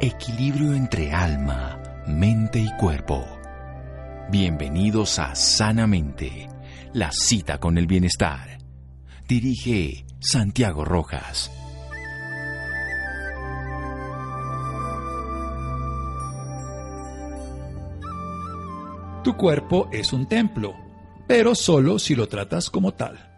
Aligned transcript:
Equilibrio 0.00 0.74
entre 0.74 1.12
alma, 1.12 1.80
mente 2.06 2.58
y 2.58 2.68
cuerpo. 2.78 3.24
Bienvenidos 4.28 5.20
a 5.20 5.36
Sanamente, 5.36 6.48
la 6.92 7.12
cita 7.12 7.58
con 7.58 7.78
el 7.78 7.86
bienestar. 7.86 8.58
Dirige 9.28 10.04
Santiago 10.18 10.84
Rojas. 10.84 11.50
Tu 19.22 19.36
cuerpo 19.36 19.88
es 19.92 20.12
un 20.12 20.26
templo, 20.26 20.74
pero 21.28 21.54
solo 21.54 22.00
si 22.00 22.16
lo 22.16 22.28
tratas 22.28 22.68
como 22.68 22.92
tal. 22.94 23.30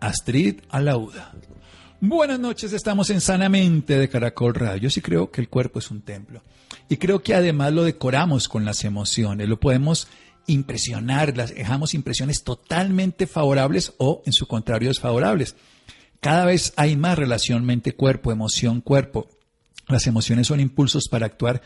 Astrid 0.00 0.60
Alauda. 0.70 1.32
Buenas 2.06 2.38
noches, 2.38 2.74
estamos 2.74 3.08
en 3.08 3.22
Sanamente 3.22 3.98
de 3.98 4.10
Caracol 4.10 4.54
Radio. 4.54 4.82
Yo 4.82 4.90
sí 4.90 5.00
creo 5.00 5.30
que 5.30 5.40
el 5.40 5.48
cuerpo 5.48 5.78
es 5.78 5.90
un 5.90 6.02
templo. 6.02 6.42
Y 6.86 6.98
creo 6.98 7.22
que 7.22 7.32
además 7.32 7.72
lo 7.72 7.82
decoramos 7.82 8.46
con 8.46 8.66
las 8.66 8.84
emociones, 8.84 9.48
lo 9.48 9.58
podemos 9.58 10.06
impresionar, 10.46 11.34
las 11.34 11.54
dejamos 11.54 11.94
impresiones 11.94 12.44
totalmente 12.44 13.26
favorables 13.26 13.94
o, 13.96 14.22
en 14.26 14.34
su 14.34 14.46
contrario, 14.46 14.90
desfavorables. 14.90 15.56
Cada 16.20 16.44
vez 16.44 16.74
hay 16.76 16.94
más 16.94 17.18
relación 17.18 17.64
mente-cuerpo, 17.64 18.30
emoción-cuerpo. 18.30 19.30
Las 19.88 20.06
emociones 20.06 20.48
son 20.48 20.60
impulsos 20.60 21.08
para 21.08 21.24
actuar 21.24 21.62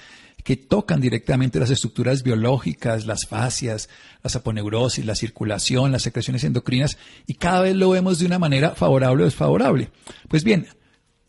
que 0.48 0.56
tocan 0.56 0.98
directamente 0.98 1.60
las 1.60 1.68
estructuras 1.68 2.22
biológicas, 2.22 3.04
las 3.04 3.26
fascias, 3.28 3.90
la 4.22 4.30
saponeurosis, 4.30 5.04
la 5.04 5.14
circulación, 5.14 5.92
las 5.92 6.00
secreciones 6.00 6.42
endocrinas, 6.42 6.96
y 7.26 7.34
cada 7.34 7.60
vez 7.60 7.76
lo 7.76 7.90
vemos 7.90 8.18
de 8.18 8.24
una 8.24 8.38
manera 8.38 8.70
favorable 8.70 9.24
o 9.24 9.26
desfavorable. 9.26 9.90
Pues 10.26 10.44
bien, 10.44 10.66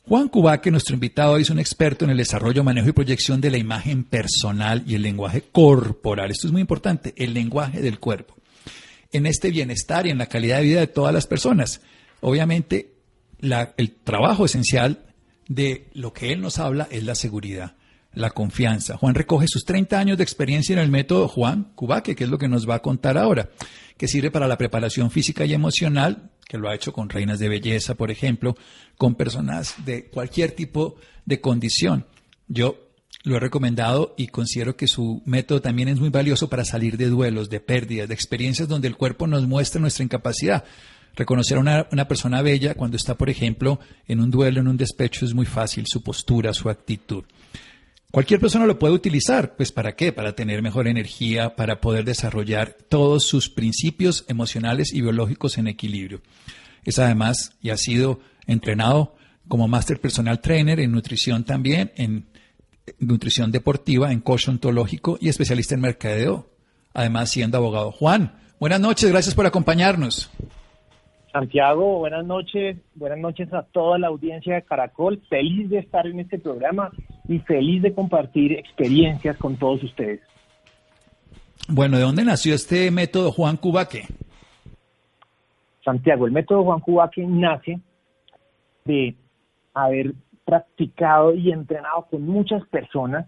Juan 0.04 0.30
Cubaque, 0.30 0.72
nuestro 0.72 0.94
invitado, 0.94 1.36
es 1.36 1.50
un 1.50 1.60
experto 1.60 2.06
en 2.06 2.12
el 2.12 2.18
desarrollo, 2.18 2.64
manejo 2.64 2.88
y 2.88 2.94
proyección 2.94 3.42
de 3.42 3.52
la 3.52 3.58
imagen 3.58 4.06
personal 4.06 4.86
y 4.88 4.96
el 4.96 5.02
lenguaje 5.02 5.44
corporal. 5.52 6.32
Esto 6.32 6.48
es 6.48 6.54
muy 6.54 6.62
importante, 6.62 7.14
el 7.18 7.34
lenguaje 7.34 7.82
del 7.82 8.00
cuerpo. 8.00 8.38
En 9.12 9.26
este 9.26 9.52
bienestar 9.52 10.08
y 10.08 10.12
en 10.12 10.18
la 10.18 10.28
calidad 10.28 10.60
de 10.60 10.64
vida 10.64 10.80
de 10.80 10.88
todas 10.88 11.14
las 11.14 11.28
personas. 11.28 11.82
Obviamente, 12.22 12.94
el 13.42 13.92
trabajo 14.02 14.46
esencial 14.46 15.08
de 15.50 15.90
lo 15.92 16.14
que 16.14 16.32
él 16.32 16.40
nos 16.40 16.58
habla 16.58 16.88
es 16.90 17.04
la 17.04 17.16
seguridad 17.16 17.76
la 18.14 18.32
confianza. 18.32 18.98
Juan 18.98 19.16
recoge 19.16 19.48
sus 19.48 19.66
30 19.66 20.00
años 20.00 20.18
de 20.18 20.24
experiencia 20.24 20.74
en 20.74 20.80
el 20.80 20.90
método 20.90 21.28
Juan 21.28 21.72
Cubaque, 21.76 22.16
que 22.16 22.24
es 22.24 22.30
lo 22.30 22.38
que 22.38 22.48
nos 22.48 22.68
va 22.68 22.76
a 22.76 22.82
contar 22.82 23.18
ahora, 23.18 23.50
que 23.98 24.08
sirve 24.08 24.32
para 24.32 24.48
la 24.48 24.58
preparación 24.58 25.12
física 25.12 25.46
y 25.46 25.54
emocional, 25.54 26.32
que 26.48 26.58
lo 26.58 26.70
ha 26.70 26.76
hecho 26.76 26.94
con 26.94 27.10
reinas 27.10 27.40
de 27.40 27.50
belleza, 27.50 27.96
por 27.96 28.12
ejemplo, 28.12 28.56
con 28.98 29.16
personas 29.16 29.76
de 29.86 30.06
cualquier 30.10 30.52
tipo 30.52 30.96
de 31.26 31.40
condición. 31.40 32.08
Yo 32.48 32.90
lo 33.24 33.36
he 33.36 33.40
recomendado 33.40 34.16
y 34.18 34.28
considero 34.28 34.76
que 34.76 34.88
su 34.88 35.22
método 35.26 35.62
también 35.62 35.90
es 35.90 36.00
muy 36.00 36.10
valioso 36.10 36.50
para 36.50 36.66
salir 36.66 36.98
de 36.98 37.08
duelos, 37.08 37.50
de 37.50 37.60
pérdidas, 37.60 38.08
de 38.08 38.16
experiencias 38.16 38.68
donde 38.68 38.88
el 38.88 38.98
cuerpo 38.98 39.28
nos 39.28 39.48
muestra 39.48 39.82
nuestra 39.82 40.04
incapacidad. 40.04 40.64
Reconocer 41.16 41.58
a 41.58 41.60
una, 41.60 41.88
una, 41.92 42.08
persona 42.08 42.42
bella 42.42 42.76
cuando 42.76 42.96
está, 42.96 43.18
por 43.18 43.30
ejemplo, 43.30 43.80
en 44.08 44.22
un 44.22 44.32
duelo, 44.32 44.62
en 44.62 44.68
un 44.68 44.78
despecho, 44.78 45.26
es 45.26 45.34
muy 45.34 45.46
fácil, 45.46 45.86
su 45.88 46.02
postura, 46.02 46.54
su 46.54 46.70
actitud. 46.70 47.26
Cualquier 48.12 48.40
persona 48.40 48.66
lo 48.66 48.80
puede 48.80 48.96
utilizar, 48.96 49.56
pues 49.56 49.72
¿para 49.72 49.96
qué? 49.96 50.12
Para 50.12 50.34
tener 50.34 50.64
mejor 50.64 50.88
energía, 50.88 51.56
para 51.56 51.80
poder 51.80 52.06
desarrollar 52.06 52.74
todos 52.74 53.24
sus 53.24 53.52
principios 53.52 54.26
emocionales 54.28 54.92
y 54.96 55.02
biológicos 55.02 55.60
en 55.60 55.68
equilibrio. 55.68 56.22
Es 56.84 56.98
además 56.98 57.56
y 57.62 57.70
ha 57.70 57.78
sido 57.78 58.20
entrenado 58.48 59.14
como 59.48 59.68
Master 59.68 60.02
Personal 60.02 60.42
Trainer 60.42 60.80
en 60.80 60.92
nutrición 60.92 61.44
también, 61.44 61.92
en 61.98 62.26
nutrición 62.98 63.52
deportiva, 63.52 64.12
en 64.12 64.22
coach 64.22 64.50
ontológico 64.50 65.20
y 65.22 65.30
especialista 65.30 65.76
en 65.76 65.82
mercadeo, 65.82 66.50
además 66.96 67.30
siendo 67.30 67.60
abogado. 67.60 67.92
Juan, 67.92 68.40
buenas 68.60 68.80
noches, 68.80 69.12
gracias 69.12 69.36
por 69.36 69.46
acompañarnos. 69.46 70.32
Santiago, 71.32 72.00
buenas 72.00 72.26
noches, 72.26 72.78
buenas 72.96 73.20
noches 73.20 73.54
a 73.54 73.62
toda 73.72 74.00
la 74.00 74.08
audiencia 74.08 74.56
de 74.56 74.64
Caracol, 74.64 75.22
feliz 75.30 75.70
de 75.70 75.78
estar 75.78 76.08
en 76.08 76.22
este 76.22 76.40
programa 76.40 76.92
y 77.30 77.38
feliz 77.40 77.84
de 77.84 77.94
compartir 77.94 78.54
experiencias 78.54 79.38
con 79.38 79.56
todos 79.56 79.84
ustedes. 79.84 80.20
Bueno, 81.68 81.98
¿de 81.98 82.04
dónde 82.04 82.26
nació 82.26 82.56
este 82.56 82.90
método 82.90 83.32
Juan 83.32 83.56
Cubaque? 83.56 84.06
Santiago, 85.86 86.26
el 86.26 86.32
método 86.32 86.64
Juan 86.64 86.80
Cubaque 86.80 87.24
nace 87.28 87.80
de 88.84 89.16
haber 89.76 90.14
practicado 90.44 91.36
y 91.36 91.52
entrenado 91.52 92.08
con 92.10 92.24
muchas 92.24 92.66
personas 92.70 93.28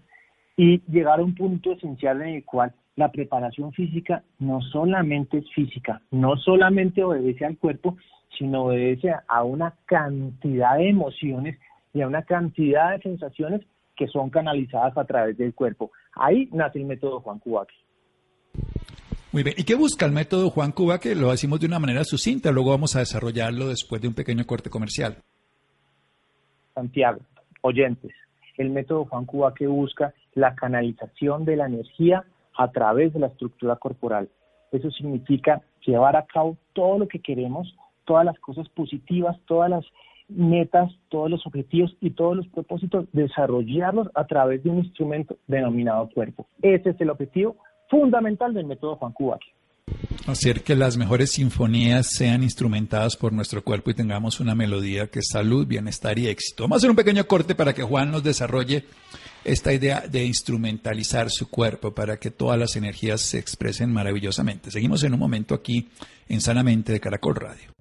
y 0.57 0.81
llegar 0.91 1.19
a 1.19 1.23
un 1.23 1.35
punto 1.35 1.73
esencial 1.73 2.23
en 2.23 2.29
el 2.29 2.43
cual 2.43 2.73
la 2.95 3.11
preparación 3.11 3.71
física 3.71 4.23
no 4.39 4.61
solamente 4.61 5.37
es 5.37 5.49
física, 5.53 6.01
no 6.09 6.37
solamente 6.37 7.03
obedece 7.03 7.45
al 7.45 7.57
cuerpo, 7.59 7.97
sino 8.35 8.63
obedece 8.63 9.13
a 9.27 9.43
una 9.43 9.75
cantidad 9.85 10.77
de 10.77 10.89
emociones 10.89 11.59
y 11.93 12.01
a 12.01 12.07
una 12.07 12.23
cantidad 12.23 12.91
de 12.93 13.03
sensaciones 13.03 13.61
que 14.01 14.07
son 14.07 14.31
canalizadas 14.31 14.97
a 14.97 15.05
través 15.05 15.37
del 15.37 15.53
cuerpo. 15.53 15.91
Ahí 16.13 16.49
nace 16.51 16.79
el 16.79 16.85
método 16.85 17.19
Juan 17.19 17.37
Cubaque. 17.37 17.75
Muy 19.31 19.43
bien. 19.43 19.55
¿Y 19.59 19.63
qué 19.63 19.75
busca 19.75 20.07
el 20.07 20.11
método 20.11 20.49
Juan 20.49 20.71
Cubaque? 20.71 21.13
Lo 21.13 21.29
decimos 21.29 21.59
de 21.59 21.67
una 21.67 21.77
manera 21.77 22.03
sucinta, 22.03 22.51
luego 22.51 22.71
vamos 22.71 22.95
a 22.95 22.99
desarrollarlo 22.99 23.67
después 23.67 24.01
de 24.01 24.07
un 24.07 24.15
pequeño 24.15 24.43
corte 24.47 24.71
comercial. 24.71 25.17
Santiago, 26.73 27.19
oyentes, 27.61 28.11
el 28.57 28.71
método 28.71 29.05
Juan 29.05 29.25
Cubaque 29.25 29.67
busca 29.67 30.15
la 30.33 30.55
canalización 30.55 31.45
de 31.45 31.57
la 31.57 31.67
energía 31.67 32.25
a 32.57 32.71
través 32.71 33.13
de 33.13 33.19
la 33.19 33.27
estructura 33.27 33.75
corporal. 33.75 34.29
Eso 34.71 34.89
significa 34.89 35.61
llevar 35.85 36.15
a 36.15 36.25
cabo 36.25 36.57
todo 36.73 36.97
lo 36.97 37.07
que 37.07 37.19
queremos, 37.19 37.71
todas 38.05 38.25
las 38.25 38.39
cosas 38.39 38.67
positivas, 38.69 39.37
todas 39.45 39.69
las 39.69 39.85
metas, 40.35 40.91
todos 41.09 41.29
los 41.29 41.45
objetivos 41.45 41.95
y 42.01 42.11
todos 42.11 42.35
los 42.35 42.47
propósitos, 42.47 43.05
desarrollarlos 43.13 44.07
a 44.15 44.25
través 44.25 44.63
de 44.63 44.69
un 44.69 44.79
instrumento 44.79 45.37
denominado 45.47 46.09
cuerpo. 46.09 46.47
Ese 46.61 46.89
es 46.91 47.01
el 47.01 47.09
objetivo 47.09 47.57
fundamental 47.89 48.53
del 48.53 48.65
método 48.65 48.95
Juan 48.95 49.11
Cubaque. 49.13 49.47
Hacer 50.27 50.61
que 50.61 50.75
las 50.75 50.97
mejores 50.97 51.31
sinfonías 51.31 52.07
sean 52.11 52.43
instrumentadas 52.43 53.17
por 53.17 53.33
nuestro 53.33 53.63
cuerpo 53.63 53.89
y 53.89 53.95
tengamos 53.95 54.39
una 54.39 54.55
melodía 54.55 55.07
que 55.07 55.19
es 55.19 55.29
salud, 55.31 55.67
bienestar 55.67 56.17
y 56.19 56.27
éxito. 56.27 56.63
Vamos 56.63 56.75
a 56.75 56.77
hacer 56.77 56.89
un 56.91 56.95
pequeño 56.95 57.25
corte 57.25 57.55
para 57.55 57.73
que 57.73 57.83
Juan 57.83 58.11
nos 58.11 58.23
desarrolle 58.23 58.85
esta 59.43 59.73
idea 59.73 60.01
de 60.01 60.25
instrumentalizar 60.25 61.29
su 61.29 61.49
cuerpo 61.49 61.93
para 61.93 62.17
que 62.17 62.31
todas 62.31 62.59
las 62.59 62.75
energías 62.75 63.21
se 63.21 63.39
expresen 63.39 63.91
maravillosamente. 63.91 64.69
Seguimos 64.69 65.03
en 65.03 65.13
un 65.13 65.19
momento 65.19 65.55
aquí 65.55 65.89
en 66.29 66.39
Sanamente 66.39 66.93
de 66.93 66.99
Caracol 66.99 67.35
Radio. 67.35 67.80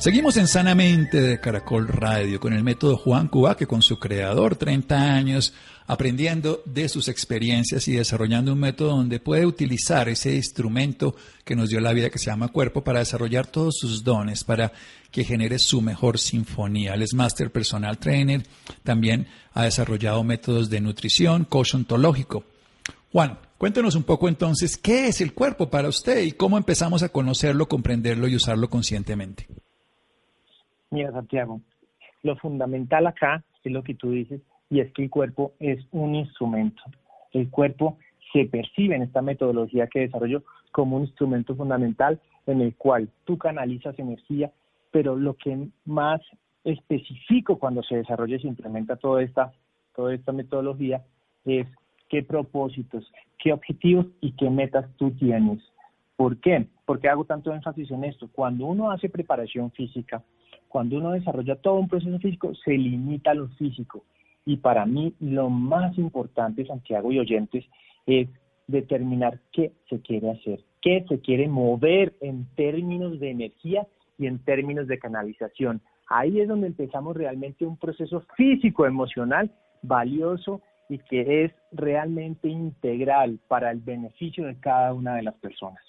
Seguimos 0.00 0.38
en 0.38 0.48
Sanamente 0.48 1.20
de 1.20 1.40
Caracol 1.40 1.86
Radio 1.86 2.40
con 2.40 2.54
el 2.54 2.64
método 2.64 2.96
Juan 2.96 3.28
Cuba, 3.28 3.54
que 3.54 3.66
con 3.66 3.82
su 3.82 3.98
creador, 3.98 4.56
30 4.56 4.96
años, 4.98 5.52
aprendiendo 5.86 6.62
de 6.64 6.88
sus 6.88 7.08
experiencias 7.08 7.86
y 7.86 7.92
desarrollando 7.92 8.54
un 8.54 8.60
método 8.60 8.96
donde 8.96 9.20
puede 9.20 9.44
utilizar 9.44 10.08
ese 10.08 10.34
instrumento 10.34 11.14
que 11.44 11.54
nos 11.54 11.68
dio 11.68 11.80
la 11.80 11.92
vida 11.92 12.08
que 12.08 12.18
se 12.18 12.30
llama 12.30 12.48
cuerpo 12.48 12.82
para 12.82 13.00
desarrollar 13.00 13.48
todos 13.48 13.74
sus 13.78 14.02
dones, 14.02 14.42
para 14.42 14.72
que 15.10 15.22
genere 15.22 15.58
su 15.58 15.82
mejor 15.82 16.18
sinfonía. 16.18 16.94
Él 16.94 17.02
es 17.02 17.12
Master 17.12 17.52
Personal 17.52 17.98
Trainer, 17.98 18.42
también 18.82 19.26
ha 19.52 19.64
desarrollado 19.64 20.24
métodos 20.24 20.70
de 20.70 20.80
nutrición, 20.80 21.44
coach 21.44 21.74
ontológico. 21.74 22.46
Juan, 23.12 23.38
cuéntenos 23.58 23.96
un 23.96 24.04
poco 24.04 24.28
entonces, 24.28 24.78
¿qué 24.78 25.08
es 25.08 25.20
el 25.20 25.34
cuerpo 25.34 25.68
para 25.68 25.90
usted 25.90 26.22
y 26.22 26.32
cómo 26.32 26.56
empezamos 26.56 27.02
a 27.02 27.10
conocerlo, 27.10 27.68
comprenderlo 27.68 28.28
y 28.28 28.36
usarlo 28.36 28.70
conscientemente? 28.70 29.46
Mira, 30.90 31.12
Santiago, 31.12 31.60
lo 32.22 32.36
fundamental 32.36 33.06
acá 33.06 33.44
es 33.62 33.72
lo 33.72 33.82
que 33.82 33.94
tú 33.94 34.10
dices, 34.10 34.40
y 34.68 34.80
es 34.80 34.92
que 34.92 35.04
el 35.04 35.10
cuerpo 35.10 35.52
es 35.60 35.84
un 35.92 36.14
instrumento. 36.14 36.82
El 37.32 37.48
cuerpo 37.50 37.98
se 38.32 38.44
percibe 38.46 38.96
en 38.96 39.02
esta 39.02 39.22
metodología 39.22 39.86
que 39.86 40.00
desarrollo 40.00 40.42
como 40.72 40.96
un 40.96 41.04
instrumento 41.04 41.54
fundamental 41.54 42.20
en 42.46 42.60
el 42.60 42.74
cual 42.76 43.08
tú 43.24 43.38
canalizas 43.38 43.98
energía, 43.98 44.52
pero 44.90 45.16
lo 45.16 45.34
que 45.34 45.68
más 45.84 46.20
específico 46.64 47.58
cuando 47.58 47.82
se 47.82 47.96
desarrolla 47.96 48.36
y 48.36 48.40
se 48.40 48.48
implementa 48.48 48.96
toda 48.96 49.22
esta, 49.22 49.52
toda 49.94 50.14
esta 50.14 50.32
metodología 50.32 51.04
es 51.44 51.66
qué 52.08 52.22
propósitos, 52.22 53.10
qué 53.38 53.52
objetivos 53.52 54.06
y 54.20 54.32
qué 54.32 54.50
metas 54.50 54.86
tú 54.96 55.10
tienes. 55.12 55.60
¿Por 56.16 56.38
qué? 56.38 56.66
¿Por 56.84 57.00
qué 57.00 57.08
hago 57.08 57.24
tanto 57.24 57.52
énfasis 57.54 57.90
en 57.90 58.04
esto? 58.04 58.28
Cuando 58.32 58.66
uno 58.66 58.90
hace 58.90 59.08
preparación 59.08 59.70
física, 59.70 60.22
cuando 60.70 60.98
uno 60.98 61.10
desarrolla 61.10 61.56
todo 61.56 61.74
un 61.74 61.88
proceso 61.88 62.16
físico, 62.20 62.54
se 62.54 62.70
limita 62.70 63.32
a 63.32 63.34
lo 63.34 63.48
físico. 63.48 64.04
Y 64.46 64.58
para 64.58 64.86
mí 64.86 65.12
lo 65.18 65.50
más 65.50 65.98
importante, 65.98 66.64
Santiago 66.64 67.10
y 67.10 67.18
oyentes, 67.18 67.64
es 68.06 68.28
determinar 68.68 69.40
qué 69.52 69.72
se 69.88 70.00
quiere 70.00 70.30
hacer, 70.30 70.60
qué 70.80 71.04
se 71.08 71.18
quiere 71.20 71.48
mover 71.48 72.14
en 72.20 72.46
términos 72.54 73.18
de 73.18 73.30
energía 73.30 73.84
y 74.16 74.26
en 74.26 74.38
términos 74.38 74.86
de 74.86 75.00
canalización. 75.00 75.80
Ahí 76.08 76.40
es 76.40 76.46
donde 76.46 76.68
empezamos 76.68 77.16
realmente 77.16 77.66
un 77.66 77.76
proceso 77.76 78.22
físico, 78.36 78.86
emocional, 78.86 79.50
valioso 79.82 80.60
y 80.88 80.98
que 80.98 81.44
es 81.44 81.52
realmente 81.72 82.48
integral 82.48 83.40
para 83.48 83.72
el 83.72 83.80
beneficio 83.80 84.46
de 84.46 84.58
cada 84.60 84.94
una 84.94 85.16
de 85.16 85.22
las 85.22 85.34
personas. 85.34 85.82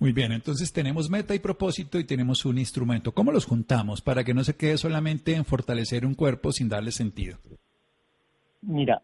Muy 0.00 0.12
bien, 0.12 0.32
entonces 0.32 0.72
tenemos 0.72 1.10
meta 1.10 1.34
y 1.34 1.40
propósito 1.40 1.98
y 1.98 2.04
tenemos 2.04 2.44
un 2.44 2.58
instrumento. 2.58 3.12
¿Cómo 3.12 3.32
los 3.32 3.46
juntamos 3.46 4.00
para 4.00 4.22
que 4.22 4.34
no 4.34 4.44
se 4.44 4.56
quede 4.56 4.76
solamente 4.78 5.34
en 5.34 5.44
fortalecer 5.44 6.06
un 6.06 6.14
cuerpo 6.14 6.52
sin 6.52 6.68
darle 6.68 6.92
sentido? 6.92 7.38
Mira, 8.62 9.02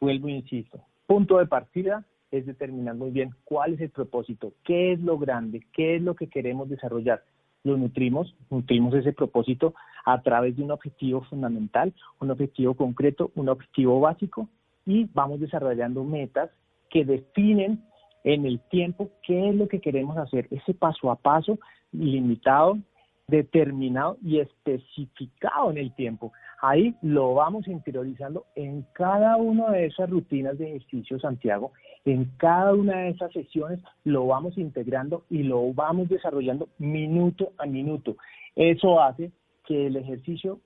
vuelvo 0.00 0.28
e 0.28 0.32
insisto, 0.32 0.80
punto 1.06 1.38
de 1.38 1.46
partida 1.46 2.04
es 2.30 2.46
determinar 2.46 2.94
muy 2.94 3.10
bien 3.10 3.34
cuál 3.44 3.74
es 3.74 3.80
el 3.80 3.90
propósito, 3.90 4.54
qué 4.64 4.92
es 4.92 5.00
lo 5.00 5.18
grande, 5.18 5.66
qué 5.72 5.96
es 5.96 6.02
lo 6.02 6.14
que 6.14 6.28
queremos 6.28 6.68
desarrollar. 6.68 7.22
Lo 7.62 7.76
nutrimos, 7.76 8.34
nutrimos 8.50 8.94
ese 8.94 9.12
propósito 9.12 9.74
a 10.04 10.20
través 10.22 10.56
de 10.56 10.62
un 10.62 10.70
objetivo 10.70 11.22
fundamental, 11.24 11.92
un 12.20 12.30
objetivo 12.30 12.74
concreto, 12.74 13.30
un 13.34 13.48
objetivo 13.50 14.00
básico 14.00 14.48
y 14.86 15.04
vamos 15.12 15.40
desarrollando 15.40 16.02
metas 16.04 16.50
que 16.90 17.04
definen 17.04 17.84
en 18.24 18.46
el 18.46 18.60
tiempo 18.60 19.10
qué 19.22 19.48
es 19.48 19.54
lo 19.54 19.68
que 19.68 19.80
queremos 19.80 20.16
hacer, 20.16 20.46
ese 20.50 20.74
paso 20.74 21.10
a 21.10 21.16
paso 21.16 21.58
limitado, 21.92 22.78
determinado 23.26 24.18
y 24.22 24.40
especificado 24.40 25.70
en 25.70 25.78
el 25.78 25.94
tiempo. 25.94 26.32
Ahí 26.60 26.94
lo 27.02 27.34
vamos 27.34 27.66
interiorizando 27.66 28.46
en 28.54 28.86
cada 28.92 29.36
una 29.36 29.70
de 29.70 29.86
esas 29.86 30.10
rutinas 30.10 30.58
de 30.58 30.76
ejercicio, 30.76 31.18
Santiago, 31.18 31.72
en 32.04 32.24
cada 32.36 32.74
una 32.74 32.98
de 32.98 33.10
esas 33.10 33.32
sesiones 33.32 33.80
lo 34.04 34.26
vamos 34.26 34.58
integrando 34.58 35.24
y 35.30 35.44
lo 35.44 35.72
vamos 35.72 36.08
desarrollando 36.08 36.68
minuto 36.78 37.52
a 37.58 37.66
minuto. 37.66 38.16
Eso 38.56 39.00
hace 39.00 39.30
que 39.64 39.86
el 39.86 39.96
ejercicio 39.96 40.60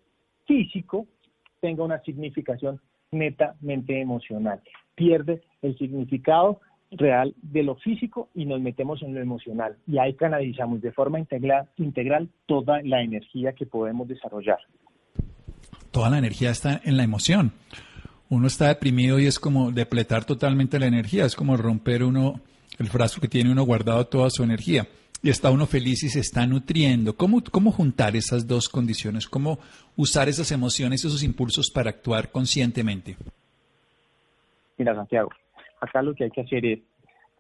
físico 0.46 1.06
tenga 1.60 1.84
una 1.84 2.00
significación 2.00 2.80
netamente 3.10 4.00
emocional. 4.00 4.60
Pierde 4.94 5.42
el 5.62 5.76
significado 5.76 6.60
real 6.90 7.34
de 7.42 7.62
lo 7.62 7.76
físico 7.76 8.28
y 8.34 8.44
nos 8.44 8.60
metemos 8.60 9.02
en 9.02 9.14
lo 9.14 9.20
emocional. 9.20 9.76
Y 9.86 9.98
ahí 9.98 10.14
canalizamos 10.14 10.80
de 10.80 10.92
forma 10.92 11.18
integral, 11.18 11.68
integral 11.76 12.28
toda 12.46 12.80
la 12.82 13.02
energía 13.02 13.52
que 13.52 13.66
podemos 13.66 14.08
desarrollar. 14.08 14.58
Toda 15.90 16.10
la 16.10 16.18
energía 16.18 16.50
está 16.50 16.80
en 16.84 16.96
la 16.96 17.04
emoción. 17.04 17.52
Uno 18.28 18.46
está 18.46 18.68
deprimido 18.68 19.18
y 19.18 19.26
es 19.26 19.38
como 19.38 19.70
depletar 19.70 20.24
totalmente 20.24 20.78
la 20.78 20.86
energía, 20.86 21.24
es 21.24 21.36
como 21.36 21.56
romper 21.56 22.02
uno 22.02 22.40
el 22.78 22.88
frasco 22.88 23.20
que 23.20 23.28
tiene 23.28 23.52
uno 23.52 23.62
guardado 23.62 24.06
toda 24.06 24.30
su 24.30 24.42
energía. 24.42 24.86
Y 25.22 25.30
está 25.30 25.50
uno 25.50 25.66
feliz 25.66 26.02
y 26.02 26.08
se 26.08 26.20
está 26.20 26.46
nutriendo. 26.46 27.16
¿Cómo, 27.16 27.42
cómo 27.50 27.72
juntar 27.72 28.14
esas 28.16 28.46
dos 28.46 28.68
condiciones? 28.68 29.26
¿Cómo 29.26 29.58
usar 29.96 30.28
esas 30.28 30.52
emociones, 30.52 31.04
esos 31.04 31.22
impulsos 31.22 31.70
para 31.70 31.90
actuar 31.90 32.30
conscientemente? 32.30 33.16
Mira, 34.76 34.94
Santiago, 34.94 35.30
acá 35.80 36.02
lo 36.02 36.14
que 36.14 36.24
hay 36.24 36.30
que 36.30 36.42
hacer 36.42 36.64
es, 36.64 36.80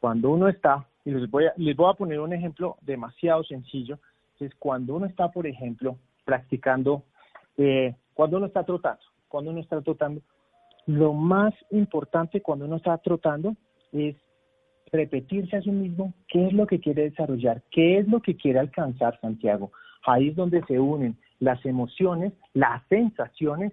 cuando 0.00 0.30
uno 0.30 0.48
está, 0.48 0.86
y 1.04 1.10
les 1.10 1.30
voy 1.30 1.46
a, 1.46 1.52
les 1.56 1.76
voy 1.76 1.90
a 1.90 1.96
poner 1.96 2.20
un 2.20 2.32
ejemplo 2.32 2.76
demasiado 2.82 3.42
sencillo, 3.44 3.98
es 4.40 4.54
cuando 4.56 4.94
uno 4.94 5.06
está, 5.06 5.30
por 5.30 5.46
ejemplo, 5.46 5.96
practicando, 6.24 7.02
eh, 7.56 7.94
cuando 8.14 8.36
uno 8.36 8.46
está 8.46 8.64
trotando, 8.64 9.02
cuando 9.28 9.50
uno 9.50 9.60
está 9.60 9.80
trotando, 9.80 10.20
lo 10.86 11.12
más 11.12 11.54
importante 11.70 12.40
cuando 12.40 12.64
uno 12.64 12.76
está 12.76 12.96
trotando 12.98 13.56
es 13.92 14.16
repetirse 14.92 15.56
a 15.56 15.62
sí 15.62 15.70
mismo 15.70 16.14
qué 16.28 16.46
es 16.46 16.52
lo 16.52 16.66
que 16.66 16.80
quiere 16.80 17.10
desarrollar, 17.10 17.62
qué 17.70 17.98
es 17.98 18.08
lo 18.08 18.20
que 18.20 18.36
quiere 18.36 18.60
alcanzar 18.60 19.18
Santiago. 19.20 19.72
Ahí 20.06 20.28
es 20.28 20.36
donde 20.36 20.62
se 20.64 20.78
unen 20.78 21.16
las 21.40 21.64
emociones, 21.66 22.32
las 22.54 22.86
sensaciones, 22.88 23.72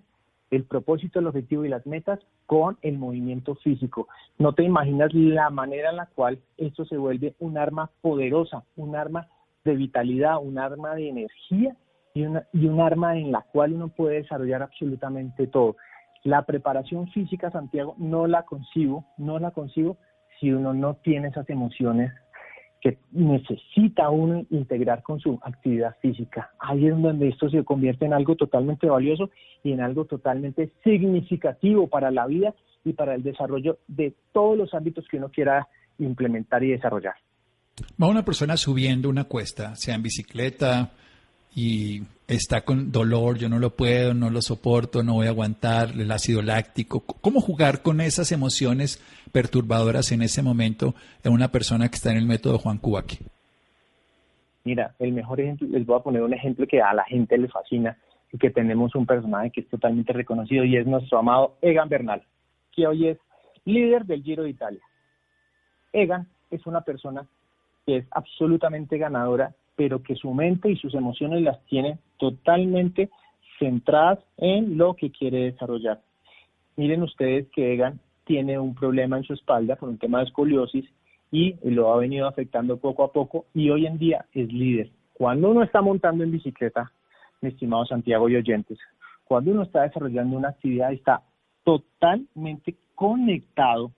el 0.55 0.65
propósito, 0.65 1.19
el 1.19 1.27
objetivo 1.27 1.65
y 1.65 1.69
las 1.69 1.85
metas 1.87 2.19
con 2.45 2.77
el 2.83 2.97
movimiento 2.97 3.55
físico. 3.55 4.07
No 4.37 4.53
te 4.53 4.63
imaginas 4.63 5.13
la 5.13 5.49
manera 5.49 5.89
en 5.89 5.97
la 5.97 6.05
cual 6.05 6.39
esto 6.57 6.85
se 6.85 6.97
vuelve 6.97 7.33
un 7.39 7.57
arma 7.57 7.89
poderosa, 8.01 8.63
un 8.75 8.95
arma 8.95 9.27
de 9.63 9.75
vitalidad, 9.75 10.37
un 10.41 10.59
arma 10.59 10.93
de 10.93 11.09
energía 11.09 11.75
y, 12.13 12.25
un 12.25 12.81
arma 12.81 13.17
en 13.17 13.31
la 13.31 13.41
cual 13.41 13.73
uno 13.73 13.87
puede 13.87 14.17
desarrollar 14.17 14.61
absolutamente 14.61 15.47
todo. 15.47 15.75
La 16.23 16.43
preparación 16.45 17.07
física, 17.07 17.49
Santiago, 17.49 17.95
no 17.97 18.27
la 18.27 18.43
concibo, 18.43 19.05
no 19.17 19.39
la 19.39 19.51
concibo 19.51 19.97
si 20.39 20.51
uno 20.51 20.73
no 20.73 20.95
tiene 20.95 21.29
esas 21.29 21.49
emociones 21.49 22.13
que 22.83 22.97
necesita 23.11 24.09
uno 24.09 24.45
integrar 24.49 25.03
con 25.03 25.17
su 25.21 25.39
actividad 25.41 25.95
física. 26.01 26.51
Ahí 26.59 26.85
es 26.87 27.01
donde 27.01 27.29
esto 27.29 27.49
se 27.49 27.63
convierte 27.63 28.05
en 28.05 28.13
algo 28.13 28.35
totalmente 28.35 28.87
valioso 28.87 29.29
y 29.63 29.71
en 29.71 29.79
algo 29.79 30.03
totalmente 30.03 30.69
significativo 30.83 31.87
para 31.87 32.11
la 32.11 32.27
vida 32.27 32.53
y 32.83 32.91
para 32.91 33.15
el 33.15 33.23
desarrollo 33.23 33.79
de 33.87 34.13
todos 34.33 34.57
los 34.57 34.73
ámbitos 34.73 35.07
que 35.07 35.15
uno 35.15 35.29
quiera 35.29 35.69
implementar 35.97 36.61
y 36.65 36.71
desarrollar. 36.71 37.15
Va 38.01 38.07
una 38.07 38.25
persona 38.25 38.57
subiendo 38.57 39.07
una 39.07 39.23
cuesta, 39.23 39.75
sea 39.75 39.95
en 39.95 40.03
bicicleta, 40.03 40.91
y 41.55 42.03
está 42.27 42.61
con 42.61 42.91
dolor, 42.91 43.37
yo 43.37 43.49
no 43.49 43.59
lo 43.59 43.71
puedo, 43.71 44.13
no 44.13 44.29
lo 44.29 44.41
soporto, 44.41 45.03
no 45.03 45.13
voy 45.13 45.27
a 45.27 45.31
aguantar, 45.31 45.89
el 45.91 46.11
ácido 46.11 46.41
láctico. 46.41 47.01
¿Cómo 47.01 47.41
jugar 47.41 47.81
con 47.81 48.01
esas 48.01 48.31
emociones 48.31 49.01
perturbadoras 49.31 50.11
en 50.11 50.21
ese 50.21 50.41
momento 50.41 50.93
en 51.23 51.33
una 51.33 51.49
persona 51.49 51.89
que 51.89 51.95
está 51.95 52.11
en 52.11 52.17
el 52.17 52.25
método 52.25 52.57
Juan 52.57 52.77
Cubaque? 52.77 53.17
Mira, 54.63 54.95
el 54.99 55.11
mejor 55.11 55.41
ejemplo, 55.41 55.67
les 55.69 55.85
voy 55.85 55.99
a 55.99 56.03
poner 56.03 56.21
un 56.21 56.33
ejemplo 56.33 56.65
que 56.65 56.81
a 56.81 56.93
la 56.93 57.03
gente 57.03 57.37
le 57.37 57.49
fascina 57.49 57.97
y 58.31 58.37
que 58.37 58.49
tenemos 58.49 58.95
un 58.95 59.05
personaje 59.05 59.51
que 59.51 59.61
es 59.61 59.69
totalmente 59.69 60.13
reconocido 60.13 60.63
y 60.63 60.77
es 60.77 60.87
nuestro 60.87 61.19
amado 61.19 61.57
Egan 61.61 61.89
Bernal, 61.89 62.23
que 62.71 62.87
hoy 62.87 63.09
es 63.09 63.17
líder 63.65 64.05
del 64.05 64.23
Giro 64.23 64.43
de 64.43 64.49
Italia. 64.49 64.81
Egan 65.91 66.27
es 66.49 66.65
una 66.65 66.81
persona 66.81 67.27
que 67.85 67.97
es 67.97 68.05
absolutamente 68.11 68.97
ganadora 68.97 69.53
pero 69.75 70.01
que 70.03 70.15
su 70.15 70.33
mente 70.33 70.69
y 70.69 70.77
sus 70.77 70.93
emociones 70.93 71.41
las 71.41 71.63
tiene 71.65 71.97
totalmente 72.17 73.09
centradas 73.59 74.19
en 74.37 74.77
lo 74.77 74.95
que 74.95 75.11
quiere 75.11 75.51
desarrollar. 75.51 76.01
Miren 76.75 77.03
ustedes 77.03 77.47
que 77.49 77.73
Egan 77.73 77.99
tiene 78.25 78.57
un 78.57 78.73
problema 78.75 79.17
en 79.17 79.23
su 79.23 79.33
espalda 79.33 79.75
por 79.75 79.89
un 79.89 79.97
tema 79.97 80.19
de 80.19 80.25
escoliosis 80.25 80.85
y 81.31 81.55
lo 81.63 81.93
ha 81.93 81.97
venido 81.97 82.27
afectando 82.27 82.77
poco 82.77 83.03
a 83.03 83.11
poco 83.11 83.45
y 83.53 83.69
hoy 83.69 83.85
en 83.85 83.97
día 83.97 84.25
es 84.33 84.51
líder. 84.51 84.91
Cuando 85.13 85.49
uno 85.49 85.63
está 85.63 85.81
montando 85.81 86.23
en 86.23 86.31
bicicleta, 86.31 86.91
mi 87.41 87.49
estimado 87.49 87.85
Santiago 87.85 88.29
y 88.29 88.35
oyentes, 88.35 88.77
cuando 89.23 89.51
uno 89.51 89.63
está 89.63 89.83
desarrollando 89.83 90.37
una 90.37 90.49
actividad 90.49 90.91
está 90.93 91.21
totalmente 91.63 92.75
conectado, 92.95 93.91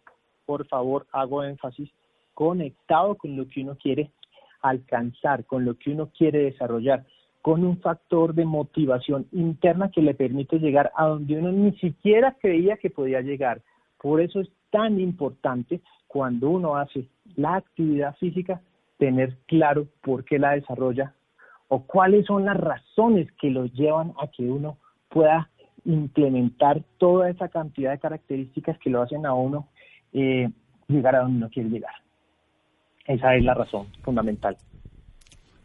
por 0.46 0.66
favor 0.68 1.08
hago 1.12 1.44
énfasis, 1.44 1.90
conectado 2.34 3.16
con 3.16 3.36
lo 3.36 3.48
que 3.48 3.62
uno 3.62 3.76
quiere 3.76 4.12
alcanzar, 4.70 5.46
con 5.46 5.66
lo 5.66 5.76
que 5.76 5.92
uno 5.92 6.10
quiere 6.18 6.40
desarrollar, 6.40 7.06
con 7.42 7.64
un 7.64 7.78
factor 7.78 8.34
de 8.34 8.46
motivación 8.46 9.28
interna 9.32 9.92
que 9.92 10.02
le 10.02 10.16
permite 10.16 10.60
llegar 10.60 10.92
a 10.96 11.06
donde 11.06 11.38
uno 11.38 11.52
ni 11.52 11.72
siquiera 11.78 12.36
creía 12.42 12.78
que 12.78 12.90
podía 12.90 13.22
llegar. 13.22 13.62
Por 14.02 14.22
eso 14.22 14.42
es 14.42 14.50
tan 14.72 15.00
importante 15.00 15.82
cuando 16.08 16.50
uno 16.50 16.76
hace 16.76 17.06
la 17.36 17.56
actividad 17.56 18.16
física 18.16 18.62
tener 18.98 19.38
claro 19.48 19.88
por 20.02 20.24
qué 20.24 20.40
la 20.40 20.52
desarrolla 20.52 21.14
o 21.68 21.84
cuáles 21.84 22.26
son 22.26 22.46
las 22.46 22.58
razones 22.58 23.32
que 23.34 23.50
lo 23.50 23.66
llevan 23.66 24.14
a 24.20 24.28
que 24.28 24.44
uno 24.44 24.78
pueda 25.10 25.50
implementar 25.86 26.82
toda 26.98 27.30
esa 27.30 27.48
cantidad 27.50 27.92
de 27.92 28.00
características 28.00 28.78
que 28.80 28.90
lo 28.90 29.02
hacen 29.02 29.26
a 29.26 29.34
uno 29.34 29.68
eh, 30.14 30.50
llegar 30.88 31.16
a 31.16 31.20
donde 31.20 31.38
uno 31.38 31.50
quiere 31.50 31.70
llegar. 31.70 31.94
Esa 33.06 33.36
es 33.36 33.44
la 33.44 33.54
razón 33.54 33.88
fundamental. 34.04 34.58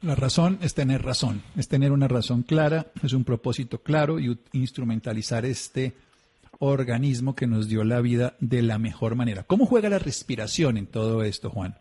La 0.03 0.15
razón 0.15 0.59
es 0.63 0.75
tener 0.75 1.03
razón, 1.03 1.43
es 1.57 1.69
tener 1.69 1.93
una 1.93 2.09
razón 2.09 2.43
clara, 2.43 2.87
es 3.03 3.13
un 3.13 3.25
propósito 3.25 3.83
claro 3.83 4.19
y 4.19 4.39
instrumentalizar 4.53 5.45
este 5.45 5.93
organismo 6.59 7.35
que 7.35 7.47
nos 7.47 7.69
dio 7.69 7.85
la 7.85 8.01
vida 8.01 8.35
de 8.41 8.63
la 8.63 8.79
mejor 8.79 9.15
manera. 9.15 9.43
¿Cómo 9.47 9.67
juega 9.67 9.91
la 9.91 9.99
respiración 9.99 10.79
en 10.79 10.87
todo 10.87 11.23
esto, 11.23 11.51
Juan? 11.51 11.75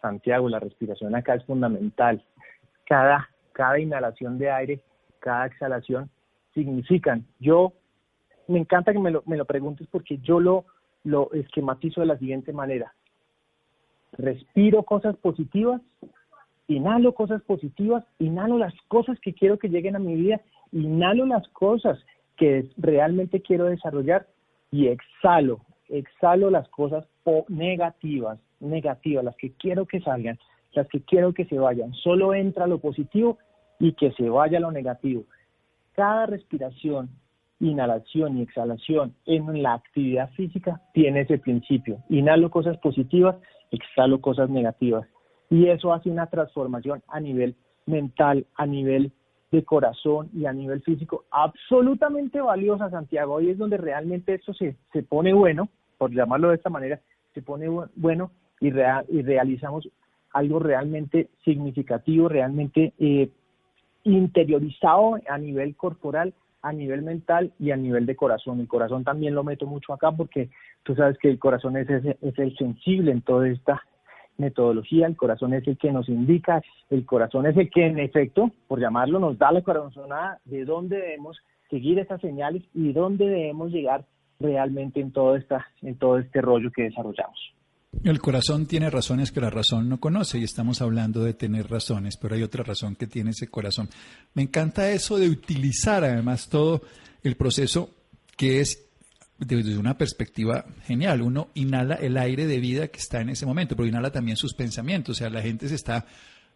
Santiago, 0.00 0.48
la 0.50 0.60
respiración 0.60 1.14
acá 1.14 1.34
es 1.34 1.44
fundamental. 1.46 2.22
Cada, 2.86 3.30
cada 3.52 3.78
inhalación 3.78 4.38
de 4.38 4.50
aire, 4.50 4.80
cada 5.20 5.46
exhalación 5.46 6.10
significan. 6.52 7.26
Yo, 7.40 7.72
me 8.46 8.58
encanta 8.58 8.92
que 8.92 8.98
me 8.98 9.10
lo, 9.10 9.22
me 9.24 9.38
lo 9.38 9.46
preguntes 9.46 9.88
porque 9.90 10.18
yo 10.18 10.38
lo, 10.38 10.66
lo 11.02 11.32
esquematizo 11.32 12.02
de 12.02 12.08
la 12.08 12.18
siguiente 12.18 12.52
manera 12.52 12.92
respiro 14.18 14.82
cosas 14.82 15.16
positivas, 15.16 15.80
inhalo 16.68 17.14
cosas 17.14 17.42
positivas, 17.42 18.04
inhalo 18.18 18.58
las 18.58 18.74
cosas 18.88 19.18
que 19.20 19.34
quiero 19.34 19.58
que 19.58 19.68
lleguen 19.68 19.96
a 19.96 20.00
mi 20.00 20.14
vida, 20.14 20.40
inhalo 20.72 21.26
las 21.26 21.46
cosas 21.48 21.98
que 22.36 22.68
realmente 22.76 23.40
quiero 23.40 23.66
desarrollar 23.66 24.26
y 24.70 24.88
exhalo, 24.88 25.60
exhalo 25.88 26.50
las 26.50 26.68
cosas 26.68 27.06
negativas, 27.48 28.38
negativas, 28.60 29.24
las 29.24 29.36
que 29.36 29.52
quiero 29.52 29.86
que 29.86 30.00
salgan, 30.00 30.38
las 30.72 30.88
que 30.88 31.00
quiero 31.02 31.32
que 31.32 31.44
se 31.44 31.58
vayan. 31.58 31.92
Solo 31.94 32.34
entra 32.34 32.66
lo 32.66 32.78
positivo 32.78 33.38
y 33.78 33.92
que 33.92 34.12
se 34.12 34.28
vaya 34.28 34.60
lo 34.60 34.72
negativo. 34.72 35.24
Cada 35.94 36.26
respiración, 36.26 37.10
inhalación 37.60 38.38
y 38.38 38.42
exhalación 38.42 39.14
en 39.26 39.62
la 39.62 39.74
actividad 39.74 40.30
física 40.30 40.80
tiene 40.92 41.20
ese 41.20 41.38
principio. 41.38 41.98
Inhalo 42.08 42.50
cosas 42.50 42.76
positivas, 42.78 43.36
exhalo 43.70 44.20
cosas 44.20 44.50
negativas. 44.50 45.06
Y 45.50 45.68
eso 45.68 45.92
hace 45.92 46.10
una 46.10 46.26
transformación 46.26 47.02
a 47.08 47.20
nivel 47.20 47.54
mental, 47.86 48.46
a 48.56 48.66
nivel 48.66 49.12
de 49.50 49.64
corazón 49.64 50.30
y 50.34 50.46
a 50.46 50.52
nivel 50.52 50.82
físico 50.82 51.24
absolutamente 51.30 52.40
valiosa, 52.40 52.90
Santiago. 52.90 53.38
Ahí 53.38 53.50
es 53.50 53.58
donde 53.58 53.76
realmente 53.76 54.34
esto 54.34 54.52
se, 54.52 54.76
se 54.92 55.02
pone 55.02 55.32
bueno, 55.32 55.68
por 55.96 56.10
llamarlo 56.12 56.48
de 56.48 56.56
esta 56.56 56.70
manera, 56.70 57.00
se 57.34 57.42
pone 57.42 57.68
bueno 57.94 58.30
y, 58.60 58.68
y 58.68 59.22
realizamos 59.22 59.88
algo 60.32 60.58
realmente 60.58 61.28
significativo, 61.44 62.28
realmente 62.28 62.92
eh, 62.98 63.30
interiorizado 64.02 65.18
a 65.28 65.38
nivel 65.38 65.76
corporal, 65.76 66.34
a 66.62 66.72
nivel 66.72 67.02
mental 67.02 67.52
y 67.58 67.70
a 67.70 67.76
nivel 67.76 68.06
de 68.06 68.16
corazón. 68.16 68.60
El 68.60 68.68
corazón 68.68 69.04
también 69.04 69.34
lo 69.34 69.44
meto 69.44 69.66
mucho 69.66 69.92
acá 69.92 70.10
porque 70.10 70.50
tú 70.84 70.94
sabes 70.94 71.18
que 71.18 71.28
el 71.28 71.38
corazón 71.38 71.76
es, 71.76 71.88
es 71.90 72.38
el 72.38 72.56
sensible 72.56 73.10
en 73.10 73.22
toda 73.22 73.48
esta 73.48 73.82
metodología, 74.36 75.06
el 75.06 75.16
corazón 75.16 75.54
es 75.54 75.66
el 75.66 75.78
que 75.78 75.92
nos 75.92 76.08
indica, 76.08 76.62
el 76.90 77.04
corazón 77.06 77.46
es 77.46 77.56
el 77.56 77.70
que 77.70 77.86
en 77.86 77.98
efecto, 77.98 78.50
por 78.66 78.80
llamarlo, 78.80 79.18
nos 79.18 79.38
da 79.38 79.52
la 79.52 79.62
corazonada 79.62 80.40
de 80.44 80.64
dónde 80.64 80.96
debemos 80.96 81.38
seguir 81.70 81.98
estas 81.98 82.20
señales 82.20 82.62
y 82.74 82.92
dónde 82.92 83.26
debemos 83.26 83.70
llegar 83.70 84.04
realmente 84.40 85.00
en 85.00 85.12
todo, 85.12 85.36
esta, 85.36 85.66
en 85.82 85.96
todo 85.96 86.18
este 86.18 86.40
rollo 86.40 86.70
que 86.70 86.84
desarrollamos. 86.84 87.38
El 88.02 88.18
corazón 88.20 88.66
tiene 88.66 88.90
razones 88.90 89.30
que 89.30 89.40
la 89.40 89.50
razón 89.50 89.88
no 89.88 90.00
conoce 90.00 90.38
y 90.38 90.44
estamos 90.44 90.82
hablando 90.82 91.22
de 91.22 91.32
tener 91.32 91.70
razones, 91.70 92.16
pero 92.16 92.34
hay 92.34 92.42
otra 92.42 92.64
razón 92.64 92.96
que 92.96 93.06
tiene 93.06 93.30
ese 93.30 93.48
corazón. 93.48 93.88
Me 94.34 94.42
encanta 94.42 94.90
eso 94.90 95.16
de 95.16 95.28
utilizar 95.28 96.02
además 96.02 96.48
todo 96.48 96.82
el 97.22 97.36
proceso 97.36 97.90
que 98.36 98.60
es 98.60 98.83
desde 99.46 99.78
una 99.78 99.98
perspectiva 99.98 100.64
genial. 100.86 101.22
Uno 101.22 101.48
inhala 101.54 101.94
el 101.94 102.16
aire 102.16 102.46
de 102.46 102.60
vida 102.60 102.88
que 102.88 102.98
está 102.98 103.20
en 103.20 103.30
ese 103.30 103.46
momento, 103.46 103.76
pero 103.76 103.88
inhala 103.88 104.10
también 104.10 104.36
sus 104.36 104.54
pensamientos. 104.54 105.16
O 105.16 105.18
sea, 105.18 105.30
la 105.30 105.42
gente 105.42 105.68
se 105.68 105.74
está 105.74 106.06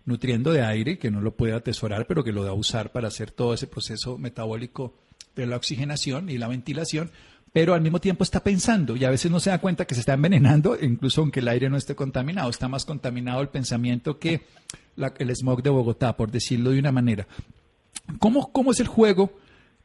nutriendo 0.04 0.52
de 0.52 0.62
aire 0.62 0.99
que 0.99 1.11
no 1.11 1.21
lo 1.21 1.37
puede 1.37 1.52
atesorar, 1.52 2.07
pero 2.07 2.25
que 2.25 2.33
lo 2.33 2.42
da 2.42 2.50
a 2.50 2.54
usar 2.54 2.92
para 2.92 3.09
hacer 3.09 3.30
todo 3.30 3.54
ese 3.54 3.66
proceso 3.66 4.16
metabólico 4.18 4.95
de 5.37 5.47
la 5.47 5.57
oxigenación 5.57 6.30
y 6.30 6.38
la 6.38 6.49
ventilación, 6.49 7.11
pero 7.52 7.75
al 7.75 7.80
mismo 7.80 8.00
tiempo 8.00 8.25
está 8.25 8.42
pensando 8.42 8.97
y 8.97 9.04
a 9.04 9.11
veces 9.11 9.30
no 9.30 9.40
se 9.40 9.50
da 9.50 9.61
cuenta 9.61 9.87
que 9.87 9.95
se 9.95 10.00
está 10.00 10.14
envenenando, 10.14 10.76
incluso 10.80 11.21
aunque 11.21 11.40
el 11.40 11.49
aire 11.49 11.71
no 11.71 11.76
esté 11.76 11.95
contaminado, 11.95 12.50
está 12.50 12.68
más 12.68 12.85
contaminado 12.85 13.40
el 13.40 13.49
pensamiento 13.49 14.18
que 14.18 14.42
el 15.18 15.37
smog 15.37 15.62
de 15.62 15.71
Bogotá, 15.71 16.16
por 16.16 16.30
decirlo 16.30 16.71
de 16.71 16.78
una 16.78 16.92
manera. 16.92 17.26
¿Cómo, 18.18 18.52
cómo 18.52 18.73
es 18.73 18.80
el 18.80 18.87
juego? 18.87 19.33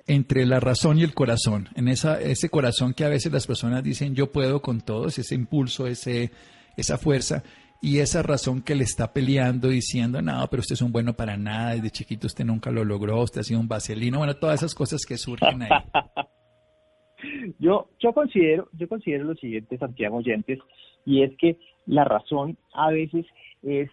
Entre 0.08 0.46
la 0.46 0.60
razón 0.60 1.00
y 1.00 1.04
el 1.04 1.14
corazón, 1.14 1.70
en 1.76 1.88
esa, 1.88 2.20
ese 2.20 2.50
corazón 2.50 2.94
que 2.94 3.06
a 3.06 3.10
veces 3.10 3.32
las 3.32 3.48
personas 3.48 3.84
dicen 3.84 4.16
yo 4.16 4.32
puedo 4.32 4.62
con 4.62 4.82
todo, 4.82 5.08
ese 5.08 5.36
impulso, 5.36 5.88
ese, 5.88 6.32
esa 6.76 6.98
fuerza, 6.98 7.44
y 7.82 8.00
esa 8.00 8.24
razón 8.24 8.62
que 8.62 8.76
le 8.76 8.86
está 8.86 9.12
peleando 9.12 9.68
diciendo, 9.68 10.22
no, 10.22 10.48
pero 10.50 10.62
usted 10.62 10.76
es 10.76 10.82
un 10.82 10.94
bueno 10.94 11.14
para 11.14 11.36
nada, 11.36 11.76
desde 11.76 11.90
chiquito 11.90 12.28
usted 12.28 12.46
nunca 12.46 12.72
lo 12.72 12.86
logró, 12.86 13.22
usted 13.22 13.42
ha 13.42 13.44
sido 13.44 13.60
un 13.60 13.68
vaselino, 13.68 14.20
bueno, 14.20 14.36
todas 14.36 14.62
esas 14.62 14.74
cosas 14.74 15.06
que 15.06 15.18
surgen 15.18 15.64
ahí. 15.64 15.70
yo, 17.60 17.90
yo 18.00 18.14
considero, 18.14 18.70
yo 18.72 18.88
considero 18.88 19.26
lo 19.26 19.36
siguiente, 19.36 19.78
Santiago 19.78 20.18
Oyentes, 20.18 20.60
y 21.06 21.24
es 21.24 21.38
que 21.38 21.58
la 21.86 22.06
razón 22.06 22.58
a 22.74 22.90
veces 22.90 23.26
es 23.64 23.90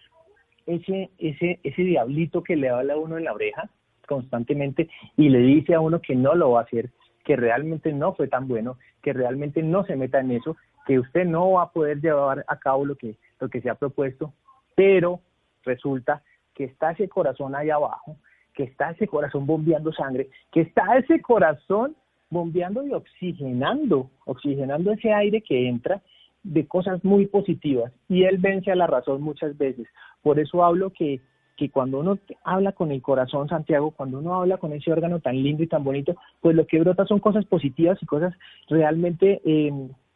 ese, 0.65 1.09
ese, 1.17 1.59
ese 1.61 1.81
diablito 1.81 2.43
que 2.43 2.55
le 2.55 2.69
habla 2.69 2.93
a 2.93 2.97
uno 2.97 3.17
en 3.17 3.25
la 3.25 3.33
oreja, 3.33 3.69
constantemente 4.11 4.89
y 5.15 5.29
le 5.29 5.39
dice 5.39 5.73
a 5.73 5.79
uno 5.79 6.01
que 6.01 6.15
no 6.15 6.35
lo 6.35 6.51
va 6.51 6.59
a 6.59 6.63
hacer, 6.63 6.89
que 7.23 7.37
realmente 7.37 7.93
no 7.93 8.13
fue 8.13 8.27
tan 8.27 8.45
bueno, 8.49 8.77
que 9.01 9.13
realmente 9.13 9.63
no 9.63 9.85
se 9.85 9.95
meta 9.95 10.19
en 10.19 10.31
eso, 10.31 10.57
que 10.85 10.99
usted 10.99 11.25
no 11.25 11.51
va 11.51 11.63
a 11.63 11.71
poder 11.71 12.01
llevar 12.01 12.43
a 12.45 12.57
cabo 12.57 12.83
lo 12.83 12.95
que, 12.95 13.15
lo 13.39 13.47
que 13.47 13.61
se 13.61 13.69
ha 13.69 13.75
propuesto, 13.75 14.33
pero 14.75 15.21
resulta 15.63 16.23
que 16.53 16.65
está 16.65 16.91
ese 16.91 17.07
corazón 17.07 17.55
ahí 17.55 17.69
abajo, 17.69 18.17
que 18.53 18.63
está 18.63 18.91
ese 18.91 19.07
corazón 19.07 19.45
bombeando 19.45 19.93
sangre, 19.93 20.29
que 20.51 20.59
está 20.61 20.97
ese 20.97 21.21
corazón 21.21 21.95
bombeando 22.29 22.85
y 22.85 22.91
oxigenando, 22.91 24.09
oxigenando 24.25 24.91
ese 24.91 25.13
aire 25.13 25.41
que 25.41 25.69
entra 25.69 26.01
de 26.43 26.67
cosas 26.67 27.01
muy 27.05 27.27
positivas 27.27 27.93
y 28.09 28.23
él 28.23 28.39
vence 28.39 28.71
a 28.71 28.75
la 28.75 28.87
razón 28.87 29.21
muchas 29.21 29.57
veces. 29.57 29.87
Por 30.21 30.37
eso 30.37 30.65
hablo 30.65 30.89
que 30.89 31.21
que 31.61 31.69
cuando 31.69 31.99
uno 31.99 32.17
habla 32.43 32.71
con 32.71 32.91
el 32.91 33.03
corazón, 33.03 33.47
Santiago, 33.47 33.91
cuando 33.91 34.17
uno 34.17 34.33
habla 34.33 34.57
con 34.57 34.73
ese 34.73 34.91
órgano 34.91 35.19
tan 35.19 35.35
lindo 35.43 35.61
y 35.61 35.67
tan 35.67 35.83
bonito, 35.83 36.15
pues 36.39 36.55
lo 36.55 36.65
que 36.65 36.79
brota 36.79 37.05
son 37.05 37.19
cosas 37.19 37.45
positivas 37.45 37.99
y 38.01 38.07
cosas 38.07 38.33
realmente 38.67 39.41
eh, 39.45 39.71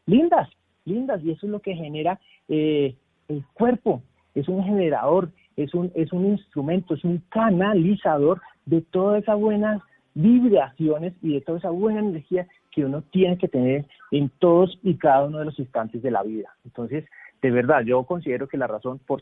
lindas, 0.08 0.50
lindas, 0.86 1.24
y 1.24 1.30
eso 1.30 1.46
es 1.46 1.52
lo 1.52 1.60
que 1.60 1.76
genera 1.76 2.20
eh, 2.48 2.96
el 3.28 3.46
cuerpo, 3.54 4.02
es 4.34 4.48
un 4.48 4.64
generador, 4.64 5.30
es 5.56 5.72
un, 5.76 5.92
es 5.94 6.12
un 6.14 6.26
instrumento, 6.26 6.96
es 6.96 7.04
un 7.04 7.22
canalizador 7.30 8.42
de 8.66 8.82
todas 8.82 9.22
esas 9.22 9.40
buenas 9.40 9.84
vibraciones 10.16 11.14
y 11.22 11.36
de 11.36 11.42
toda 11.42 11.60
esa 11.60 11.70
buena 11.70 12.00
energía 12.00 12.48
que 12.72 12.86
uno 12.86 13.04
tiene 13.04 13.38
que 13.38 13.50
tener 13.50 13.86
en 14.10 14.32
todos 14.40 14.80
y 14.82 14.96
cada 14.96 15.26
uno 15.26 15.38
de 15.38 15.46
los 15.46 15.60
instantes 15.60 16.02
de 16.02 16.10
la 16.10 16.24
vida. 16.24 16.56
Entonces, 16.66 17.06
de 17.40 17.52
verdad, 17.52 17.84
yo 17.84 18.04
considero 18.06 18.48
que 18.48 18.58
la 18.58 18.66
razón 18.66 19.00
por 19.06 19.22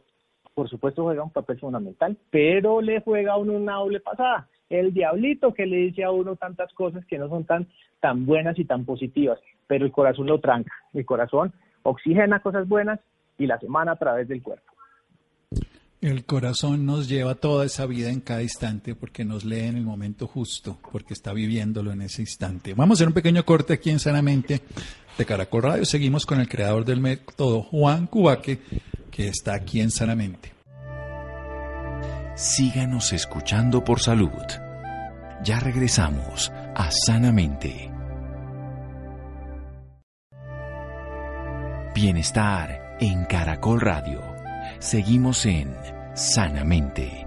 por 0.54 0.70
supuesto 0.70 1.04
juega 1.04 1.24
un 1.24 1.32
papel 1.32 1.60
fundamental, 1.60 2.18
pero 2.30 2.82
le 2.82 3.02
juega 3.02 3.34
a 3.34 3.38
uno 3.38 3.54
una 3.54 3.76
doble 3.76 4.00
pasada. 4.00 4.48
El 4.70 4.94
diablito 4.94 5.54
que 5.54 5.66
le 5.66 5.78
dice 5.78 6.04
a 6.04 6.12
uno 6.12 6.36
tantas 6.36 6.72
cosas 6.74 7.06
que 7.06 7.18
no 7.18 7.30
son 7.30 7.46
tan, 7.46 7.68
tan 8.00 8.26
buenas 8.26 8.58
y 8.60 8.66
tan 8.66 8.86
positivas, 8.86 9.40
pero 9.68 9.86
el 9.86 9.92
corazón 9.92 10.28
lo 10.28 10.40
tranca. 10.40 10.74
El 10.94 11.06
corazón 11.06 11.54
oxigena 11.84 12.42
cosas 12.42 12.68
buenas 12.68 13.00
y 13.38 13.48
la 13.48 13.60
semana 13.60 13.94
a 13.94 13.98
través 13.98 14.28
del 14.28 14.42
cuerpo. 14.42 14.73
El 16.04 16.26
corazón 16.26 16.86
nos 16.86 17.08
lleva 17.08 17.36
toda 17.36 17.66
esa 17.66 17.86
vida 17.86 18.10
en 18.10 18.20
cada 18.20 18.44
instante 18.44 18.94
porque 18.94 19.24
nos 19.24 19.46
lee 19.46 19.62
en 19.62 19.78
el 19.78 19.86
momento 19.86 20.28
justo, 20.28 20.78
porque 20.92 21.14
está 21.14 21.32
viviéndolo 21.32 21.94
en 21.94 22.02
ese 22.02 22.22
instante. 22.22 22.74
Vamos 22.74 22.96
a 22.96 22.98
hacer 22.98 23.08
un 23.08 23.14
pequeño 23.14 23.46
corte 23.46 23.72
aquí 23.72 23.90
en 23.90 24.00
Sanamente 24.00 24.64
de 25.18 25.26
Caracol 25.26 25.64
Radio. 25.64 25.86
Seguimos 25.86 26.26
con 26.26 26.42
el 26.42 26.50
creador 26.50 26.84
del 26.84 27.00
método, 27.00 27.64
Juan 27.64 28.08
Cubaque, 28.08 28.60
que 29.12 29.30
está 29.30 29.54
aquí 29.54 29.80
en 29.80 29.92
Sanamente. 29.92 30.52
Síganos 32.36 33.14
escuchando 33.14 33.82
por 33.86 34.02
salud. 34.02 34.28
Ya 35.42 35.62
regresamos 35.62 36.52
a 36.76 36.92
Sanamente. 36.92 37.90
Bienestar 41.96 42.98
en 43.00 43.24
Caracol 43.24 43.80
Radio. 43.80 44.33
Seguimos 44.84 45.46
en 45.46 45.74
Sanamente. 46.14 47.26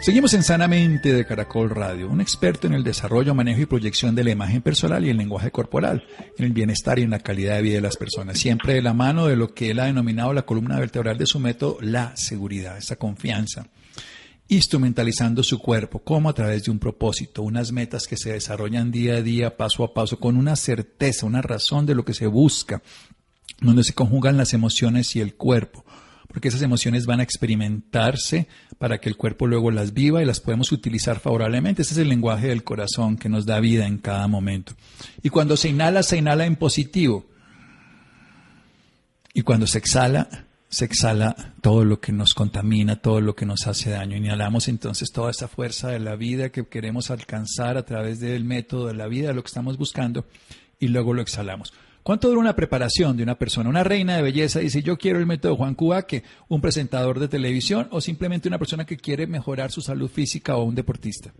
Seguimos 0.00 0.32
en 0.34 0.44
Sanamente 0.44 1.12
de 1.12 1.26
Caracol 1.26 1.70
Radio, 1.70 2.08
un 2.08 2.20
experto 2.20 2.68
en 2.68 2.74
el 2.74 2.84
desarrollo, 2.84 3.34
manejo 3.34 3.60
y 3.60 3.66
proyección 3.66 4.14
de 4.14 4.22
la 4.22 4.30
imagen 4.30 4.62
personal 4.62 5.04
y 5.04 5.10
el 5.10 5.16
lenguaje 5.16 5.50
corporal, 5.50 6.04
en 6.38 6.44
el 6.44 6.52
bienestar 6.52 7.00
y 7.00 7.02
en 7.02 7.10
la 7.10 7.18
calidad 7.18 7.56
de 7.56 7.62
vida 7.62 7.74
de 7.74 7.80
las 7.80 7.96
personas, 7.96 8.38
siempre 8.38 8.74
de 8.74 8.82
la 8.82 8.94
mano 8.94 9.26
de 9.26 9.34
lo 9.34 9.52
que 9.52 9.72
él 9.72 9.80
ha 9.80 9.86
denominado 9.86 10.32
la 10.32 10.42
columna 10.42 10.78
vertebral 10.78 11.18
de 11.18 11.26
su 11.26 11.40
método, 11.40 11.78
la 11.80 12.16
seguridad, 12.16 12.78
esa 12.78 12.94
confianza, 12.94 13.66
instrumentalizando 14.50 15.42
su 15.42 15.58
cuerpo, 15.58 16.00
como 16.00 16.28
a 16.28 16.34
través 16.34 16.64
de 16.64 16.70
un 16.70 16.78
propósito, 16.78 17.42
unas 17.42 17.72
metas 17.72 18.06
que 18.06 18.16
se 18.16 18.32
desarrollan 18.32 18.90
día 18.90 19.14
a 19.14 19.22
día, 19.22 19.56
paso 19.56 19.84
a 19.84 19.94
paso, 19.94 20.20
con 20.20 20.36
una 20.36 20.56
certeza, 20.56 21.24
una 21.24 21.40
razón 21.40 21.86
de 21.86 21.94
lo 21.94 22.04
que 22.04 22.14
se 22.14 22.26
busca, 22.26 22.82
donde 23.60 23.84
se 23.84 23.94
conjugan 23.94 24.36
las 24.36 24.52
emociones 24.52 25.16
y 25.16 25.20
el 25.20 25.34
cuerpo 25.34 25.84
porque 26.32 26.48
esas 26.48 26.62
emociones 26.62 27.06
van 27.06 27.20
a 27.20 27.24
experimentarse 27.24 28.46
para 28.78 28.98
que 28.98 29.08
el 29.08 29.16
cuerpo 29.16 29.46
luego 29.46 29.70
las 29.70 29.92
viva 29.92 30.22
y 30.22 30.24
las 30.24 30.40
podemos 30.40 30.70
utilizar 30.70 31.18
favorablemente. 31.18 31.82
Ese 31.82 31.94
es 31.94 31.98
el 31.98 32.08
lenguaje 32.08 32.48
del 32.48 32.62
corazón 32.62 33.16
que 33.16 33.28
nos 33.28 33.46
da 33.46 33.58
vida 33.58 33.86
en 33.86 33.98
cada 33.98 34.28
momento. 34.28 34.74
Y 35.22 35.30
cuando 35.30 35.56
se 35.56 35.68
inhala, 35.68 36.04
se 36.04 36.18
inhala 36.18 36.46
en 36.46 36.54
positivo. 36.54 37.26
Y 39.34 39.42
cuando 39.42 39.66
se 39.66 39.78
exhala, 39.78 40.46
se 40.70 40.84
exhala 40.84 41.34
todo 41.60 41.84
lo 41.84 42.00
que 42.00 42.12
nos 42.12 42.32
contamina, 42.32 42.96
todo 42.96 43.20
lo 43.20 43.34
que 43.34 43.44
nos 43.44 43.66
hace 43.66 43.90
daño. 43.90 44.16
Inhalamos 44.16 44.68
entonces 44.68 45.10
toda 45.12 45.32
esa 45.32 45.48
fuerza 45.48 45.88
de 45.88 45.98
la 45.98 46.14
vida 46.14 46.50
que 46.50 46.64
queremos 46.64 47.10
alcanzar 47.10 47.76
a 47.76 47.84
través 47.84 48.20
del 48.20 48.44
método 48.44 48.86
de 48.86 48.94
la 48.94 49.08
vida, 49.08 49.32
lo 49.32 49.42
que 49.42 49.48
estamos 49.48 49.76
buscando, 49.76 50.24
y 50.78 50.88
luego 50.88 51.12
lo 51.12 51.22
exhalamos. 51.22 51.74
¿Cuánto 52.04 52.28
dura 52.28 52.40
una 52.40 52.56
preparación 52.56 53.16
de 53.16 53.24
una 53.24 53.34
persona? 53.34 53.68
Una 53.68 53.84
reina 53.84 54.16
de 54.16 54.22
belleza 54.22 54.60
dice, 54.60 54.80
yo 54.82 54.96
quiero 54.96 55.18
el 55.18 55.26
método 55.26 55.56
Juan 55.56 55.76
que 56.06 56.22
un 56.48 56.60
presentador 56.60 57.18
de 57.18 57.28
televisión 57.28 57.88
o 57.90 58.00
simplemente 58.00 58.48
una 58.48 58.58
persona 58.58 58.86
que 58.86 58.96
quiere 58.96 59.26
mejorar 59.26 59.70
su 59.70 59.80
salud 59.80 60.08
física 60.08 60.56
o 60.56 60.62
un 60.62 60.76
deportista. 60.76 61.32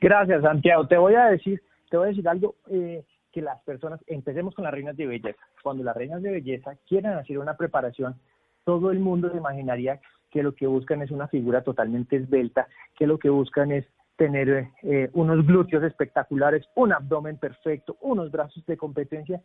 Gracias, 0.00 0.42
Santiago. 0.42 0.86
Te 0.86 0.96
voy 0.96 1.14
a 1.14 1.24
decir, 1.24 1.60
te 1.90 1.96
voy 1.96 2.06
a 2.06 2.10
decir 2.10 2.28
algo. 2.28 2.54
Eh, 2.70 3.02
que 3.32 3.42
las 3.42 3.60
personas, 3.62 4.00
empecemos 4.06 4.54
con 4.54 4.64
las 4.64 4.72
reinas 4.72 4.96
de 4.96 5.06
belleza. 5.06 5.40
Cuando 5.62 5.84
las 5.84 5.96
reinas 5.96 6.22
de 6.22 6.30
belleza 6.30 6.76
quieren 6.86 7.12
hacer 7.12 7.38
una 7.38 7.56
preparación, 7.56 8.16
todo 8.64 8.90
el 8.90 9.00
mundo 9.00 9.30
se 9.30 9.38
imaginaría 9.38 10.00
que 10.30 10.42
lo 10.42 10.54
que 10.54 10.66
buscan 10.66 11.02
es 11.02 11.10
una 11.10 11.28
figura 11.28 11.62
totalmente 11.62 12.16
esbelta, 12.16 12.68
que 12.96 13.06
lo 13.06 13.18
que 13.18 13.30
buscan 13.30 13.72
es 13.72 13.86
tener 14.16 14.68
eh, 14.82 15.10
unos 15.12 15.46
glúteos 15.46 15.84
espectaculares, 15.84 16.66
un 16.74 16.92
abdomen 16.92 17.38
perfecto, 17.38 17.96
unos 18.00 18.30
brazos 18.30 18.64
de 18.66 18.76
competencia. 18.76 19.40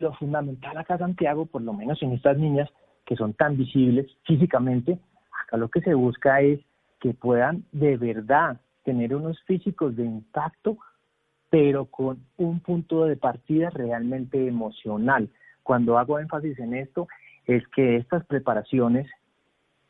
Lo 0.00 0.12
fundamental 0.14 0.76
acá, 0.76 0.98
Santiago, 0.98 1.46
por 1.46 1.62
lo 1.62 1.72
menos 1.72 2.02
en 2.02 2.12
estas 2.12 2.36
niñas 2.36 2.68
que 3.06 3.16
son 3.16 3.32
tan 3.34 3.56
visibles 3.56 4.06
físicamente, 4.24 4.98
acá 5.44 5.56
lo 5.56 5.68
que 5.68 5.80
se 5.80 5.94
busca 5.94 6.40
es 6.40 6.60
que 7.00 7.14
puedan 7.14 7.64
de 7.72 7.96
verdad 7.96 8.60
tener 8.84 9.14
unos 9.14 9.40
físicos 9.44 9.96
de 9.96 10.04
impacto 10.04 10.76
pero 11.58 11.86
con 11.86 12.18
un 12.36 12.60
punto 12.60 13.06
de 13.06 13.16
partida 13.16 13.70
realmente 13.70 14.46
emocional. 14.46 15.30
Cuando 15.62 15.96
hago 15.96 16.18
énfasis 16.18 16.58
en 16.58 16.74
esto, 16.74 17.08
es 17.46 17.66
que 17.68 17.96
estas 17.96 18.26
preparaciones 18.26 19.08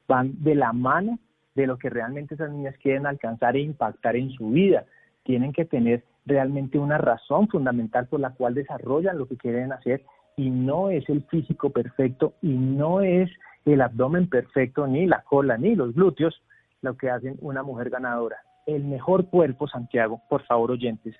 van 0.07 0.45
de 0.45 0.55
la 0.55 0.73
mano 0.73 1.19
de 1.57 1.67
lo 1.67 1.77
que 1.77 1.91
realmente 1.91 2.37
esas 2.37 2.53
niñas 2.53 2.77
quieren 2.81 3.05
alcanzar 3.05 3.57
e 3.57 3.63
impactar 3.63 4.15
en 4.15 4.31
su 4.31 4.51
vida. 4.51 4.85
Tienen 5.25 5.53
que 5.53 5.65
tener 5.65 6.05
realmente 6.25 6.79
una 6.79 6.99
razón 6.99 7.49
fundamental 7.49 8.07
por 8.07 8.21
la 8.21 8.31
cual 8.31 8.55
desarrollan 8.55 9.19
lo 9.19 9.27
que 9.27 9.37
quieren 9.37 9.73
hacer 9.73 10.05
y 10.37 10.51
no 10.51 10.91
es 10.91 11.09
el 11.09 11.25
físico 11.25 11.71
perfecto 11.71 12.35
y 12.43 12.51
no 12.53 13.01
es 13.01 13.29
el 13.65 13.81
abdomen 13.81 14.29
perfecto, 14.29 14.87
ni 14.87 15.07
la 15.07 15.23
cola, 15.23 15.59
ni 15.59 15.75
los 15.75 15.97
glúteos, 15.97 16.41
lo 16.81 16.97
que 16.97 17.11
hacen 17.11 17.39
una 17.41 17.65
mujer 17.65 17.91
ganadora. 17.91 18.37
El 18.67 18.85
mejor 18.85 19.29
cuerpo, 19.31 19.67
Santiago, 19.67 20.23
por 20.29 20.45
favor 20.45 20.71
oyentes, 20.71 21.17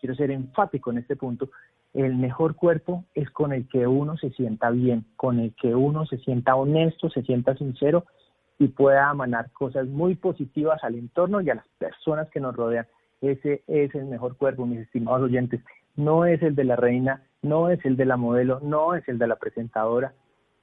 quiero 0.00 0.14
ser 0.14 0.30
enfático 0.30 0.90
en 0.90 0.98
este 0.98 1.16
punto, 1.16 1.50
el 1.94 2.16
mejor 2.16 2.54
cuerpo 2.54 3.04
es 3.14 3.30
con 3.30 3.52
el 3.52 3.68
que 3.68 3.86
uno 3.86 4.16
se 4.16 4.30
sienta 4.30 4.70
bien, 4.70 5.04
con 5.16 5.38
el 5.40 5.54
que 5.54 5.74
uno 5.74 6.06
se 6.06 6.18
sienta 6.18 6.54
honesto, 6.54 7.10
se 7.10 7.22
sienta 7.22 7.56
sincero 7.56 8.04
y 8.58 8.68
pueda 8.68 9.10
emanar 9.10 9.50
cosas 9.52 9.86
muy 9.86 10.14
positivas 10.16 10.82
al 10.84 10.96
entorno 10.96 11.40
y 11.40 11.50
a 11.50 11.54
las 11.54 11.68
personas 11.78 12.28
que 12.30 12.40
nos 12.40 12.54
rodean. 12.54 12.86
Ese 13.20 13.62
es 13.66 13.94
el 13.94 14.04
mejor 14.06 14.36
cuerpo, 14.36 14.66
mis 14.66 14.80
estimados 14.80 15.22
oyentes. 15.22 15.60
No 15.96 16.24
es 16.24 16.42
el 16.42 16.54
de 16.54 16.64
la 16.64 16.76
reina, 16.76 17.22
no 17.42 17.70
es 17.70 17.84
el 17.84 17.96
de 17.96 18.04
la 18.04 18.16
modelo, 18.16 18.60
no 18.60 18.94
es 18.94 19.08
el 19.08 19.18
de 19.18 19.26
la 19.26 19.36
presentadora. 19.36 20.12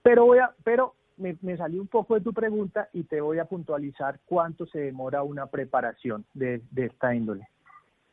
Pero 0.04 0.26
voy 0.26 0.40
a, 0.40 0.52
pero 0.64 0.94
me, 1.18 1.38
me 1.42 1.58
salí 1.58 1.80
un 1.80 1.88
poco 1.88 2.16
de 2.16 2.22
tu 2.22 2.34
pregunta 2.34 2.90
y 2.94 3.04
te 3.04 3.20
voy 3.20 3.40
a 3.40 3.46
puntualizar 3.46 4.20
cuánto 4.26 4.66
se 4.68 4.80
demora 4.80 5.24
una 5.24 5.48
preparación 5.48 6.26
de 6.34 6.62
esta 6.76 7.16
índole. 7.16 7.48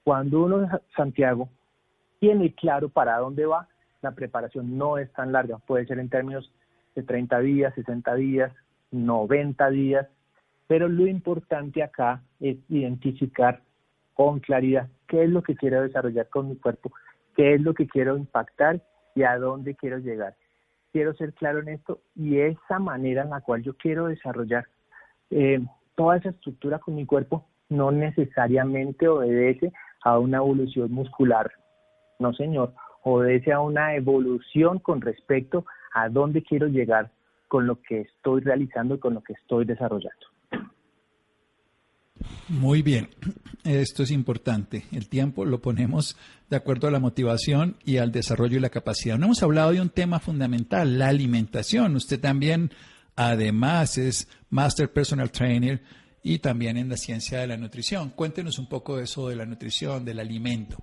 Cuando 0.04 0.44
uno, 0.44 0.68
Santiago, 0.96 1.48
tiene 2.18 2.54
claro 2.54 2.88
para 2.88 3.18
dónde 3.18 3.46
va, 3.46 3.68
la 4.00 4.12
preparación 4.12 4.76
no 4.76 4.98
es 4.98 5.12
tan 5.12 5.32
larga. 5.32 5.58
Puede 5.58 5.86
ser 5.86 5.98
en 5.98 6.08
términos 6.08 6.52
de 6.94 7.02
30 7.02 7.38
días, 7.40 7.74
60 7.74 8.14
días, 8.16 8.52
90 8.90 9.70
días, 9.70 10.08
pero 10.66 10.88
lo 10.88 11.06
importante 11.06 11.82
acá 11.82 12.22
es 12.40 12.58
identificar 12.68 13.62
con 14.14 14.40
claridad 14.40 14.88
qué 15.06 15.24
es 15.24 15.30
lo 15.30 15.42
que 15.42 15.56
quiero 15.56 15.82
desarrollar 15.82 16.28
con 16.28 16.48
mi 16.48 16.56
cuerpo, 16.56 16.92
qué 17.36 17.54
es 17.54 17.60
lo 17.60 17.74
que 17.74 17.86
quiero 17.86 18.16
impactar 18.16 18.82
y 19.14 19.22
a 19.22 19.38
dónde 19.38 19.74
quiero 19.74 19.98
llegar. 19.98 20.34
Quiero 20.92 21.14
ser 21.14 21.32
claro 21.32 21.60
en 21.60 21.68
esto 21.68 22.00
y 22.14 22.38
esa 22.38 22.78
manera 22.78 23.22
en 23.22 23.30
la 23.30 23.40
cual 23.40 23.62
yo 23.62 23.74
quiero 23.76 24.06
desarrollar 24.06 24.66
eh, 25.30 25.60
toda 25.94 26.16
esa 26.18 26.30
estructura 26.30 26.78
con 26.78 26.94
mi 26.94 27.06
cuerpo 27.06 27.46
no 27.68 27.90
necesariamente 27.90 29.08
obedece 29.08 29.72
a 30.04 30.18
una 30.18 30.38
evolución 30.38 30.92
muscular. 30.92 31.50
No, 32.18 32.32
señor, 32.32 32.74
obedece 33.02 33.52
a 33.52 33.60
una 33.60 33.94
evolución 33.94 34.78
con 34.78 35.00
respecto 35.00 35.64
a 35.94 36.08
dónde 36.08 36.42
quiero 36.42 36.68
llegar 36.68 37.10
con 37.48 37.66
lo 37.66 37.80
que 37.82 38.00
estoy 38.02 38.40
realizando 38.40 38.94
y 38.94 38.98
con 38.98 39.14
lo 39.14 39.22
que 39.22 39.34
estoy 39.34 39.64
desarrollando. 39.64 40.26
Muy 42.48 42.82
bien, 42.82 43.08
esto 43.64 44.02
es 44.02 44.10
importante. 44.10 44.84
El 44.92 45.08
tiempo 45.08 45.44
lo 45.44 45.60
ponemos 45.60 46.16
de 46.48 46.56
acuerdo 46.56 46.88
a 46.88 46.90
la 46.90 47.00
motivación 47.00 47.76
y 47.84 47.96
al 47.96 48.12
desarrollo 48.12 48.58
y 48.58 48.60
la 48.60 48.70
capacidad. 48.70 49.18
No 49.18 49.26
hemos 49.26 49.42
hablado 49.42 49.72
de 49.72 49.80
un 49.80 49.90
tema 49.90 50.20
fundamental, 50.20 50.98
la 50.98 51.08
alimentación. 51.08 51.96
Usted 51.96 52.20
también, 52.20 52.70
además, 53.16 53.98
es 53.98 54.28
Master 54.50 54.92
Personal 54.92 55.30
Trainer 55.30 55.82
y 56.22 56.38
también 56.38 56.76
en 56.76 56.88
la 56.88 56.96
ciencia 56.96 57.40
de 57.40 57.46
la 57.46 57.56
nutrición. 57.56 58.10
Cuéntenos 58.10 58.58
un 58.58 58.68
poco 58.68 58.96
de 58.96 59.04
eso 59.04 59.28
de 59.28 59.36
la 59.36 59.44
nutrición, 59.44 60.04
del 60.04 60.20
alimento. 60.20 60.76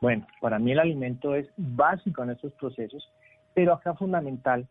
Bueno, 0.00 0.26
para 0.40 0.58
mí 0.58 0.72
el 0.72 0.78
alimento 0.78 1.34
es 1.34 1.48
básico 1.56 2.22
en 2.22 2.30
estos 2.30 2.52
procesos, 2.54 3.02
pero 3.54 3.72
acá 3.72 3.94
fundamental, 3.94 4.68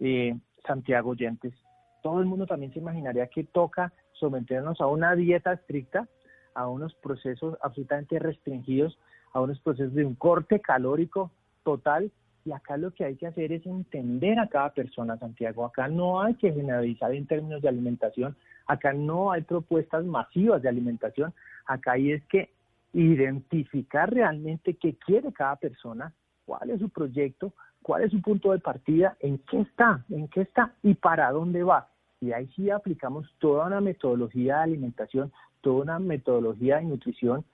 eh, 0.00 0.36
Santiago 0.66 1.10
Oyentes, 1.10 1.54
todo 2.02 2.20
el 2.20 2.26
mundo 2.26 2.46
también 2.46 2.72
se 2.72 2.78
imaginaría 2.78 3.26
que 3.28 3.44
toca 3.44 3.92
someternos 4.12 4.80
a 4.80 4.86
una 4.86 5.14
dieta 5.14 5.52
estricta, 5.52 6.06
a 6.54 6.68
unos 6.68 6.94
procesos 6.94 7.56
absolutamente 7.62 8.18
restringidos, 8.18 8.98
a 9.32 9.40
unos 9.40 9.60
procesos 9.60 9.94
de 9.94 10.04
un 10.04 10.14
corte 10.14 10.60
calórico 10.60 11.30
total 11.64 12.12
y 12.46 12.52
acá 12.52 12.76
lo 12.76 12.92
que 12.92 13.04
hay 13.04 13.16
que 13.16 13.26
hacer 13.26 13.50
es 13.50 13.66
entender 13.66 14.38
a 14.38 14.46
cada 14.46 14.70
persona, 14.70 15.18
Santiago. 15.18 15.64
Acá 15.64 15.88
no 15.88 16.20
hay 16.20 16.34
que 16.34 16.52
generalizar 16.52 17.12
en 17.12 17.26
términos 17.26 17.60
de 17.60 17.68
alimentación. 17.68 18.36
Acá 18.66 18.92
no 18.92 19.32
hay 19.32 19.42
propuestas 19.42 20.04
masivas 20.04 20.62
de 20.62 20.68
alimentación. 20.68 21.34
Acá 21.66 21.92
hay 21.92 22.12
es 22.12 22.24
que 22.26 22.50
identificar 22.92 24.14
realmente 24.14 24.74
qué 24.74 24.94
quiere 24.94 25.32
cada 25.32 25.56
persona, 25.56 26.12
cuál 26.44 26.70
es 26.70 26.78
su 26.78 26.88
proyecto, 26.88 27.52
cuál 27.82 28.04
es 28.04 28.12
su 28.12 28.22
punto 28.22 28.52
de 28.52 28.60
partida, 28.60 29.16
en 29.18 29.38
qué 29.38 29.62
está, 29.62 30.04
en 30.08 30.28
qué 30.28 30.42
está 30.42 30.72
y 30.84 30.94
para 30.94 31.32
dónde 31.32 31.64
va. 31.64 31.88
Y 32.20 32.30
ahí 32.30 32.46
sí 32.54 32.70
aplicamos 32.70 33.26
toda 33.40 33.66
una 33.66 33.80
metodología 33.80 34.58
de 34.58 34.62
alimentación, 34.62 35.32
toda 35.62 35.82
una 35.82 35.98
metodología 35.98 36.76
de 36.76 36.84
nutrición, 36.84 37.44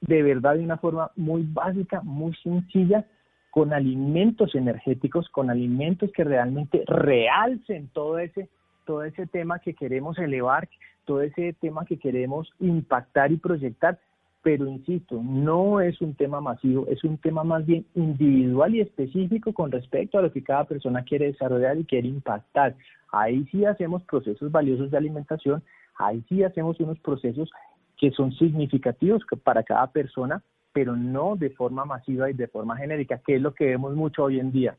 de 0.00 0.22
verdad 0.24 0.56
de 0.56 0.64
una 0.64 0.78
forma 0.78 1.12
muy 1.14 1.44
básica, 1.44 2.00
muy 2.02 2.34
sencilla, 2.42 3.06
con 3.50 3.72
alimentos 3.72 4.54
energéticos, 4.54 5.28
con 5.28 5.50
alimentos 5.50 6.10
que 6.12 6.24
realmente 6.24 6.84
realcen 6.86 7.88
todo 7.92 8.18
ese, 8.18 8.48
todo 8.86 9.02
ese 9.02 9.26
tema 9.26 9.58
que 9.58 9.74
queremos 9.74 10.18
elevar, 10.18 10.68
todo 11.04 11.22
ese 11.22 11.52
tema 11.54 11.84
que 11.84 11.98
queremos 11.98 12.52
impactar 12.60 13.32
y 13.32 13.36
proyectar. 13.36 13.98
Pero 14.42 14.66
insisto, 14.66 15.20
no 15.22 15.80
es 15.80 16.00
un 16.00 16.14
tema 16.14 16.40
masivo, 16.40 16.86
es 16.88 17.04
un 17.04 17.18
tema 17.18 17.44
más 17.44 17.66
bien 17.66 17.84
individual 17.94 18.74
y 18.74 18.80
específico 18.80 19.52
con 19.52 19.70
respecto 19.70 20.16
a 20.16 20.22
lo 20.22 20.32
que 20.32 20.42
cada 20.42 20.64
persona 20.64 21.02
quiere 21.02 21.26
desarrollar 21.26 21.76
y 21.76 21.84
quiere 21.84 22.08
impactar. 22.08 22.74
Ahí 23.12 23.44
sí 23.50 23.66
hacemos 23.66 24.02
procesos 24.04 24.50
valiosos 24.50 24.90
de 24.90 24.96
alimentación, 24.96 25.62
ahí 25.98 26.24
sí 26.28 26.42
hacemos 26.42 26.80
unos 26.80 26.98
procesos 27.00 27.50
que 27.98 28.12
son 28.12 28.32
significativos 28.32 29.22
para 29.44 29.62
cada 29.62 29.88
persona 29.88 30.42
pero 30.72 30.96
no 30.96 31.36
de 31.36 31.50
forma 31.50 31.84
masiva 31.84 32.30
y 32.30 32.34
de 32.34 32.48
forma 32.48 32.76
genérica, 32.76 33.20
que 33.24 33.36
es 33.36 33.42
lo 33.42 33.54
que 33.54 33.66
vemos 33.66 33.94
mucho 33.94 34.24
hoy 34.24 34.38
en 34.38 34.52
día. 34.52 34.76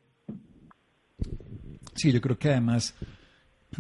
Sí, 1.96 2.12
yo 2.12 2.22
creo 2.22 2.38
que 2.38 2.50
además 2.50 2.96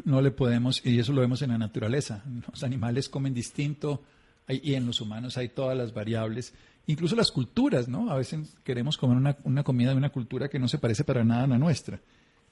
no 0.04 0.22
le 0.22 0.32
podemos, 0.32 0.86
y 0.86 1.00
eso 1.00 1.14
lo 1.14 1.22
vemos 1.22 1.42
en 1.42 1.52
la 1.52 1.58
naturaleza, 1.58 2.24
los 2.50 2.64
animales 2.64 3.10
comen 3.10 3.34
distinto 3.34 4.02
y 4.48 4.74
en 4.74 4.86
los 4.86 5.02
humanos 5.02 5.38
hay 5.38 5.50
todas 5.50 5.78
las 5.78 5.94
variables, 5.94 6.54
incluso 6.88 7.16
las 7.16 7.32
culturas, 7.32 7.88
¿no? 7.88 8.12
A 8.12 8.18
veces 8.18 8.56
queremos 8.64 8.98
comer 8.98 9.18
una, 9.18 9.38
una 9.44 9.64
comida 9.64 9.92
de 9.92 9.98
una 9.98 10.10
cultura 10.10 10.50
que 10.50 10.60
no 10.60 10.68
se 10.68 10.78
parece 10.78 11.04
para 11.04 11.24
nada 11.24 11.44
a 11.44 11.48
la 11.48 11.58
nuestra 11.58 12.00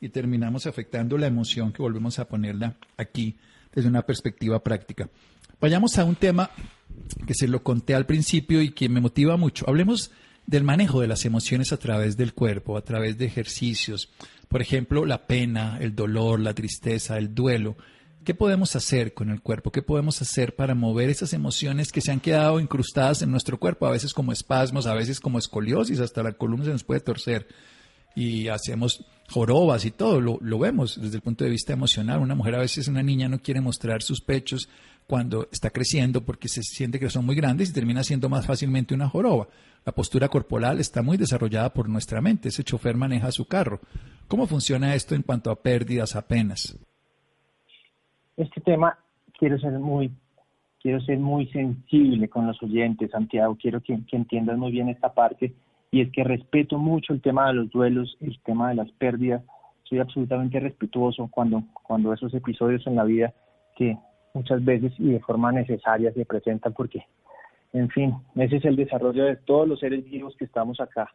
y 0.02 0.10
terminamos 0.10 0.65
afectando 0.65 1.17
la 1.17 1.28
emoción 1.28 1.72
que 1.74 1.82
volvemos 1.82 2.19
a 2.19 2.26
ponerla 2.26 2.76
aquí 2.98 3.38
desde 3.73 3.89
una 3.89 4.03
perspectiva 4.03 4.63
práctica. 4.63 5.10
Vayamos 5.60 5.97
a 5.97 6.05
un 6.05 6.15
tema 6.15 6.51
que 7.25 7.34
se 7.34 7.47
lo 7.47 7.63
conté 7.63 7.95
al 7.95 8.05
principio 8.05 8.62
y 8.62 8.71
que 8.71 8.89
me 8.89 9.01
motiva 9.01 9.38
mucho. 9.38 9.65
Hablemos 9.67 10.12
del 10.45 10.63
manejo 10.63 11.01
de 11.01 11.08
las 11.08 11.25
emociones 11.25 11.71
a 11.73 11.77
través 11.77 12.17
del 12.17 12.34
cuerpo, 12.34 12.77
a 12.77 12.82
través 12.82 13.17
de 13.17 13.25
ejercicios. 13.25 14.10
Por 14.47 14.62
ejemplo, 14.62 15.05
la 15.05 15.27
pena, 15.27 15.77
el 15.79 15.95
dolor, 15.95 16.39
la 16.39 16.53
tristeza, 16.53 17.17
el 17.17 17.36
duelo. 17.36 17.77
¿Qué 18.23 18.34
podemos 18.34 18.75
hacer 18.75 19.13
con 19.13 19.29
el 19.29 19.41
cuerpo? 19.41 19.71
¿Qué 19.71 19.82
podemos 19.82 20.21
hacer 20.21 20.55
para 20.55 20.75
mover 20.75 21.10
esas 21.10 21.34
emociones 21.34 21.91
que 21.91 22.01
se 22.01 22.12
han 22.12 22.19
quedado 22.19 22.60
incrustadas 22.60 23.21
en 23.21 23.32
nuestro 23.32 23.60
cuerpo? 23.60 23.86
A 23.86 23.91
veces 23.91 24.13
como 24.13 24.32
espasmos, 24.32 24.88
a 24.88 24.93
veces 24.93 25.19
como 25.19 25.39
escoliosis, 25.39 25.99
hasta 25.99 26.23
la 26.23 26.34
columna 26.34 26.65
se 26.65 26.71
nos 26.71 26.84
puede 26.84 26.99
torcer. 27.01 27.47
Y 28.15 28.48
hacemos 28.48 29.06
jorobas 29.30 29.86
y 29.86 29.91
todo, 29.91 30.19
lo, 30.19 30.60
vemos 30.60 31.00
desde 31.00 31.17
el 31.17 31.22
punto 31.22 31.43
de 31.43 31.52
vista 31.52 31.74
emocional. 31.74 32.19
Una 32.19 32.36
mujer 32.36 32.56
a 32.56 32.60
veces, 32.60 32.88
una 32.88 33.04
niña 33.04 33.30
no 33.30 33.39
quiere 33.39 33.62
mostrar 33.62 34.02
sus 34.02 34.22
pechos 34.22 34.69
cuando 35.08 35.48
está 35.52 35.69
creciendo 35.69 36.22
porque 36.22 36.48
se 36.48 36.62
siente 36.62 37.00
que 37.00 37.10
son 37.10 37.26
muy 37.26 37.36
grandes 37.36 37.69
y 37.69 37.74
termina 37.74 38.04
siendo 38.04 38.30
más 38.30 38.45
fácilmente 38.45 38.93
una 38.93 39.10
joroba. 39.10 39.48
La 39.86 39.91
postura 39.93 40.28
corporal 40.28 40.80
está 40.80 41.02
muy 41.02 41.17
desarrollada 41.17 41.74
por 41.74 41.89
nuestra 41.89 42.22
mente. 42.22 42.50
Ese 42.50 42.63
chofer 42.63 42.95
maneja 42.95 43.32
su 43.32 43.48
carro. 43.48 43.80
¿Cómo 44.28 44.45
funciona 44.45 44.93
esto 44.93 45.15
en 45.15 45.24
cuanto 45.24 45.52
a 45.52 45.62
pérdidas 45.62 46.15
apenas? 46.15 46.78
Este 48.36 48.62
tema 48.62 48.98
quiero 49.38 49.58
ser 49.60 49.72
muy 49.80 50.12
quiero 50.82 51.02
ser 51.02 51.17
muy 51.17 51.48
sensible 51.48 52.30
con 52.30 52.48
los 52.48 52.62
oyentes, 52.63 53.12
Santiago. 53.12 53.58
Quiero 53.60 53.82
que, 53.82 54.00
que 54.06 54.15
entiendas 54.15 54.58
muy 54.58 54.72
bien 54.72 54.89
esta 54.89 55.13
parte 55.13 55.54
y 55.91 56.02
es 56.02 56.12
que 56.12 56.23
respeto 56.23 56.78
mucho 56.78 57.13
el 57.13 57.21
tema 57.21 57.47
de 57.47 57.54
los 57.54 57.69
duelos, 57.71 58.17
el 58.21 58.39
tema 58.43 58.69
de 58.69 58.75
las 58.75 58.91
pérdidas. 58.93 59.43
Soy 59.84 59.99
absolutamente 59.99 60.60
respetuoso 60.60 61.28
cuando, 61.32 61.63
cuando 61.84 62.13
esos 62.13 62.34
episodios 62.34 62.86
en 62.86 62.95
la 62.95 63.04
vida 63.04 63.34
que 63.75 63.97
muchas 64.34 64.63
veces 64.63 64.93
y 64.99 65.12
de 65.12 65.19
forma 65.19 65.52
necesaria 65.52 66.12
se 66.13 66.25
presentan 66.25 66.73
porque, 66.73 67.06
en 67.73 67.89
fin, 67.89 68.13
ese 68.36 68.58
es 68.58 68.65
el 68.65 68.75
desarrollo 68.75 69.25
de 69.25 69.38
todos 69.38 69.67
los 69.67 69.80
seres 69.80 70.04
vivos 70.06 70.36
que 70.38 70.45
estamos 70.45 70.80
acá. 70.80 71.10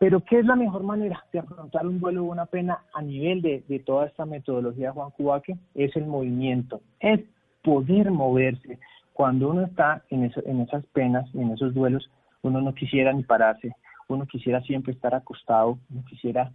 Pero 0.00 0.24
¿qué 0.24 0.40
es 0.40 0.46
la 0.46 0.56
mejor 0.56 0.82
manera 0.82 1.24
de 1.32 1.38
afrontar 1.38 1.86
un 1.86 2.00
duelo 2.00 2.24
o 2.24 2.32
una 2.32 2.46
pena 2.46 2.82
a 2.92 3.02
nivel 3.02 3.40
de, 3.40 3.62
de 3.68 3.78
toda 3.78 4.06
esta 4.06 4.26
metodología 4.26 4.90
Juan 4.90 5.12
Cubaque? 5.12 5.56
Es 5.76 5.94
el 5.94 6.06
movimiento, 6.06 6.80
es 6.98 7.20
poder 7.62 8.10
moverse. 8.10 8.80
Cuando 9.12 9.50
uno 9.50 9.62
está 9.62 10.02
en, 10.10 10.24
eso, 10.24 10.42
en 10.44 10.62
esas 10.62 10.84
penas, 10.86 11.32
en 11.34 11.52
esos 11.52 11.72
duelos, 11.72 12.10
uno 12.42 12.60
no 12.60 12.74
quisiera 12.74 13.12
ni 13.12 13.22
pararse, 13.22 13.74
uno 14.08 14.26
quisiera 14.26 14.60
siempre 14.62 14.92
estar 14.92 15.14
acostado, 15.14 15.78
uno 15.90 16.04
quisiera 16.08 16.52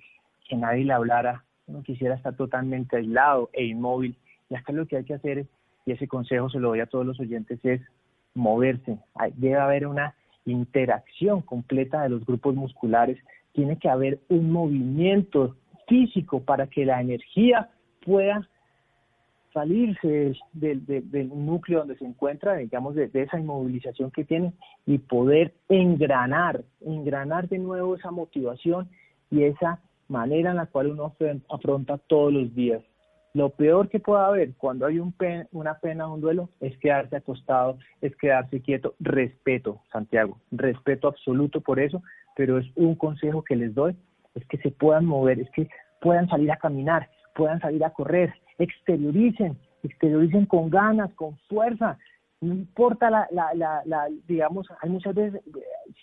que 0.48 0.56
nadie 0.56 0.86
le 0.86 0.94
hablara, 0.94 1.44
uno 1.66 1.84
quisiera 1.84 2.16
estar 2.16 2.36
totalmente 2.36 2.98
aislado 2.98 3.50
e 3.54 3.66
inmóvil. 3.66 4.16
Y 4.50 4.56
acá 4.56 4.72
lo 4.72 4.86
que 4.86 4.98
hay 4.98 5.04
que 5.04 5.16
hacer, 5.16 5.46
y 5.86 5.92
ese 5.92 6.08
consejo 6.08 6.50
se 6.50 6.60
lo 6.60 6.70
doy 6.70 6.80
a 6.80 6.86
todos 6.86 7.06
los 7.06 7.20
oyentes, 7.20 7.60
es 7.64 7.82
moverse. 8.34 9.00
Debe 9.36 9.56
haber 9.56 9.88
una 9.88 10.14
interacción 10.46 11.42
completa 11.42 12.04
de 12.04 12.10
los 12.10 12.26
grupos 12.26 12.56
musculares, 12.56 13.18
tiene 13.54 13.78
que 13.78 13.90
haber 13.90 14.20
un 14.30 14.52
movimiento 14.52 15.56
físico 15.88 16.42
para 16.42 16.68
que 16.68 16.86
la 16.86 17.02
energía 17.02 17.70
pueda 18.06 18.48
salirse 19.58 20.34
del, 20.54 20.86
del, 20.86 21.30
núcleo 21.30 21.80
donde 21.80 21.98
se 21.98 22.06
encuentra, 22.06 22.58
digamos, 22.58 22.94
de, 22.94 23.10
esa 23.12 23.40
inmovilización 23.40 24.12
que 24.12 24.24
tiene 24.24 24.54
y 24.86 25.00
poder 25.00 25.56
engranar, 25.68 26.64
engranar 26.82 27.50
de 27.50 27.58
nuevo 27.58 27.96
esa 27.96 28.12
motivación 28.12 28.88
y 29.32 29.46
esa 29.46 29.80
manera 30.10 30.52
en 30.52 30.58
la 30.58 30.68
cual 30.68 30.92
uno 30.92 31.12
afronta 31.50 31.98
todos 31.98 32.32
los 32.32 32.54
días. 32.54 32.84
Lo 33.34 33.50
peor 33.50 33.90
que 33.90 34.00
pueda 34.00 34.28
haber 34.28 34.54
cuando 34.58 34.86
hay 34.86 35.00
un 35.00 35.16
una 35.52 35.80
pena 35.80 36.08
un 36.08 36.22
duelo 36.22 36.50
es 36.60 36.78
quedarse 36.78 37.16
acostado, 37.16 37.80
es 38.00 38.16
quedarse 38.16 38.62
quieto. 38.62 38.94
Respeto, 39.00 39.82
Santiago, 39.92 40.38
respeto 40.52 41.08
absoluto 41.08 41.62
por 41.62 41.80
eso, 41.80 42.04
pero 42.36 42.60
es 42.60 42.68
un 42.76 42.94
consejo 42.94 43.44
que 43.44 43.56
les 43.56 43.74
doy, 43.74 43.96
es 44.36 44.46
que 44.46 44.60
se 44.60 44.70
puedan 44.70 45.06
mover, 45.06 45.40
es 45.40 45.50
que 45.50 45.68
puedan 46.00 46.30
salir 46.30 46.52
a 46.52 46.58
caminar, 46.58 47.10
puedan 47.34 47.60
salir 47.60 47.84
a 47.84 47.90
correr, 47.90 48.36
exterioricen, 48.58 49.58
exterioricen 49.84 50.46
con 50.46 50.70
ganas, 50.70 51.14
con 51.14 51.38
fuerza. 51.50 51.98
No 52.42 52.54
importa 52.54 53.10
la, 53.10 53.28
la, 53.32 53.82
la, 53.86 54.08
digamos, 54.28 54.68
hay 54.82 54.90
muchas 54.90 55.16
veces, 55.16 55.42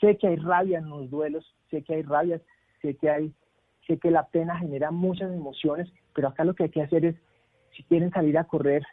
sé 0.01 0.17
que 0.17 0.29
hay 0.29 0.37
rabia 0.37 0.79
en 0.79 0.88
los 0.88 1.09
duelos, 1.11 1.55
sé 1.71 1.83
que 1.83 1.95
hay 1.95 2.03
rabia, 2.03 2.40
sé 2.83 2.97
que 2.97 3.09
hay, 3.09 3.33
sé 3.87 3.99
que 3.99 4.11
la 4.11 4.27
pena 4.27 4.59
genera 4.59 4.90
muchas 4.90 5.33
emociones, 5.33 5.88
pero 6.12 6.29
acá 6.29 6.45
lo 6.45 6.55
que 6.55 6.64
hay 6.64 6.71
que 6.71 6.83
hacer 6.83 7.05
es, 7.05 7.17
si 7.77 7.83
quieren 7.85 8.11
salir 8.11 8.37
a 8.38 8.45
correr 8.45 8.85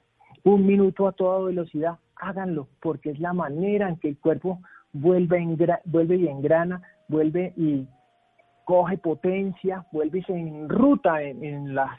un 0.43 0.65
minuto 0.65 1.07
a 1.07 1.11
toda 1.11 1.45
velocidad, 1.45 1.97
háganlo, 2.15 2.67
porque 2.79 3.11
es 3.11 3.19
la 3.19 3.33
manera 3.33 3.89
en 3.89 3.97
que 3.97 4.09
el 4.09 4.19
cuerpo 4.19 4.59
vuelve, 4.93 5.43
vuelve 5.85 6.15
y 6.15 6.27
engrana, 6.27 6.81
vuelve 7.07 7.53
y 7.57 7.87
coge 8.65 8.97
potencia, 8.97 9.85
vuelve 9.91 10.19
y 10.19 10.23
se 10.23 10.33
enruta 10.33 11.21
en, 11.21 11.43
en 11.43 11.75
las 11.75 11.89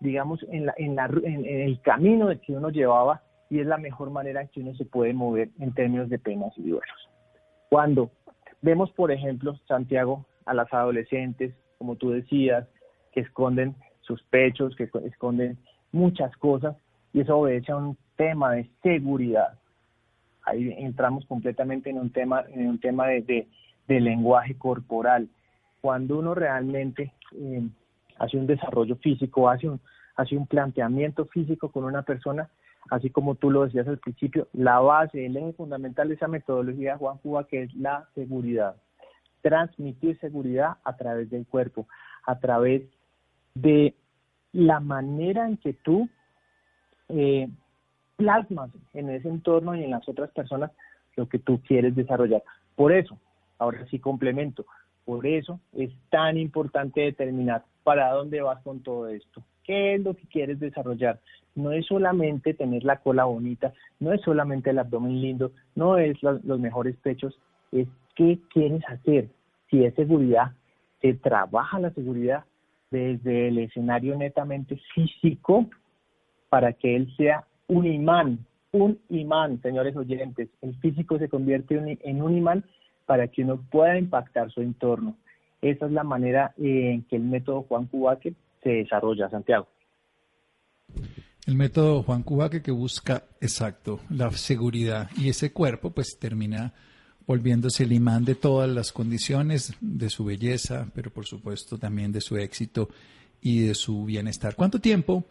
digamos, 0.00 0.44
en, 0.50 0.66
la, 0.66 0.74
en, 0.76 0.96
la, 0.96 1.06
en, 1.06 1.44
el 1.44 1.80
camino 1.80 2.28
de 2.28 2.38
que 2.38 2.52
uno 2.52 2.70
llevaba 2.70 3.22
y 3.48 3.60
es 3.60 3.66
la 3.66 3.78
mejor 3.78 4.10
manera 4.10 4.42
en 4.42 4.48
que 4.48 4.60
uno 4.60 4.74
se 4.74 4.84
puede 4.84 5.14
mover 5.14 5.50
en 5.58 5.72
términos 5.72 6.08
de 6.08 6.18
penas 6.18 6.52
y 6.56 6.62
duelos. 6.62 7.08
Cuando 7.68 8.10
vemos, 8.62 8.90
por 8.92 9.10
ejemplo, 9.10 9.56
Santiago, 9.66 10.26
a 10.44 10.54
las 10.54 10.72
adolescentes, 10.72 11.54
como 11.78 11.96
tú 11.96 12.10
decías, 12.10 12.66
que 13.12 13.20
esconden 13.20 13.74
sus 14.00 14.22
pechos, 14.24 14.74
que 14.76 14.88
esconden 15.04 15.58
muchas 15.92 16.34
cosas, 16.36 16.76
y 17.12 17.20
eso 17.20 17.38
obedece 17.38 17.72
a 17.72 17.76
un 17.76 17.96
tema 18.16 18.52
de 18.52 18.68
seguridad. 18.82 19.58
Ahí 20.42 20.72
entramos 20.78 21.26
completamente 21.26 21.90
en 21.90 21.98
un 21.98 22.10
tema, 22.10 22.44
en 22.48 22.68
un 22.68 22.78
tema 22.78 23.08
de, 23.08 23.48
de, 23.88 24.00
lenguaje 24.00 24.54
corporal. 24.56 25.28
Cuando 25.80 26.18
uno 26.18 26.34
realmente 26.34 27.12
eh, 27.32 27.62
hace 28.18 28.36
un 28.36 28.46
desarrollo 28.46 28.96
físico, 28.96 29.48
hace 29.48 29.68
un, 29.68 29.80
hace 30.16 30.36
un 30.36 30.46
planteamiento 30.46 31.26
físico 31.26 31.70
con 31.70 31.84
una 31.84 32.02
persona, 32.02 32.48
así 32.90 33.10
como 33.10 33.34
tú 33.34 33.50
lo 33.50 33.64
decías 33.64 33.86
al 33.88 33.98
principio, 33.98 34.48
la 34.52 34.80
base, 34.80 35.26
el 35.26 35.36
eje 35.36 35.52
fundamental 35.52 36.08
de 36.08 36.14
esa 36.14 36.28
metodología 36.28 36.96
Juan 36.96 37.18
Cuba, 37.18 37.46
que 37.46 37.62
es 37.62 37.74
la 37.74 38.08
seguridad. 38.14 38.76
Transmitir 39.42 40.18
seguridad 40.18 40.76
a 40.84 40.96
través 40.96 41.30
del 41.30 41.46
cuerpo, 41.46 41.86
a 42.24 42.38
través 42.38 42.82
de 43.54 43.94
la 44.52 44.80
manera 44.80 45.46
en 45.46 45.56
que 45.56 45.74
tú 45.74 46.08
eh, 47.08 47.48
plasmas 48.16 48.70
en 48.94 49.10
ese 49.10 49.28
entorno 49.28 49.74
y 49.74 49.84
en 49.84 49.90
las 49.90 50.08
otras 50.08 50.30
personas 50.30 50.72
lo 51.16 51.28
que 51.28 51.38
tú 51.38 51.60
quieres 51.62 51.94
desarrollar. 51.94 52.42
Por 52.74 52.92
eso, 52.92 53.18
ahora 53.58 53.86
sí 53.90 53.98
complemento, 53.98 54.66
por 55.04 55.26
eso 55.26 55.60
es 55.72 55.90
tan 56.10 56.36
importante 56.36 57.00
determinar 57.00 57.64
para 57.86 58.10
dónde 58.10 58.42
vas 58.42 58.60
con 58.64 58.80
todo 58.82 59.06
esto. 59.06 59.44
¿Qué 59.62 59.94
es 59.94 60.00
lo 60.00 60.14
que 60.14 60.26
quieres 60.26 60.58
desarrollar? 60.58 61.20
No 61.54 61.70
es 61.70 61.86
solamente 61.86 62.52
tener 62.52 62.82
la 62.82 62.96
cola 62.96 63.26
bonita, 63.26 63.72
no 64.00 64.12
es 64.12 64.20
solamente 64.22 64.70
el 64.70 64.80
abdomen 64.80 65.22
lindo, 65.22 65.52
no 65.76 65.96
es 65.96 66.20
los 66.20 66.58
mejores 66.58 66.96
pechos, 66.96 67.38
es 67.70 67.86
qué 68.16 68.40
quieres 68.52 68.82
hacer. 68.88 69.28
Si 69.70 69.84
es 69.84 69.94
seguridad, 69.94 70.50
se 71.00 71.14
trabaja 71.14 71.78
la 71.78 71.90
seguridad 71.90 72.42
desde 72.90 73.48
el 73.48 73.58
escenario 73.58 74.16
netamente 74.16 74.80
físico 74.92 75.66
para 76.48 76.72
que 76.72 76.96
él 76.96 77.14
sea 77.16 77.44
un 77.68 77.86
imán, 77.86 78.44
un 78.72 78.98
imán, 79.10 79.62
señores 79.62 79.94
oyentes. 79.96 80.48
El 80.60 80.74
físico 80.80 81.20
se 81.20 81.28
convierte 81.28 81.80
en 82.02 82.20
un 82.20 82.36
imán 82.36 82.64
para 83.06 83.28
que 83.28 83.42
uno 83.42 83.60
pueda 83.70 83.96
impactar 83.96 84.50
su 84.50 84.60
entorno. 84.60 85.14
Esa 85.70 85.86
es 85.86 85.92
la 85.92 86.04
manera 86.04 86.54
en 86.58 87.02
que 87.04 87.16
el 87.16 87.22
método 87.22 87.62
Juan 87.62 87.86
Cubaque 87.86 88.34
se 88.62 88.70
desarrolla, 88.70 89.28
Santiago. 89.28 89.66
El 91.46 91.54
método 91.54 92.02
Juan 92.04 92.22
Cubaque 92.22 92.62
que 92.62 92.70
busca, 92.70 93.24
exacto, 93.40 94.00
la 94.10 94.30
seguridad 94.30 95.10
y 95.16 95.28
ese 95.28 95.52
cuerpo 95.52 95.90
pues 95.90 96.18
termina 96.18 96.72
volviéndose 97.26 97.82
el 97.82 97.92
imán 97.92 98.24
de 98.24 98.36
todas 98.36 98.70
las 98.70 98.92
condiciones 98.92 99.74
de 99.80 100.08
su 100.08 100.24
belleza, 100.24 100.88
pero 100.94 101.10
por 101.10 101.26
supuesto 101.26 101.78
también 101.78 102.12
de 102.12 102.20
su 102.20 102.36
éxito 102.36 102.88
y 103.40 103.66
de 103.66 103.74
su 103.74 104.04
bienestar. 104.04 104.54
¿Cuánto 104.54 104.80
tiempo, 104.80 105.24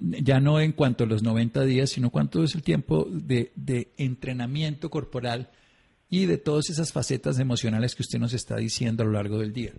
ya 0.00 0.40
no 0.40 0.60
en 0.60 0.72
cuanto 0.72 1.04
a 1.04 1.06
los 1.06 1.22
90 1.22 1.64
días, 1.64 1.90
sino 1.90 2.08
cuánto 2.08 2.42
es 2.42 2.54
el 2.54 2.62
tiempo 2.62 3.06
de, 3.10 3.52
de 3.56 3.88
entrenamiento 3.98 4.88
corporal 4.88 5.50
y 6.10 6.26
de 6.26 6.38
todas 6.38 6.70
esas 6.70 6.92
facetas 6.92 7.38
emocionales 7.38 7.94
que 7.94 8.02
usted 8.02 8.18
nos 8.18 8.32
está 8.32 8.56
diciendo 8.56 9.02
a 9.02 9.06
lo 9.06 9.12
largo 9.12 9.38
del 9.38 9.52
día? 9.52 9.72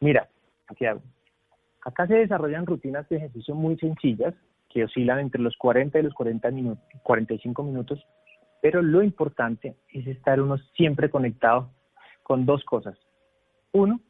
Mira, 0.00 0.28
Santiago, 0.66 1.02
acá 1.84 2.06
se 2.06 2.14
desarrollan 2.14 2.66
rutinas 2.66 3.08
de 3.08 3.16
ejercicio 3.16 3.54
muy 3.54 3.76
sencillas 3.78 4.34
que 4.68 4.84
oscilan 4.84 5.18
entre 5.18 5.40
los 5.40 5.56
40 5.56 5.98
y 5.98 6.02
los 6.02 6.14
40 6.14 6.50
minutos, 6.50 6.84
45 7.02 7.62
minutos, 7.62 8.06
pero 8.60 8.82
lo 8.82 9.02
importante 9.02 9.76
es 9.92 10.06
estar 10.06 10.40
uno 10.40 10.58
siempre 10.76 11.10
conectado 11.10 11.70
con 12.22 12.44
dos 12.44 12.62
cosas. 12.64 12.96
Uno, 13.72 14.00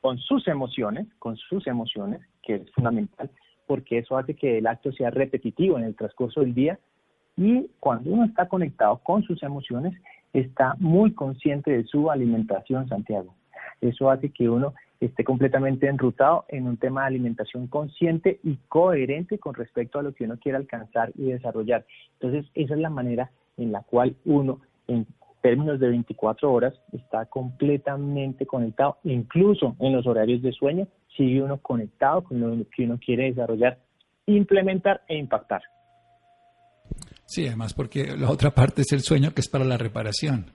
con 0.00 0.18
sus 0.18 0.46
emociones, 0.48 1.08
con 1.18 1.36
sus 1.36 1.66
emociones, 1.66 2.20
que 2.42 2.56
es 2.56 2.70
fundamental, 2.72 3.30
porque 3.66 3.98
eso 3.98 4.16
hace 4.16 4.34
que 4.34 4.58
el 4.58 4.66
acto 4.66 4.92
sea 4.92 5.10
repetitivo 5.10 5.78
en 5.78 5.84
el 5.84 5.96
transcurso 5.96 6.40
del 6.40 6.54
día 6.54 6.78
y 7.36 7.68
cuando 7.80 8.10
uno 8.10 8.24
está 8.24 8.48
conectado 8.48 8.98
con 8.98 9.22
sus 9.22 9.42
emociones, 9.42 9.94
está 10.32 10.74
muy 10.78 11.12
consciente 11.12 11.70
de 11.70 11.84
su 11.84 12.10
alimentación, 12.10 12.88
Santiago. 12.88 13.34
Eso 13.80 14.10
hace 14.10 14.30
que 14.30 14.48
uno 14.48 14.74
esté 15.00 15.24
completamente 15.24 15.88
enrutado 15.88 16.44
en 16.48 16.66
un 16.66 16.76
tema 16.76 17.02
de 17.02 17.08
alimentación 17.08 17.66
consciente 17.66 18.40
y 18.42 18.56
coherente 18.68 19.38
con 19.38 19.54
respecto 19.54 19.98
a 19.98 20.02
lo 20.02 20.14
que 20.14 20.24
uno 20.24 20.38
quiere 20.38 20.56
alcanzar 20.56 21.12
y 21.16 21.24
desarrollar. 21.24 21.84
Entonces, 22.14 22.50
esa 22.54 22.74
es 22.74 22.80
la 22.80 22.90
manera 22.90 23.30
en 23.56 23.72
la 23.72 23.82
cual 23.82 24.16
uno 24.24 24.60
términos 25.44 25.78
de 25.78 25.88
24 25.88 26.50
horas 26.50 26.72
está 26.92 27.26
completamente 27.26 28.46
conectado, 28.46 28.96
incluso 29.04 29.76
en 29.78 29.92
los 29.92 30.06
horarios 30.06 30.40
de 30.40 30.52
sueño 30.52 30.88
sigue 31.16 31.42
uno 31.42 31.58
conectado 31.58 32.24
con 32.24 32.40
lo 32.40 32.64
que 32.74 32.84
uno 32.84 32.98
quiere 32.98 33.24
desarrollar, 33.24 33.78
implementar 34.24 35.02
e 35.06 35.18
impactar. 35.18 35.60
Sí, 37.26 37.46
además 37.46 37.74
porque 37.74 38.16
la 38.16 38.30
otra 38.30 38.54
parte 38.54 38.82
es 38.82 38.92
el 38.92 39.02
sueño 39.02 39.34
que 39.34 39.40
es 39.40 39.48
para 39.48 39.64
la 39.64 39.78
reparación, 39.78 40.46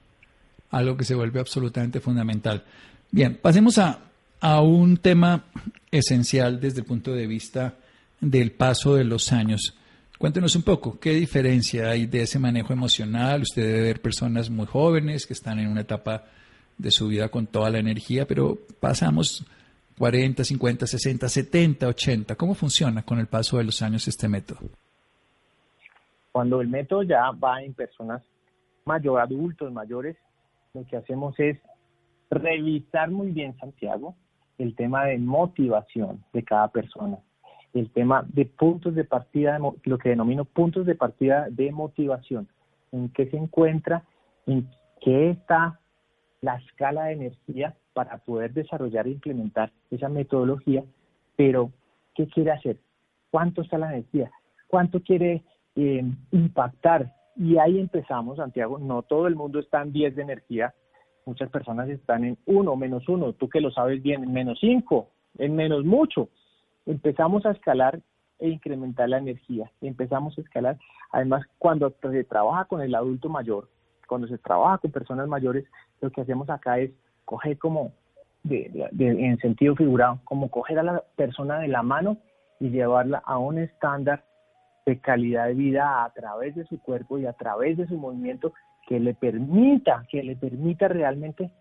algo 0.70 0.96
que 0.98 1.06
se 1.06 1.16
vuelve 1.16 1.40
absolutamente 1.40 2.00
fundamental. 2.00 2.64
Bien, 3.12 3.40
pasemos 3.42 3.78
a, 3.80 4.00
a 4.40 4.62
un 4.62 4.98
tema 4.98 5.46
esencial 5.92 6.60
desde 6.60 6.82
el 6.82 6.86
punto 6.86 7.12
de 7.14 7.28
vista 7.28 7.76
del 8.22 8.52
paso 8.52 8.96
de 8.96 9.04
los 9.04 9.32
años. 9.32 9.76
Cuéntenos 10.18 10.56
un 10.56 10.64
poco, 10.64 11.00
¿qué 11.00 11.14
diferencia 11.14 11.90
hay 11.90 12.06
de 12.06 12.24
ese 12.24 12.40
manejo 12.40 12.74
emocional? 12.74 13.42
Usted 13.42 13.64
debe 13.64 13.82
ver 13.82 14.02
personas 14.02 14.50
muy 14.50 14.66
jóvenes 14.66 15.26
que 15.26 15.34
están 15.34 15.60
en 15.60 15.68
una 15.68 15.82
etapa 15.82 16.26
de 16.78 16.92
su 16.92 17.08
vida 17.08 17.30
con 17.30 17.48
toda 17.48 17.70
la 17.70 17.80
energía, 17.80 18.28
pero 18.28 18.58
pasamos 18.80 19.46
40, 19.98 20.44
50, 20.44 20.88
60, 20.88 21.30
70, 21.30 21.88
80. 21.88 22.36
¿Cómo 22.36 22.54
funciona 22.54 23.04
con 23.04 23.20
el 23.20 23.28
paso 23.28 23.58
de 23.58 23.64
los 23.64 23.82
años 23.82 24.08
este 24.08 24.28
método? 24.28 24.60
Cuando 26.32 26.62
el 26.62 26.68
método 26.68 27.04
ya 27.04 27.32
va 27.32 27.62
en 27.64 27.74
personas 27.74 28.24
mayores, 28.86 29.24
adultos 29.24 29.72
mayores, 29.72 30.18
lo 30.74 30.86
que 30.86 30.98
hacemos 30.98 31.40
es 31.40 31.58
revisar 32.30 33.10
muy 33.10 33.32
bien, 33.32 33.58
Santiago, 33.58 34.16
el 34.58 34.76
tema 34.76 35.06
de 35.06 35.18
motivación 35.18 36.24
de 36.34 36.44
cada 36.44 36.68
persona 36.68 37.18
el 37.74 37.92
tema 37.92 38.26
de 38.28 38.46
puntos 38.46 38.96
de 38.96 39.04
partida, 39.04 39.60
lo 39.84 39.98
que 39.98 40.10
denomino 40.10 40.46
puntos 40.46 40.86
de 40.86 40.96
partida 40.96 41.48
de 41.50 41.72
motivación, 41.72 42.48
en 42.92 43.10
qué 43.10 43.30
se 43.30 43.38
encuentra, 43.38 44.04
en 44.48 44.68
qué 45.02 45.32
está 45.32 45.80
la 46.42 46.56
escala 46.56 47.06
de 47.06 47.14
energía 47.14 47.76
para 47.94 48.18
poder 48.18 48.54
desarrollar 48.54 49.08
e 49.08 49.12
implementar 49.12 49.72
esa 49.92 50.10
metodología, 50.10 50.84
pero 51.36 51.72
¿qué 52.16 52.28
quiere 52.28 52.52
hacer? 52.52 52.78
¿Cuánto 53.30 53.62
está 53.62 53.78
la 53.78 53.94
energía? 53.94 54.32
¿Cuánto 54.68 55.02
quiere 55.02 55.44
eh, 55.82 56.04
impactar? 56.32 57.14
Y 57.36 57.58
ahí 57.58 57.80
empezamos, 57.80 58.38
Santiago, 58.38 58.80
no 58.80 59.02
todo 59.04 59.28
el 59.28 59.36
mundo 59.36 59.60
está 59.60 59.82
en 59.82 59.94
10 59.94 60.16
de 60.16 60.22
energía, 60.22 60.74
muchas 61.26 61.50
personas 61.50 61.90
están 61.90 62.24
en 62.26 62.38
1, 62.46 62.76
menos 62.76 63.08
1, 63.08 63.34
tú 63.34 63.48
que 63.48 63.62
lo 63.62 63.72
sabes 63.72 64.02
bien, 64.02 64.24
en 64.24 64.34
menos 64.34 64.58
5, 64.60 65.08
en 65.38 65.56
menos 65.56 65.86
mucho 65.86 66.30
empezamos 66.90 67.46
a 67.46 67.52
escalar 67.52 68.02
e 68.40 68.50
incrementar 68.50 69.10
la 69.10 69.20
energía. 69.20 69.72
Empezamos 69.82 70.38
a 70.38 70.42
escalar. 70.42 70.78
Además, 71.12 71.46
cuando 71.60 71.94
se 72.02 72.24
trabaja 72.24 72.66
con 72.66 72.82
el 72.82 72.96
adulto 72.96 73.30
mayor, 73.30 73.70
cuando 74.08 74.28
se 74.28 74.38
trabaja 74.40 74.80
con 74.80 74.92
personas 74.92 75.28
mayores, 75.28 75.66
lo 76.02 76.10
que 76.10 76.22
hacemos 76.22 76.50
acá 76.50 76.80
es 76.80 76.92
coger 77.26 77.60
como, 77.60 77.92
en 78.50 79.38
sentido 79.38 79.76
figurado, 79.76 80.20
como 80.24 80.50
coger 80.50 80.80
a 80.80 80.84
la 80.84 81.04
persona 81.16 81.60
de 81.60 81.68
la 81.68 81.84
mano 81.84 82.18
y 82.60 82.70
llevarla 82.70 83.22
a 83.26 83.38
un 83.38 83.60
estándar 83.60 84.24
de 84.86 85.00
calidad 85.00 85.48
de 85.48 85.54
vida 85.54 86.04
a 86.04 86.12
través 86.12 86.56
de 86.56 86.66
su 86.66 86.80
cuerpo 86.80 87.18
y 87.18 87.26
a 87.26 87.34
través 87.34 87.78
de 87.78 87.88
su 87.88 87.98
movimiento 87.98 88.54
que 88.88 89.00
le 89.00 89.14
permita, 89.14 90.04
que 90.10 90.24
le 90.24 90.36
permita 90.36 90.88
realmente 90.88 91.52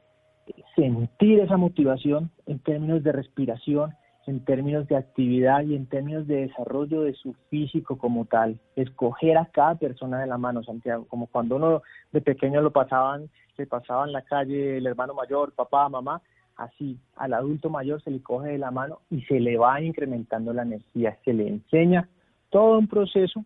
sentir 0.74 1.40
esa 1.40 1.57
motivación 1.57 2.31
en 2.46 2.59
términos 2.61 3.02
de 3.02 3.12
respiración, 3.12 3.94
en 4.26 4.44
términos 4.44 4.87
de 4.88 4.96
actividad 4.96 5.62
y 5.62 5.74
en 5.74 5.87
términos 5.87 6.26
de 6.26 6.46
desarrollo 6.46 7.02
de 7.02 7.14
su 7.14 7.35
físico 7.50 7.96
como 7.96 8.26
tal. 8.26 8.59
Escoger 8.76 9.38
a 9.38 9.46
cada 9.46 9.74
persona 9.76 10.20
de 10.20 10.26
la 10.26 10.38
mano, 10.38 10.62
Santiago, 10.62 11.07
como 11.09 11.26
cuando 11.26 11.57
uno 11.57 11.83
de 12.12 12.20
pequeño 12.20 12.61
lo 12.61 12.70
pasaban, 12.70 13.28
se 13.57 13.66
pasaba 13.66 14.04
en 14.07 14.12
la 14.12 14.22
calle 14.22 14.78
el 14.78 14.87
hermano 14.87 15.14
mayor, 15.14 15.52
papá, 15.52 15.88
mamá, 15.88 16.20
así 16.57 16.98
al 17.16 17.35
adulto 17.35 17.70
mayor 17.70 18.02
se 18.02 18.11
le 18.11 18.22
coge 18.22 18.48
de 18.48 18.59
la 18.59 18.70
mano 18.70 19.00
y 19.11 19.22
se 19.22 19.40
le 19.40 19.57
va 19.57 19.81
incrementando 19.81 20.52
la 20.52 20.62
energía, 20.62 21.16
se 21.24 21.33
le 21.33 21.48
enseña 21.48 22.09
todo 22.50 22.78
un 22.78 22.88
proceso 22.88 23.44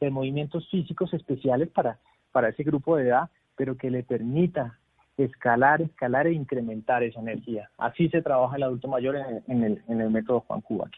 de 0.00 0.10
movimientos 0.10 0.68
físicos 0.70 1.12
especiales 1.14 1.68
para, 1.68 1.98
para 2.32 2.48
ese 2.48 2.62
grupo 2.62 2.96
de 2.96 3.08
edad, 3.08 3.30
pero 3.56 3.76
que 3.76 3.90
le 3.90 4.02
permita 4.02 4.78
escalar, 5.16 5.82
escalar 5.82 6.26
e 6.26 6.32
incrementar 6.32 7.02
esa 7.02 7.20
energía. 7.20 7.70
Así 7.78 8.08
se 8.08 8.22
trabaja 8.22 8.56
el 8.56 8.64
adulto 8.64 8.88
mayor 8.88 9.16
en, 9.46 9.62
el, 9.62 9.82
en 9.88 10.00
el, 10.00 10.10
método 10.10 10.40
Juan 10.40 10.60
Cuba. 10.60 10.90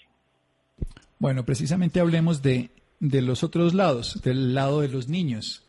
Bueno, 1.18 1.44
precisamente 1.44 2.00
hablemos 2.00 2.42
de, 2.42 2.70
de 3.00 3.22
los 3.22 3.42
otros 3.44 3.74
lados, 3.74 4.20
del 4.22 4.54
lado 4.54 4.80
de 4.80 4.88
los 4.88 5.08
niños. 5.08 5.68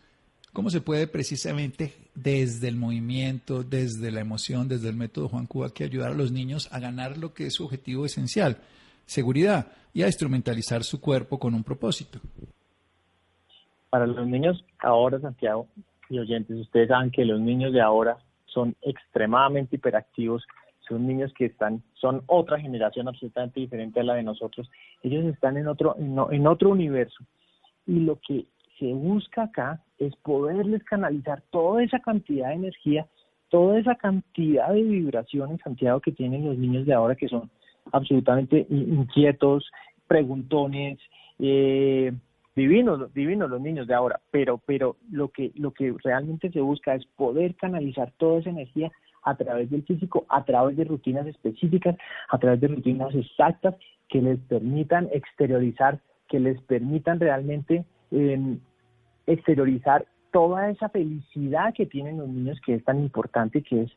¿Cómo 0.54 0.70
se 0.70 0.80
puede 0.80 1.08
precisamente 1.08 1.94
desde 2.14 2.70
el 2.70 2.78
movimiento, 2.78 3.64
desde 3.64 4.12
la 4.12 4.22
emoción, 4.22 4.70
desde 4.70 4.88
el 4.88 4.96
método 4.96 5.28
Juan 5.28 5.48
Cuba, 5.48 5.74
que 5.74 5.84
ayudar 5.84 6.12
a 6.12 6.16
los 6.16 6.32
niños 6.32 6.70
a 6.72 6.80
ganar 6.80 7.18
lo 7.18 7.34
que 7.34 7.48
es 7.48 7.56
su 7.56 7.66
objetivo 7.66 8.06
esencial, 8.06 8.60
seguridad, 9.06 9.68
y 9.94 10.04
a 10.04 10.08
instrumentalizar 10.08 10.84
su 10.84 11.00
cuerpo 11.00 11.40
con 11.40 11.54
un 11.54 11.64
propósito? 11.64 12.20
Para 13.90 14.06
los 14.06 14.28
niños 14.28 14.64
ahora, 14.80 15.20
Santiago 15.20 15.68
y 16.10 16.20
oyentes, 16.20 16.58
ustedes 16.58 16.90
saben 16.90 17.12
que 17.12 17.24
los 17.24 17.40
niños 17.40 17.72
de 17.72 17.82
ahora 17.82 18.18
son 18.46 18.76
extremadamente 18.82 19.78
hiperactivos, 19.78 20.44
son 20.88 21.08
niños 21.08 21.34
que 21.34 21.46
están, 21.46 21.82
son 21.94 22.24
otra 22.28 22.60
generación 22.60 23.08
absolutamente 23.08 23.60
diferente 23.60 24.00
a 24.00 24.04
la 24.04 24.16
de 24.16 24.24
nosotros. 24.24 24.70
Ellos 25.04 25.26
están 25.26 25.58
en 25.58 25.68
otro, 25.68 25.96
en, 25.98 26.48
otro 26.48 26.70
universo. 26.70 27.24
Y 27.88 28.00
lo 28.00 28.20
que 28.20 28.46
se 28.80 28.94
busca 28.94 29.44
acá 29.44 29.82
es 29.98 30.16
poderles 30.18 30.84
canalizar 30.84 31.42
toda 31.50 31.84
esa 31.84 32.00
cantidad 32.00 32.50
de 32.50 32.56
energía, 32.56 33.08
toda 33.50 33.80
esa 33.80 33.96
cantidad 33.96 34.70
de 34.70 34.84
vibraciones, 34.84 35.60
Santiago, 35.64 36.00
que 36.02 36.12
tienen 36.12 36.46
los 36.46 36.58
niños 36.58 36.86
de 36.86 36.94
ahora, 36.94 37.16
que 37.16 37.28
son 37.28 37.50
absolutamente 37.92 38.66
inquietos, 38.70 39.72
preguntones, 40.08 41.00
eh, 41.40 42.14
divinos, 42.56 43.14
divinos 43.14 43.50
los 43.50 43.62
niños 43.62 43.88
de 43.88 43.94
ahora, 43.94 44.20
pero, 44.32 44.60
pero 44.66 44.96
lo 45.12 45.30
que, 45.30 45.52
lo 45.56 45.72
que 45.72 45.94
realmente 46.04 46.52
se 46.52 46.62
busca 46.62 46.96
es 46.96 47.06
poder 47.18 47.56
canalizar 47.56 48.12
toda 48.18 48.40
esa 48.40 48.50
energía 48.50 48.92
a 49.24 49.36
través 49.36 49.70
del 49.70 49.84
físico, 49.84 50.26
a 50.30 50.44
través 50.46 50.78
de 50.78 50.84
rutinas 50.84 51.26
específicas, 51.28 51.96
a 52.30 52.38
través 52.38 52.62
de 52.62 52.68
rutinas 52.68 53.14
exactas 53.14 53.76
que 54.08 54.22
les 54.22 54.40
permitan 54.42 55.10
exteriorizar, 55.12 56.00
que 56.30 56.40
les 56.40 56.62
permitan 56.62 57.20
realmente 57.20 57.86
em, 58.12 58.60
exteriorizar 59.26 60.06
toda 60.32 60.70
esa 60.70 60.90
felicidad 60.90 61.74
que 61.74 61.86
tienen 61.86 62.18
los 62.18 62.28
niños 62.28 62.60
que 62.66 62.76
es 62.76 62.84
tan 62.84 63.00
importante, 63.00 63.64
que 63.64 63.84
es, 63.84 63.92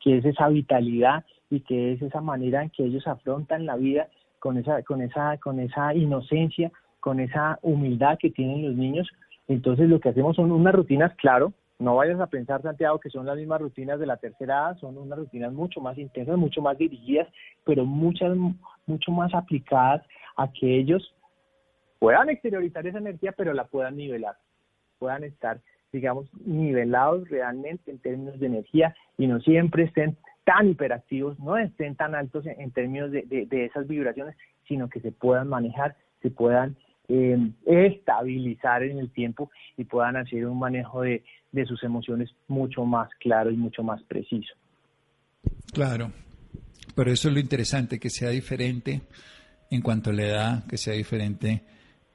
que 0.00 0.18
es 0.18 0.24
esa 0.24 0.48
vitalidad 0.48 1.24
y 1.50 1.60
que 1.60 1.92
es 1.92 2.02
esa 2.02 2.20
manera 2.20 2.62
en 2.62 2.70
que 2.70 2.84
ellos 2.84 3.06
afrontan 3.06 3.66
la 3.66 3.76
vida 3.76 4.08
con 4.38 4.58
esa, 4.58 4.82
con 4.82 5.02
esa, 5.02 5.36
con 5.38 5.60
esa 5.60 5.94
inocencia, 5.94 6.70
con 7.00 7.20
esa 7.20 7.58
humildad 7.62 8.18
que 8.18 8.30
tienen 8.30 8.66
los 8.66 8.74
niños. 8.74 9.08
Entonces 9.46 9.88
lo 9.88 10.00
que 10.00 10.10
hacemos 10.10 10.36
son 10.36 10.52
unas 10.52 10.74
rutinas, 10.74 11.14
claro, 11.16 11.52
no 11.78 11.94
vayas 11.94 12.20
a 12.20 12.26
pensar, 12.26 12.60
Santiago, 12.60 12.98
que 12.98 13.08
son 13.08 13.24
las 13.26 13.36
mismas 13.36 13.60
rutinas 13.60 14.00
de 14.00 14.06
la 14.06 14.16
tercera 14.16 14.54
edad, 14.54 14.78
son 14.78 14.98
unas 14.98 15.18
rutinas 15.18 15.52
mucho 15.52 15.80
más 15.80 15.96
intensas, 15.96 16.36
mucho 16.36 16.60
más 16.60 16.76
dirigidas, 16.76 17.28
pero 17.64 17.84
muchas, 17.84 18.36
mucho 18.86 19.12
más 19.12 19.32
aplicadas 19.32 20.04
a 20.36 20.50
que 20.52 20.78
ellos 20.78 21.14
puedan 22.00 22.30
exteriorizar 22.30 22.86
esa 22.86 22.98
energía, 22.98 23.32
pero 23.32 23.54
la 23.54 23.64
puedan 23.64 23.96
nivelar, 23.96 24.36
puedan 24.98 25.22
estar, 25.22 25.60
digamos, 25.92 26.28
nivelados 26.44 27.28
realmente 27.28 27.90
en 27.90 27.98
términos 27.98 28.38
de 28.38 28.46
energía 28.46 28.94
y 29.16 29.26
no 29.26 29.40
siempre 29.40 29.84
estén 29.84 30.16
tan 30.44 30.68
hiperactivos, 30.68 31.38
no 31.38 31.56
estén 31.56 31.94
tan 31.96 32.14
altos 32.14 32.46
en, 32.46 32.70
términos 32.70 33.10
de, 33.10 33.22
de 33.22 33.64
esas 33.64 33.86
vibraciones, 33.86 34.36
sino 34.66 34.88
que 34.88 35.00
se 35.00 35.12
puedan 35.12 35.48
manejar, 35.48 35.96
se 36.22 36.30
puedan 36.30 36.76
eh, 37.08 37.52
estabilizar 37.64 38.82
en 38.82 38.98
el 38.98 39.10
tiempo 39.10 39.50
y 39.78 39.84
puedan 39.84 40.16
hacer 40.16 40.46
un 40.46 40.58
manejo 40.58 41.00
de, 41.00 41.24
de 41.52 41.64
sus 41.64 41.82
emociones 41.82 42.30
mucho 42.48 42.84
más 42.84 43.08
claro 43.18 43.50
y 43.50 43.56
mucho 43.56 43.82
más 43.82 44.02
preciso. 44.02 44.54
Claro, 45.72 46.12
pero 46.94 47.10
eso 47.10 47.28
es 47.28 47.34
lo 47.34 47.40
interesante, 47.40 47.98
que 47.98 48.10
sea 48.10 48.28
diferente 48.28 49.00
en 49.70 49.80
cuanto 49.80 50.10
a 50.10 50.12
la 50.12 50.22
edad, 50.22 50.66
que 50.66 50.76
sea 50.76 50.94
diferente 50.94 51.62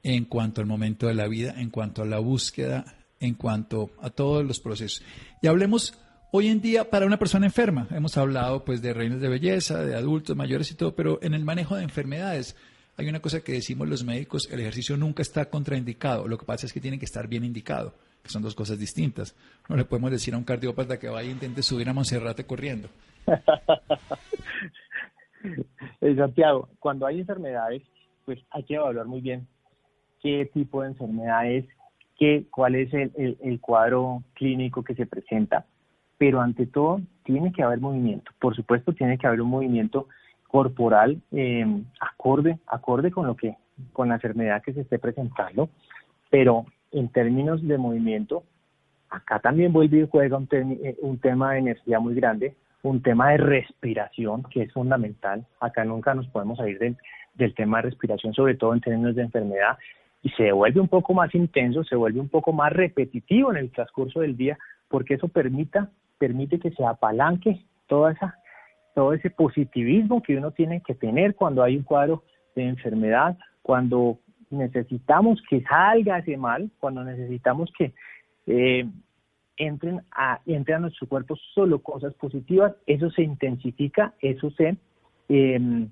en 0.04 0.26
cuanto 0.26 0.60
al 0.60 0.68
momento 0.68 1.08
de 1.08 1.14
la 1.14 1.26
vida, 1.26 1.54
en 1.56 1.70
cuanto 1.70 2.02
a 2.02 2.06
la 2.06 2.20
búsqueda, 2.20 2.84
en 3.24 3.34
cuanto 3.34 3.90
a 4.00 4.10
todos 4.10 4.44
los 4.44 4.60
procesos. 4.60 5.02
Y 5.42 5.46
hablemos 5.46 5.98
hoy 6.30 6.48
en 6.48 6.60
día 6.60 6.90
para 6.90 7.06
una 7.06 7.18
persona 7.18 7.46
enferma. 7.46 7.88
Hemos 7.90 8.16
hablado 8.16 8.64
pues 8.64 8.82
de 8.82 8.92
reinas 8.92 9.20
de 9.20 9.28
belleza, 9.28 9.84
de 9.84 9.94
adultos 9.94 10.36
mayores 10.36 10.70
y 10.70 10.74
todo, 10.74 10.94
pero 10.94 11.18
en 11.22 11.34
el 11.34 11.44
manejo 11.44 11.76
de 11.76 11.84
enfermedades, 11.84 12.56
hay 12.96 13.08
una 13.08 13.20
cosa 13.20 13.40
que 13.40 13.52
decimos 13.52 13.88
los 13.88 14.04
médicos, 14.04 14.48
el 14.52 14.60
ejercicio 14.60 14.96
nunca 14.96 15.22
está 15.22 15.46
contraindicado, 15.46 16.28
lo 16.28 16.38
que 16.38 16.44
pasa 16.44 16.66
es 16.66 16.72
que 16.72 16.80
tiene 16.80 16.98
que 16.98 17.06
estar 17.06 17.26
bien 17.28 17.44
indicado, 17.44 17.94
que 18.22 18.30
son 18.30 18.42
dos 18.42 18.54
cosas 18.54 18.78
distintas. 18.78 19.34
No 19.68 19.76
le 19.76 19.84
podemos 19.84 20.10
decir 20.10 20.34
a 20.34 20.38
un 20.38 20.44
cardiópata 20.44 20.98
que 20.98 21.08
vaya 21.08 21.28
e 21.28 21.32
intente 21.32 21.62
subir 21.62 21.88
a 21.88 21.92
Monserrate 21.92 22.44
corriendo. 22.46 22.88
Eh, 26.00 26.16
Santiago, 26.16 26.70
cuando 26.78 27.06
hay 27.06 27.20
enfermedades, 27.20 27.82
pues 28.24 28.38
hay 28.50 28.62
que 28.62 28.76
evaluar 28.76 29.04
muy 29.04 29.20
bien 29.20 29.46
qué 30.22 30.50
tipo 30.54 30.80
de 30.80 30.88
enfermedad 30.88 31.50
es, 31.52 31.66
qué, 32.18 32.46
cuál 32.50 32.74
es 32.74 32.92
el, 32.94 33.36
el, 33.40 33.60
cuadro 33.60 34.22
clínico 34.34 34.82
que 34.82 34.94
se 34.94 35.06
presenta, 35.06 35.64
pero 36.18 36.40
ante 36.40 36.66
todo 36.66 37.00
tiene 37.24 37.52
que 37.52 37.62
haber 37.62 37.80
movimiento. 37.80 38.30
Por 38.38 38.54
supuesto, 38.54 38.92
tiene 38.92 39.18
que 39.18 39.26
haber 39.26 39.40
un 39.40 39.50
movimiento 39.50 40.08
corporal 40.48 41.20
eh, 41.32 41.66
acorde, 42.00 42.58
acorde 42.66 43.10
con 43.10 43.26
lo 43.26 43.36
que, 43.36 43.56
con 43.92 44.08
la 44.08 44.14
enfermedad 44.14 44.62
que 44.62 44.72
se 44.72 44.82
esté 44.82 44.98
presentando, 44.98 45.68
pero 46.30 46.66
en 46.92 47.08
términos 47.08 47.66
de 47.66 47.76
movimiento, 47.76 48.44
acá 49.10 49.40
también 49.40 49.72
vuelve 49.72 50.00
y 50.00 50.08
juega 50.08 50.36
un, 50.36 50.48
eh, 50.52 50.96
un 51.00 51.18
tema 51.18 51.52
de 51.52 51.58
energía 51.58 51.98
muy 51.98 52.14
grande, 52.14 52.54
un 52.82 53.02
tema 53.02 53.30
de 53.30 53.38
respiración 53.38 54.44
que 54.44 54.62
es 54.62 54.72
fundamental. 54.72 55.44
Acá 55.58 55.84
nunca 55.84 56.14
nos 56.14 56.28
podemos 56.28 56.58
salir 56.58 56.78
del, 56.78 56.96
del 57.34 57.54
tema 57.54 57.78
de 57.78 57.90
respiración, 57.90 58.32
sobre 58.34 58.54
todo 58.54 58.74
en 58.74 58.80
términos 58.80 59.16
de 59.16 59.22
enfermedad, 59.22 59.76
y 60.24 60.30
se 60.30 60.52
vuelve 60.52 60.80
un 60.80 60.88
poco 60.88 61.12
más 61.12 61.32
intenso, 61.34 61.84
se 61.84 61.96
vuelve 61.96 62.18
un 62.18 62.30
poco 62.30 62.50
más 62.54 62.72
repetitivo 62.72 63.50
en 63.50 63.58
el 63.58 63.70
transcurso 63.70 64.20
del 64.20 64.38
día, 64.38 64.58
porque 64.88 65.14
eso 65.14 65.28
permita, 65.28 65.90
permite 66.18 66.58
que 66.58 66.70
se 66.70 66.82
apalanque 66.82 67.60
toda 67.86 68.12
esa, 68.12 68.38
todo 68.94 69.12
ese 69.12 69.28
positivismo 69.28 70.22
que 70.22 70.38
uno 70.38 70.50
tiene 70.50 70.80
que 70.80 70.94
tener 70.94 71.34
cuando 71.34 71.62
hay 71.62 71.76
un 71.76 71.82
cuadro 71.82 72.24
de 72.56 72.66
enfermedad, 72.66 73.36
cuando 73.60 74.18
necesitamos 74.48 75.42
que 75.48 75.62
salga 75.64 76.20
ese 76.20 76.38
mal, 76.38 76.70
cuando 76.80 77.04
necesitamos 77.04 77.70
que 77.76 77.92
eh, 78.46 78.88
entren 79.58 80.00
a, 80.10 80.40
entren 80.46 80.78
a 80.78 80.80
nuestro 80.80 81.06
cuerpo 81.06 81.36
solo 81.52 81.80
cosas 81.80 82.14
positivas, 82.14 82.72
eso 82.86 83.10
se 83.10 83.22
intensifica, 83.22 84.14
eso 84.20 84.50
se 84.52 84.78
eh, 85.28 85.86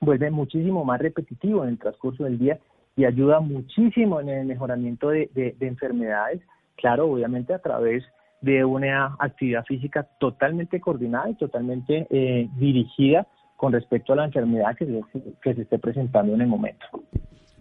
vuelve 0.00 0.30
muchísimo 0.30 0.82
más 0.82 0.98
repetitivo 0.98 1.62
en 1.62 1.70
el 1.70 1.78
transcurso 1.78 2.24
del 2.24 2.38
día 2.38 2.58
y 2.96 3.04
ayuda 3.04 3.40
muchísimo 3.40 4.20
en 4.20 4.30
el 4.30 4.46
mejoramiento 4.46 5.10
de, 5.10 5.54
enfermedades, 5.60 6.40
claro, 6.76 7.10
obviamente 7.10 7.52
a 7.52 7.58
través 7.58 8.02
de 8.40 8.64
una 8.64 9.16
actividad 9.18 9.64
física 9.64 10.08
totalmente 10.18 10.80
coordinada 10.80 11.30
y 11.30 11.34
totalmente 11.34 12.06
eh, 12.10 12.48
dirigida 12.56 13.26
con 13.56 13.72
respecto 13.72 14.12
a 14.12 14.16
la 14.16 14.24
enfermedad 14.24 14.76
que 14.76 14.86
se, 14.86 15.02
que 15.42 15.54
se 15.54 15.62
esté 15.62 15.78
presentando 15.78 16.34
en 16.34 16.40
el 16.40 16.46
momento. 16.46 16.86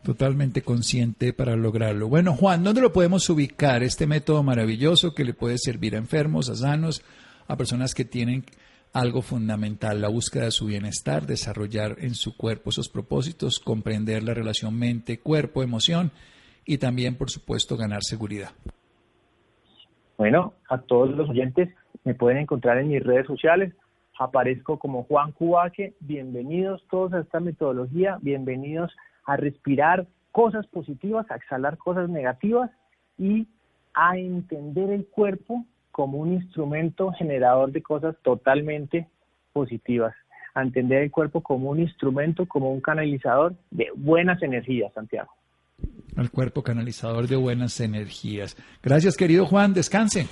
Totalmente 0.03 0.61
consciente 0.61 1.33
para 1.33 1.55
lograrlo. 1.55 2.07
Bueno, 2.07 2.33
Juan, 2.33 2.63
¿dónde 2.63 2.81
lo 2.81 2.93
podemos 2.93 3.29
ubicar? 3.29 3.81
Este 3.83 4.05
método 4.05 4.43
maravilloso 4.43 5.15
que 5.15 5.25
le 5.25 5.33
puede 5.33 5.57
servir 5.57 5.95
a 5.95 5.97
enfermos, 5.97 6.49
a 6.49 6.55
sanos, 6.55 7.03
a 7.47 7.57
personas 7.57 7.93
que 7.95 8.05
tienen 8.05 8.43
algo 8.95 9.21
fundamental, 9.21 9.99
la 9.99 10.07
búsqueda 10.07 10.45
de 10.45 10.51
su 10.51 10.67
bienestar, 10.67 11.23
desarrollar 11.23 11.97
en 11.99 12.15
su 12.15 12.37
cuerpo 12.37 12.69
esos 12.69 12.87
propósitos, 12.87 13.59
comprender 13.59 14.23
la 14.23 14.33
relación 14.33 14.79
mente, 14.79 15.19
cuerpo, 15.19 15.61
emoción 15.61 16.11
y 16.65 16.77
también, 16.77 17.17
por 17.17 17.29
supuesto, 17.29 17.75
ganar 17.75 18.03
seguridad. 18.03 18.51
Bueno, 20.17 20.53
a 20.69 20.77
todos 20.77 21.09
los 21.13 21.29
oyentes 21.29 21.75
me 22.05 22.15
pueden 22.15 22.37
encontrar 22.37 22.77
en 22.77 22.87
mis 22.87 23.03
redes 23.03 23.27
sociales. 23.27 23.73
Aparezco 24.17 24.79
como 24.79 25.03
Juan 25.03 25.33
Cubaque. 25.33 25.93
Bienvenidos 25.99 26.81
todos 26.89 27.11
a 27.11 27.19
esta 27.19 27.41
metodología. 27.41 28.17
Bienvenidos 28.21 28.95
a 29.25 29.35
respirar 29.35 30.07
cosas 30.31 30.65
positivas, 30.67 31.29
a 31.29 31.35
exhalar 31.35 31.77
cosas 31.77 32.09
negativas 32.09 32.71
y 33.17 33.45
a 33.93 34.17
entender 34.17 34.89
el 34.89 35.05
cuerpo 35.05 35.65
como 35.95 36.17
un 36.17 36.33
instrumento 36.33 37.13
generador 37.13 37.71
de 37.71 37.81
cosas 37.81 38.17
totalmente 38.21 39.07
positivas, 39.53 40.13
a 40.53 40.61
entender 40.61 41.03
el 41.03 41.09
cuerpo 41.09 41.39
como 41.39 41.69
un 41.69 41.79
instrumento, 41.79 42.45
como 42.45 42.69
un 42.69 42.81
canalizador 42.81 43.55
de 43.71 43.87
buenas 43.95 44.43
energías, 44.43 44.91
Santiago. 44.91 45.31
El 46.17 46.29
cuerpo 46.31 46.63
canalizador 46.63 47.29
de 47.29 47.37
buenas 47.37 47.79
energías. 47.79 48.57
Gracias, 48.83 49.15
querido 49.15 49.45
Juan, 49.45 49.73
descanse. 49.73 50.27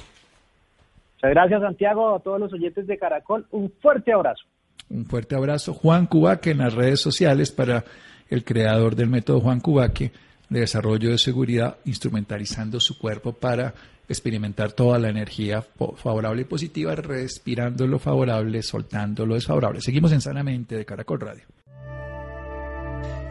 Muchas 1.15 1.32
gracias, 1.32 1.62
Santiago, 1.62 2.13
a 2.13 2.19
todos 2.19 2.41
los 2.41 2.52
oyentes 2.52 2.86
de 2.86 2.97
Caracol. 2.97 3.47
Un 3.52 3.71
fuerte 3.82 4.12
abrazo. 4.12 4.43
Un 4.89 5.06
fuerte 5.06 5.34
abrazo. 5.34 5.73
Juan 5.73 6.08
Cubaque 6.08 6.52
en 6.52 6.58
las 6.58 6.73
redes 6.73 6.99
sociales 6.99 7.54
para 7.54 7.86
el 8.30 8.43
creador 8.43 8.97
del 8.97 9.08
método 9.08 9.39
Juan 9.39 9.62
Cubaque 9.62 10.12
de 10.49 10.60
desarrollo 10.60 11.12
de 11.12 11.17
seguridad, 11.17 11.78
instrumentalizando 11.86 12.82
su 12.82 12.99
cuerpo 12.99 13.32
para 13.32 13.73
experimentar 14.07 14.73
toda 14.73 14.99
la 14.99 15.09
energía 15.09 15.61
favorable 15.61 16.41
y 16.41 16.45
positiva, 16.45 16.95
respirando 16.95 17.87
lo 17.87 17.99
favorable, 17.99 18.61
soltando 18.61 19.25
lo 19.25 19.35
desfavorable. 19.35 19.81
Seguimos 19.81 20.11
en 20.11 20.21
Sanamente 20.21 20.75
de 20.75 20.85
Caracol 20.85 21.19
Radio. 21.19 21.43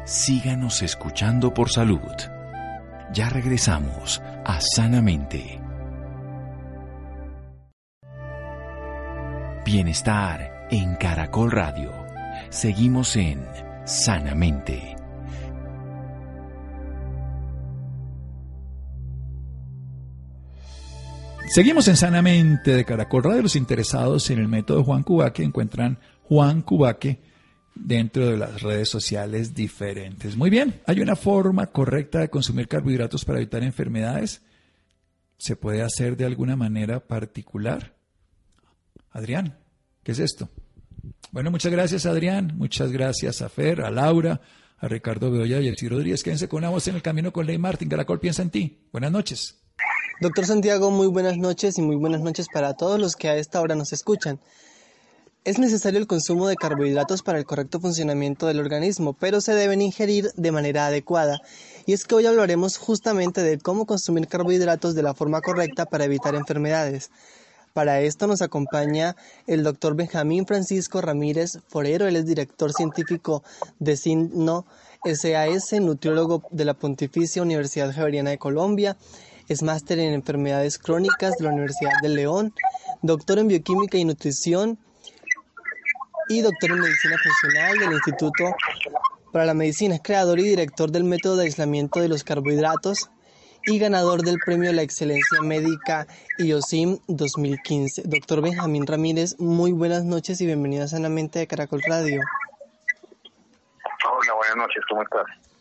Síganos 0.05 0.83
escuchando 0.83 1.55
por 1.55 1.71
salud. 1.71 2.01
Ya 3.13 3.29
regresamos 3.29 4.21
a 4.45 4.59
Sanamente. 4.61 5.61
Bienestar 9.65 10.67
en 10.71 10.97
Caracol 10.97 11.53
Radio. 11.53 11.93
Seguimos 12.51 13.15
en 13.17 13.47
Sanamente. 13.85 15.02
Seguimos 21.53 21.87
en 21.89 21.99
Sanamente 21.99 22.71
de 22.71 22.87
Caracol 22.87 23.25
Radio. 23.25 23.43
Los 23.43 23.57
interesados 23.57 24.31
en 24.31 24.39
el 24.39 24.49
método 24.49 24.85
Juan 24.85 25.03
Cubaque 25.03 25.43
encuentran 25.43 25.99
Juan 26.23 26.63
Cubaque 26.63 27.21
dentro 27.75 28.27
de 28.27 28.39
las 28.39 28.63
redes 28.63 28.89
sociales 28.89 29.55
diferentes. 29.55 30.35
Muy 30.35 30.49
bien, 30.49 30.81
¿hay 30.87 31.03
una 31.03 31.15
forma 31.15 31.67
correcta 31.67 32.21
de 32.21 32.31
consumir 32.31 32.69
carbohidratos 32.69 33.27
para 33.27 33.39
evitar 33.39 33.63
enfermedades? 33.63 34.41
¿Se 35.37 35.55
puede 35.55 35.83
hacer 35.83 36.17
de 36.17 36.25
alguna 36.25 36.57
manera 36.57 37.07
particular? 37.07 37.97
Adrián, 39.11 39.59
¿qué 40.05 40.13
es 40.13 40.21
esto? 40.21 40.49
Bueno, 41.33 41.51
muchas 41.51 41.71
gracias 41.71 42.07
Adrián, 42.07 42.55
muchas 42.57 42.91
gracias 42.91 43.43
a 43.43 43.51
Fer, 43.51 43.83
a 43.83 43.91
Laura, 43.91 44.41
a 44.79 44.89
Ricardo 44.89 45.31
Bedoya 45.31 45.61
y 45.61 45.69
a 45.69 45.75
Rodríguez. 45.87 46.23
Quédense 46.23 46.49
con 46.49 46.61
una 46.61 46.71
voz 46.71 46.89
en 46.89 46.95
el 46.95 47.03
camino 47.03 47.31
con 47.31 47.45
Ley 47.45 47.59
Martín. 47.59 47.91
Caracol 47.91 48.21
piensa 48.21 48.41
en 48.41 48.49
ti. 48.49 48.89
Buenas 48.91 49.13
noches. 49.13 49.62
Doctor 50.21 50.47
Santiago, 50.47 50.91
muy 50.91 51.09
buenas 51.09 51.37
noches 51.37 51.79
y 51.79 51.83
muy 51.83 51.97
buenas 51.97 52.21
noches 52.21 52.47
para 52.53 52.75
todos 52.75 53.01
los 53.01 53.17
que 53.17 53.29
a 53.29 53.37
esta 53.37 53.61
hora 53.61 53.75
nos 53.75 53.93
escuchan. 53.93 54.39
Es 55.45 55.59
necesario 55.59 55.99
el 55.99 56.07
consumo 56.07 56.47
de 56.47 56.55
carbohidratos 56.55 57.23
para 57.23 57.39
el 57.39 57.45
correcto 57.45 57.81
funcionamiento 57.81 58.47
del 58.47 58.61
organismo, 58.61 59.15
pero 59.15 59.41
se 59.41 59.55
deben 59.55 59.83
ingerir 59.83 60.31
de 60.37 60.53
manera 60.53 60.87
adecuada. 60.87 61.41
Y 61.87 61.93
es 61.93 62.05
que 62.05 62.15
hoy 62.15 62.27
hablaremos 62.27 62.77
justamente 62.77 63.43
de 63.43 63.59
cómo 63.59 63.85
consumir 63.85 64.29
carbohidratos 64.29 64.95
de 64.95 65.03
la 65.03 65.15
forma 65.15 65.41
correcta 65.41 65.87
para 65.87 66.05
evitar 66.05 66.37
enfermedades. 66.37 67.11
Para 67.73 68.01
esto 68.01 68.29
nos 68.29 68.43
acompaña 68.43 69.17
el 69.49 69.65
doctor 69.65 69.97
Benjamín 69.97 70.47
Francisco 70.47 71.01
Ramírez 71.01 71.59
Forero, 71.67 72.07
él 72.07 72.17
es 72.17 72.27
director 72.27 72.73
científico 72.73 73.43
de 73.81 73.97
SINO 73.97 74.67
SAS, 75.05 75.73
nutriólogo 75.81 76.45
de 76.51 76.65
la 76.65 76.75
Pontificia 76.75 77.43
Universidad 77.43 77.93
Javeriana 77.93 78.31
de 78.31 78.39
Colombia 78.39 78.97
es 79.49 79.63
máster 79.63 79.99
en 79.99 80.15
enfermedades 80.15 80.79
crónicas 80.79 81.37
de 81.37 81.45
la 81.45 81.51
Universidad 81.51 81.93
de 82.03 82.09
León, 82.09 82.55
doctor 83.03 83.39
en 83.39 83.49
bioquímica 83.49 83.99
y 83.99 84.05
nutrición 84.05 84.79
y 86.29 86.41
doctor 86.41 86.71
en 86.71 86.81
medicina 86.81 87.17
funcional 87.19 87.79
del 87.79 87.93
Instituto 87.93 88.45
para 89.33 89.47
la 89.47 89.55
Medicina. 89.55 89.97
Es 89.97 90.03
creador 90.03 90.39
y 90.39 90.45
director 90.45 90.91
del 90.91 91.05
método 91.05 91.37
de 91.37 91.45
aislamiento 91.45 92.01
de 92.01 92.09
los 92.09 92.25
carbohidratos 92.25 93.11
y 93.67 93.79
ganador 93.79 94.23
del 94.23 94.39
premio 94.45 94.71
a 94.71 94.73
la 94.73 94.83
excelencia 94.83 95.41
médica 95.41 96.07
IOSIM 96.39 96.99
2015. 97.07 98.03
Doctor 98.07 98.43
Benjamín 98.43 98.87
Ramírez, 98.87 99.39
muy 99.39 99.73
buenas 99.73 100.05
noches 100.05 100.41
y 100.41 100.47
bienvenido 100.47 100.85
a 100.85 100.89
Sanamente 100.89 101.39
de 101.39 101.47
Caracol 101.47 101.81
Radio. 101.87 102.21
Hola, 104.05 104.35
buenas 104.35 104.57
noches, 104.57 104.83
¿cómo 104.89 105.03
estás? 105.03 105.52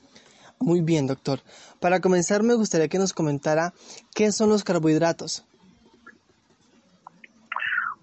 Muy 0.62 0.82
bien, 0.82 1.08
doctor. 1.08 1.40
Para 1.80 2.00
comenzar, 2.00 2.44
me 2.44 2.54
gustaría 2.54 2.88
que 2.88 3.00
nos 3.00 3.14
comentara 3.14 3.74
qué 4.14 4.32
son 4.32 4.50
los 4.50 4.64
carbohidratos. 4.64 5.44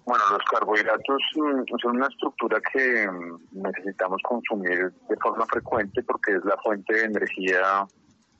Bueno, 0.05 0.23
los 0.31 0.43
carbohidratos 0.51 1.21
mm, 1.35 1.77
son 1.81 1.95
una 1.95 2.07
estructura 2.07 2.59
que 2.73 3.07
mm, 3.07 3.61
necesitamos 3.61 4.21
consumir 4.23 4.91
de 5.07 5.15
forma 5.21 5.45
frecuente 5.45 6.03
porque 6.03 6.33
es 6.35 6.43
la 6.43 6.57
fuente 6.57 6.93
de 6.93 7.03
energía, 7.05 7.87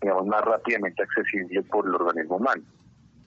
digamos, 0.01 0.25
más 0.25 0.41
rápidamente 0.41 1.01
accesible 1.03 1.61
por 1.63 1.87
el 1.87 1.95
organismo 1.95 2.37
humano. 2.37 2.63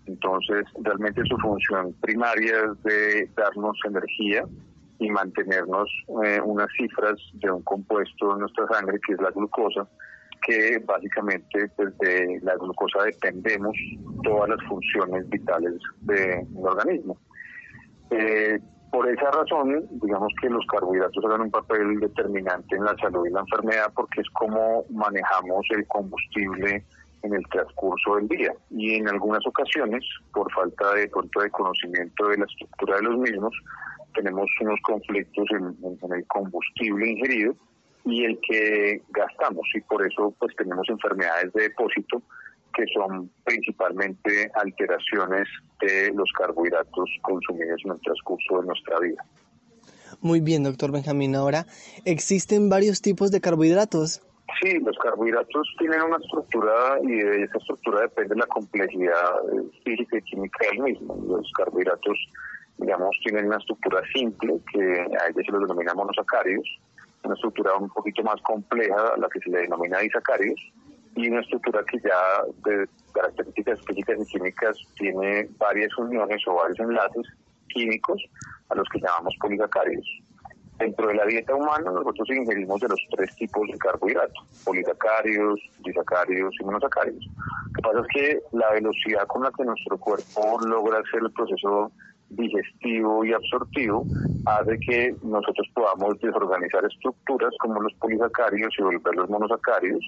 Entonces, 0.07 0.65
realmente 0.83 1.23
su 1.25 1.39
función 1.39 1.95
primaria 2.03 2.57
es 2.59 2.83
de 2.83 3.31
darnos 3.35 3.79
energía 3.87 4.45
y 4.99 5.09
mantenernos 5.11 5.89
eh, 6.25 6.41
unas 6.45 6.69
cifras 6.77 7.17
de 7.35 7.51
un 7.51 7.63
compuesto 7.63 8.33
en 8.33 8.41
nuestra 8.41 8.67
sangre, 8.69 9.01
que 9.07 9.15
es 9.15 9.21
la 9.21 9.31
glucosa, 9.31 9.89
que 10.47 10.79
básicamente 10.85 11.69
pues, 11.77 11.97
de 11.99 12.41
la 12.43 12.55
glucosa 12.57 13.05
dependemos 13.05 13.77
todas 14.23 14.51
las 14.51 14.63
funciones 14.69 15.29
vitales 15.29 15.75
del 16.01 16.47
organismo. 16.61 17.17
Eh, 18.11 18.59
por 18.91 19.09
esa 19.09 19.31
razón, 19.31 19.87
digamos 19.91 20.33
que 20.41 20.51
los 20.51 20.67
carbohidratos 20.67 21.23
juegan 21.23 21.41
un 21.41 21.51
papel 21.51 21.99
determinante 21.99 22.77
en 22.77 22.85
la 22.85 22.95
salud 22.99 23.27
y 23.27 23.31
la 23.31 23.41
enfermedad 23.41 23.91
porque 23.95 24.21
es 24.21 24.29
como 24.31 24.85
manejamos 24.91 25.67
el 25.71 25.87
combustible 25.87 26.85
en 27.23 27.35
el 27.35 27.43
transcurso 27.49 28.17
del 28.17 28.29
día 28.29 28.53
y 28.71 28.97
en 28.97 29.09
algunas 29.09 29.47
ocasiones, 29.47 30.05
por 30.35 30.53
falta 30.53 30.93
de 30.95 31.09
pronto 31.09 31.41
de 31.41 31.51
conocimiento 31.51 32.29
de 32.29 32.39
la 32.39 32.45
estructura 32.45 32.97
de 32.97 33.03
los 33.03 33.19
mismos, 33.19 33.55
tenemos 34.15 34.47
unos 34.61 34.79
conflictos 34.83 35.47
en, 35.53 36.13
el 36.13 36.27
combustible 36.27 37.11
ingerido 37.13 37.55
y 38.05 38.25
el 38.25 38.39
que 38.41 39.03
gastamos 39.11 39.67
y 39.75 39.81
por 39.83 40.07
eso 40.07 40.35
pues 40.39 40.55
tenemos 40.57 40.89
enfermedades 40.89 41.53
de 41.53 41.63
depósito 41.63 42.23
que 42.75 42.85
son 42.95 43.31
principalmente 43.45 44.51
alteraciones 44.55 45.47
de 45.81 46.13
los 46.15 46.31
carbohidratos 46.37 47.11
consumidos 47.21 47.81
en 47.85 47.93
el 47.93 48.01
transcurso 48.01 48.61
de 48.61 48.67
nuestra 48.67 48.99
vida. 48.99 49.25
Muy 50.21 50.41
bien, 50.41 50.63
doctor 50.63 50.93
Benjamín. 50.93 51.35
Ahora, 51.35 51.67
¿existen 52.05 52.69
varios 52.69 53.03
tipos 53.03 53.31
de 53.31 53.41
carbohidratos? 53.41 54.23
Sí, 54.61 54.79
los 54.81 54.97
carbohidratos 54.99 55.67
tienen 55.79 56.03
una 56.03 56.17
estructura 56.17 56.99
y 57.03 57.17
de 57.17 57.45
esa 57.45 57.59
estructura 57.59 58.03
depende 58.03 58.37
la 58.37 58.47
complejidad 58.47 59.15
eh, 59.53 59.63
física 59.85 60.19
y 60.19 60.23
química 60.23 60.67
del 60.71 60.81
mismo. 60.83 61.19
Los 61.27 61.51
carbohidratos, 61.57 62.19
digamos, 62.79 63.17
tienen 63.25 63.47
una 63.47 63.57
estructura 63.57 64.03
simple 64.15 64.61
que 64.73 64.83
a 64.83 65.29
ellos 65.29 65.45
se 65.47 65.53
los 65.53 65.63
denomina 65.63 65.95
monosacáridos, 65.95 66.69
una 67.25 67.35
estructura 67.35 67.75
un 67.77 67.89
poquito 67.89 68.23
más 68.23 68.41
compleja 68.43 69.17
la 69.17 69.29
que 69.29 69.41
se 69.41 69.51
le 69.51 69.63
denomina 69.63 69.99
disacáridos 69.99 70.61
y 71.15 71.29
una 71.29 71.41
estructura 71.41 71.85
que 71.85 71.99
ya 71.99 72.45
de 72.65 72.89
características 73.13 73.81
físicas 73.87 74.19
y 74.21 74.27
químicas 74.27 74.77
tiene 74.97 75.49
varias 75.59 75.97
uniones 75.99 76.43
o 76.47 76.55
varios 76.55 76.79
enlaces 76.81 77.27
químicos 77.69 78.23
a 78.71 78.75
los 78.75 78.89
que 78.89 79.01
llamamos 79.01 79.35
polisacáridos. 79.41 80.07
Dentro 80.79 81.09
de 81.09 81.15
la 81.15 81.27
dieta 81.27 81.55
humana 81.55 81.91
nosotros 81.91 82.29
ingerimos 82.31 82.81
de 82.81 82.89
los 82.89 83.01
tres 83.15 83.35
tipos 83.37 83.69
de 83.69 83.79
carbohidratos, 83.79 84.43
polisacáridos, 84.65 85.61
disacáridos 85.85 86.55
y 86.59 86.65
monosacáridos. 86.65 87.25
Lo 87.25 87.73
que 87.75 87.83
pasa 87.83 88.01
es 88.01 88.07
que 88.09 88.57
la 88.57 88.73
velocidad 88.73 89.27
con 89.27 89.43
la 89.43 89.53
que 89.53 89.65
nuestro 89.65 89.99
cuerpo 89.99 90.59
logra 90.67 90.99
hacer 90.99 91.21
el 91.23 91.31
proceso 91.33 91.93
digestivo 92.37 93.25
y 93.25 93.33
absortivo 93.33 94.05
hace 94.47 94.79
que 94.81 95.15
nosotros 95.23 95.69
podamos 95.75 96.19
desorganizar 96.21 96.85
estructuras 96.85 97.53
como 97.61 97.81
los 97.81 97.93
polisacáridos 97.95 98.75
y 98.79 98.83
volverlos 98.83 99.31
monosacáridos 99.31 100.05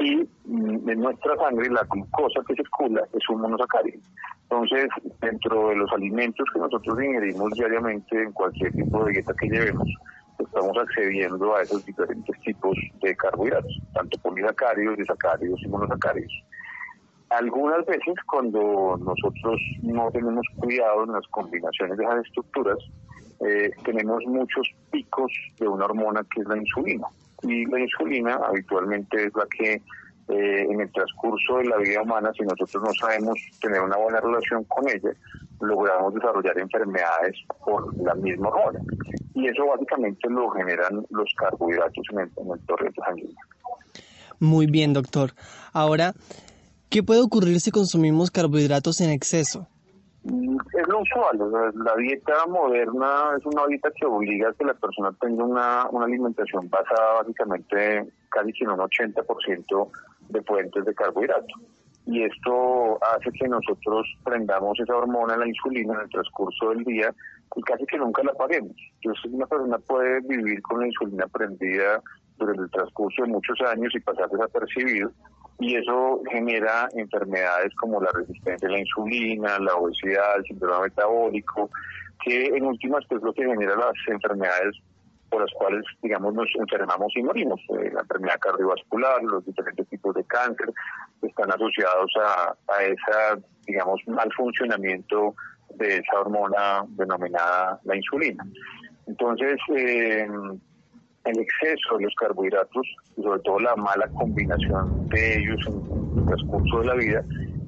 y 0.00 0.28
mm, 0.44 0.88
en 0.88 1.00
nuestra 1.00 1.36
sangre 1.36 1.70
la 1.70 1.86
glucosa 1.90 2.40
que 2.46 2.54
circula 2.54 3.02
es 3.12 3.28
un 3.28 3.40
monosacárido. 3.40 4.00
Entonces, 4.42 4.88
dentro 5.20 5.70
de 5.70 5.76
los 5.76 5.92
alimentos 5.92 6.46
que 6.52 6.60
nosotros 6.60 7.02
ingerimos 7.02 7.50
diariamente 7.52 8.22
en 8.22 8.32
cualquier 8.32 8.72
tipo 8.72 9.04
de 9.04 9.12
dieta 9.12 9.34
que 9.34 9.48
llevemos, 9.48 9.88
estamos 10.38 10.76
accediendo 10.78 11.56
a 11.56 11.62
esos 11.62 11.84
diferentes 11.84 12.40
tipos 12.42 12.76
de 13.02 13.16
carbohidratos, 13.16 13.72
tanto 13.94 14.18
polisacáridos, 14.20 14.98
disacáridos 14.98 15.60
y 15.62 15.68
monosacáridos. 15.68 16.32
Algunas 17.38 17.84
veces 17.84 18.14
cuando 18.30 18.96
nosotros 18.98 19.60
no 19.82 20.10
tenemos 20.10 20.46
cuidado 20.56 21.04
en 21.04 21.12
las 21.12 21.26
combinaciones 21.28 21.98
de 21.98 22.04
esas 22.04 22.24
estructuras, 22.24 22.78
eh, 23.40 23.70
tenemos 23.84 24.24
muchos 24.24 24.66
picos 24.90 25.30
de 25.58 25.68
una 25.68 25.84
hormona 25.84 26.22
que 26.32 26.40
es 26.40 26.48
la 26.48 26.56
insulina. 26.56 27.06
Y 27.42 27.66
la 27.66 27.80
insulina 27.80 28.40
habitualmente 28.42 29.26
es 29.26 29.34
la 29.34 29.46
que 29.54 29.74
eh, 29.74 30.66
en 30.70 30.80
el 30.80 30.90
transcurso 30.92 31.58
de 31.58 31.64
la 31.64 31.76
vida 31.76 32.00
humana, 32.00 32.32
si 32.36 32.42
nosotros 32.42 32.82
no 32.82 32.94
sabemos 32.94 33.38
tener 33.60 33.82
una 33.82 33.98
buena 33.98 34.18
relación 34.20 34.64
con 34.64 34.88
ella, 34.88 35.10
logramos 35.60 36.14
desarrollar 36.14 36.58
enfermedades 36.58 37.36
por 37.66 37.94
la 38.02 38.14
misma 38.14 38.48
hormona. 38.48 38.80
Y 39.34 39.48
eso 39.48 39.66
básicamente 39.66 40.30
lo 40.30 40.48
generan 40.52 41.04
los 41.10 41.34
carbohidratos 41.36 42.04
en 42.12 42.20
el, 42.20 42.30
en 42.38 42.50
el 42.50 42.60
torrente 42.66 42.98
sanguíneo. 43.04 43.36
Muy 44.40 44.66
bien, 44.66 44.94
doctor. 44.94 45.32
Ahora, 45.72 46.14
¿qué 46.96 47.02
puede 47.02 47.20
ocurrir 47.20 47.60
si 47.60 47.70
consumimos 47.70 48.30
carbohidratos 48.30 49.02
en 49.02 49.10
exceso? 49.10 49.68
Es 50.24 50.88
lo 50.88 51.00
usual, 51.00 51.36
la 51.74 51.94
dieta 51.96 52.46
moderna 52.48 53.36
es 53.36 53.44
una 53.44 53.66
dieta 53.66 53.90
que 53.94 54.06
obliga 54.06 54.48
a 54.48 54.54
que 54.54 54.64
la 54.64 54.72
persona 54.72 55.10
tenga 55.20 55.44
una, 55.44 55.90
una 55.90 56.06
alimentación 56.06 56.70
basada 56.70 57.20
básicamente 57.20 58.10
casi 58.30 58.50
en 58.60 58.70
un 58.70 58.78
80% 58.78 59.90
de 60.30 60.42
fuentes 60.44 60.86
de 60.86 60.94
carbohidrato. 60.94 61.54
Y 62.06 62.22
esto 62.22 62.98
hace 63.12 63.30
que 63.30 63.46
nosotros 63.46 64.06
prendamos 64.24 64.80
esa 64.80 64.96
hormona, 64.96 65.36
la 65.36 65.46
insulina, 65.46 65.92
en 65.96 66.00
el 66.00 66.08
transcurso 66.08 66.70
del 66.70 66.82
día 66.84 67.14
y 67.54 67.60
casi 67.60 67.84
que 67.84 67.98
nunca 67.98 68.22
la 68.22 68.32
paguemos. 68.32 68.74
Entonces 69.02 69.32
una 69.34 69.46
persona 69.46 69.76
puede 69.80 70.20
vivir 70.20 70.62
con 70.62 70.80
la 70.80 70.86
insulina 70.86 71.26
prendida 71.26 72.02
durante 72.38 72.62
el 72.62 72.70
transcurso 72.70 73.20
de 73.20 73.28
muchos 73.28 73.60
años 73.70 73.92
y 73.94 74.00
pasar 74.00 74.30
desapercibido 74.30 75.12
y 75.58 75.76
eso 75.76 76.20
genera 76.30 76.88
enfermedades 76.92 77.74
como 77.76 78.00
la 78.00 78.10
resistencia 78.12 78.68
a 78.68 78.72
la 78.72 78.80
insulina, 78.80 79.58
la 79.58 79.74
obesidad, 79.74 80.36
el 80.36 80.44
síndrome 80.44 80.84
metabólico, 80.84 81.70
que 82.24 82.46
en 82.46 82.64
últimas 82.64 83.04
pues 83.08 83.22
lo 83.22 83.32
que 83.32 83.44
genera 83.44 83.76
las 83.76 83.94
enfermedades 84.08 84.76
por 85.30 85.40
las 85.42 85.50
cuales, 85.54 85.84
digamos, 86.02 86.34
nos 86.34 86.48
enfermamos 86.58 87.12
y 87.16 87.22
morimos. 87.22 87.60
Eh, 87.70 87.90
la 87.92 88.02
enfermedad 88.02 88.38
cardiovascular, 88.38 89.22
los 89.22 89.44
diferentes 89.44 89.88
tipos 89.88 90.14
de 90.14 90.24
cáncer 90.24 90.72
están 91.22 91.50
asociados 91.50 92.12
a, 92.22 92.56
a 92.72 92.82
ese, 92.84 93.42
digamos, 93.66 94.00
mal 94.06 94.30
funcionamiento 94.36 95.34
de 95.74 95.96
esa 95.96 96.20
hormona 96.20 96.84
denominada 96.90 97.80
la 97.84 97.96
insulina. 97.96 98.46
Entonces, 99.06 99.56
eh, 99.74 100.28
el 101.26 101.40
exceso 101.40 101.96
de 101.98 102.04
los 102.04 102.14
carbohidratos 102.14 102.86
y 103.16 103.22
sobre 103.22 103.40
todo 103.40 103.60
la 103.60 103.76
mala 103.76 104.08
combinación 104.08 105.08
de 105.08 105.38
ellos 105.38 105.60
en, 105.66 106.18
el 106.18 106.26
transcurso 106.26 106.80
de 106.80 106.86
la 106.86 106.94
vida 106.94 107.24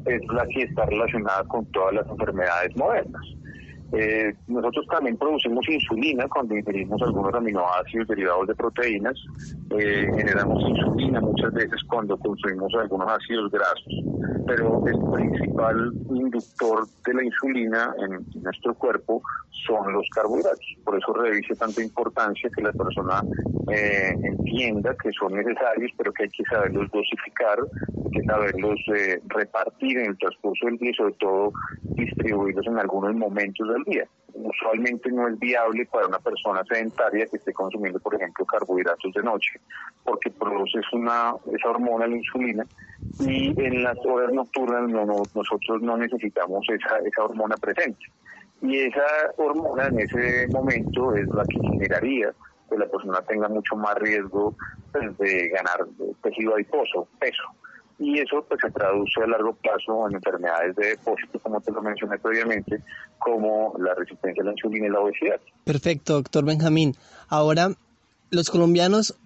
es 0.06 0.20
la 0.32 0.46
que 0.46 0.62
está 0.62 0.86
relacionada 0.86 1.44
con 1.44 1.64
todas 1.66 1.94
las 1.94 2.09
enfermedades 2.09 2.76
modernas. 2.76 3.22
Eh, 3.93 4.34
nosotros 4.49 4.86
también 4.86 5.16
producimos 5.16 5.66
insulina 5.68 6.26
cuando 6.28 6.55
ingerimos 6.57 7.01
algunos 7.01 7.32
aminoácidos 7.34 8.09
derivados 8.09 8.47
de 8.49 8.55
proteínas. 8.55 9.16
Eh, 9.78 10.07
generamos 10.14 10.62
insulina 10.68 11.20
muchas 11.20 11.53
veces 11.55 11.82
cuando 11.84 12.16
consumimos 12.18 12.72
algunos 12.74 13.11
ácidos 13.11 13.51
grasos. 13.51 13.95
Pero 14.47 14.82
el 14.86 14.99
principal 15.12 15.93
inductor 16.11 16.86
de 17.07 17.14
la 17.14 17.24
insulina 17.24 17.95
en 17.99 18.43
nuestro 18.43 18.74
cuerpo 18.74 19.22
son 19.66 19.93
los 19.93 20.07
carbohidratos. 20.11 20.76
Por 20.84 20.99
eso 20.99 21.12
revise 21.12 21.55
tanta 21.55 21.82
importancia 21.82 22.51
que 22.55 22.62
la 22.62 22.72
persona 22.72 23.22
eh, 23.70 24.14
entienda 24.22 24.97
que 25.03 25.11
son 25.12 25.34
necesarios, 25.34 25.91
pero 25.97 26.12
que 26.12 26.24
hay 26.24 26.30
que 26.30 26.45
saberlos 26.45 26.91
dosificar, 26.91 27.59
hay 27.61 28.11
que 28.11 28.22
saberlos 28.24 28.80
eh, 28.95 29.20
repartir 29.28 29.99
en 29.99 30.11
el 30.11 30.18
transcurso 30.18 30.66
del 30.66 30.78
día 30.78 30.91
y 30.91 30.95
sobre 30.95 31.14
todo 31.14 31.53
distribuirlos 31.82 32.66
en 32.66 32.78
algunos 32.78 33.14
momentos 33.14 33.68
Usualmente 34.35 35.11
no 35.11 35.26
es 35.26 35.39
viable 35.39 35.87
para 35.87 36.07
una 36.07 36.18
persona 36.18 36.62
sedentaria 36.68 37.26
que 37.26 37.39
esté 37.39 37.53
consumiendo, 37.53 37.99
por 37.99 38.14
ejemplo, 38.14 38.45
carbohidratos 38.45 39.12
de 39.14 39.22
noche, 39.22 39.61
porque 40.05 40.31
produce 40.31 40.81
una, 40.93 41.35
esa 41.53 41.70
hormona, 41.70 42.07
la 42.07 42.16
insulina, 42.16 42.66
y 43.18 43.49
en 43.61 43.83
las 43.83 43.97
horas 44.05 44.33
nocturnas 44.33 44.89
no, 44.89 45.05
nosotros 45.35 45.83
no 45.83 45.97
necesitamos 45.97 46.64
esa, 46.68 46.99
esa 46.99 47.24
hormona 47.24 47.57
presente. 47.57 48.07
Y 48.61 48.79
esa 48.79 49.33
hormona 49.37 49.87
en 49.87 50.01
ese 50.01 50.49
momento 50.49 51.14
es 51.14 51.29
la 51.29 51.45
que 51.47 51.61
generaría 51.61 52.33
que 52.68 52.76
la 52.76 52.87
persona 52.87 53.20
tenga 53.22 53.49
mucho 53.49 53.76
más 53.76 53.95
riesgo 53.97 54.55
pues, 54.93 55.16
de 55.18 55.49
ganar 55.49 55.87
tejido 56.22 56.55
adiposo, 56.55 57.09
peso. 57.18 57.43
Y 57.99 58.20
eso 58.20 58.44
pues 58.49 58.61
se 58.62 58.70
traduce 58.70 59.20
a 59.22 59.26
largo 59.26 59.55
plazo 59.55 60.09
en 60.09 60.14
enfermedades 60.14 60.76
de 60.76 60.88
depósito, 60.90 61.38
como 61.40 61.61
te 61.61 61.72
lo 61.72 61.82
mencioné 61.82 62.18
previamente, 62.18 62.80
como 63.18 63.74
la 63.78 63.94
resistencia 63.94 64.42
a 64.42 64.46
la 64.46 64.53
insulina 64.53 64.86
y 64.86 64.90
la 64.90 65.01
obesidad. 65.01 65.40
Perfecto, 65.64 66.14
doctor 66.14 66.44
Benjamín. 66.44 66.94
Ahora, 67.28 67.70
los 68.30 68.51
colombianos 68.51 69.18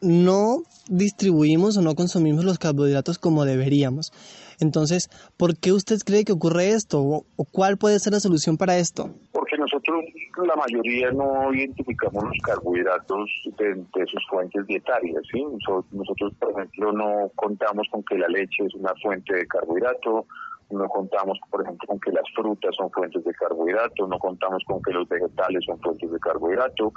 no 0.00 0.62
distribuimos 0.88 1.76
o 1.76 1.82
no 1.82 1.94
consumimos 1.94 2.44
los 2.44 2.58
carbohidratos 2.58 3.18
como 3.18 3.44
deberíamos. 3.44 4.12
Entonces, 4.60 5.10
¿por 5.36 5.56
qué 5.56 5.72
usted 5.72 5.98
cree 6.04 6.24
que 6.24 6.32
ocurre 6.32 6.70
esto? 6.70 7.00
¿O, 7.00 7.44
cuál 7.52 7.78
puede 7.78 7.98
ser 7.98 8.12
la 8.12 8.20
solución 8.20 8.56
para 8.56 8.78
esto? 8.78 9.14
Porque 9.48 9.62
nosotros, 9.62 10.04
la 10.46 10.56
mayoría, 10.56 11.10
no 11.10 11.54
identificamos 11.54 12.22
los 12.22 12.36
carbohidratos 12.42 13.30
de, 13.56 14.06
sus 14.06 14.22
fuentes 14.28 14.66
dietarias. 14.66 15.22
¿sí? 15.32 15.42
Nosotros, 15.90 16.34
por 16.38 16.50
ejemplo, 16.50 16.92
no 16.92 17.30
contamos 17.34 17.88
con 17.90 18.02
que 18.04 18.18
la 18.18 18.28
leche 18.28 18.66
es 18.66 18.74
una 18.74 18.92
fuente 19.02 19.34
de 19.34 19.46
carbohidrato, 19.46 20.26
no 20.70 20.86
contamos, 20.88 21.40
por 21.50 21.62
ejemplo, 21.62 21.86
con 21.86 21.98
que 21.98 22.12
las 22.12 22.24
frutas 22.34 22.76
son 22.76 22.90
fuentes 22.90 23.24
de 23.24 23.32
carbohidrato, 23.32 24.06
no 24.06 24.18
contamos 24.18 24.62
con 24.66 24.82
que 24.82 24.92
los 24.92 25.08
vegetales 25.08 25.64
son 25.64 25.80
fuentes 25.80 26.10
de 26.10 26.18
carbohidrato. 26.18 26.92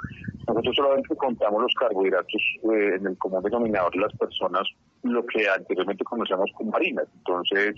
Nosotros 0.45 0.76
solamente 0.76 1.16
contamos 1.16 1.62
los 1.62 1.74
carbohidratos 1.76 2.41
eh, 2.64 2.95
en 2.99 3.08
el 3.08 3.18
común 3.18 3.43
denominador 3.43 3.93
de 3.93 4.02
las 4.02 4.14
personas, 4.18 4.68
lo 5.04 5.26
que 5.26 5.47
anteriormente 5.47 6.04
conocíamos 6.04 6.52
como 6.58 6.76
harinas. 6.76 7.08
Entonces, 7.16 7.76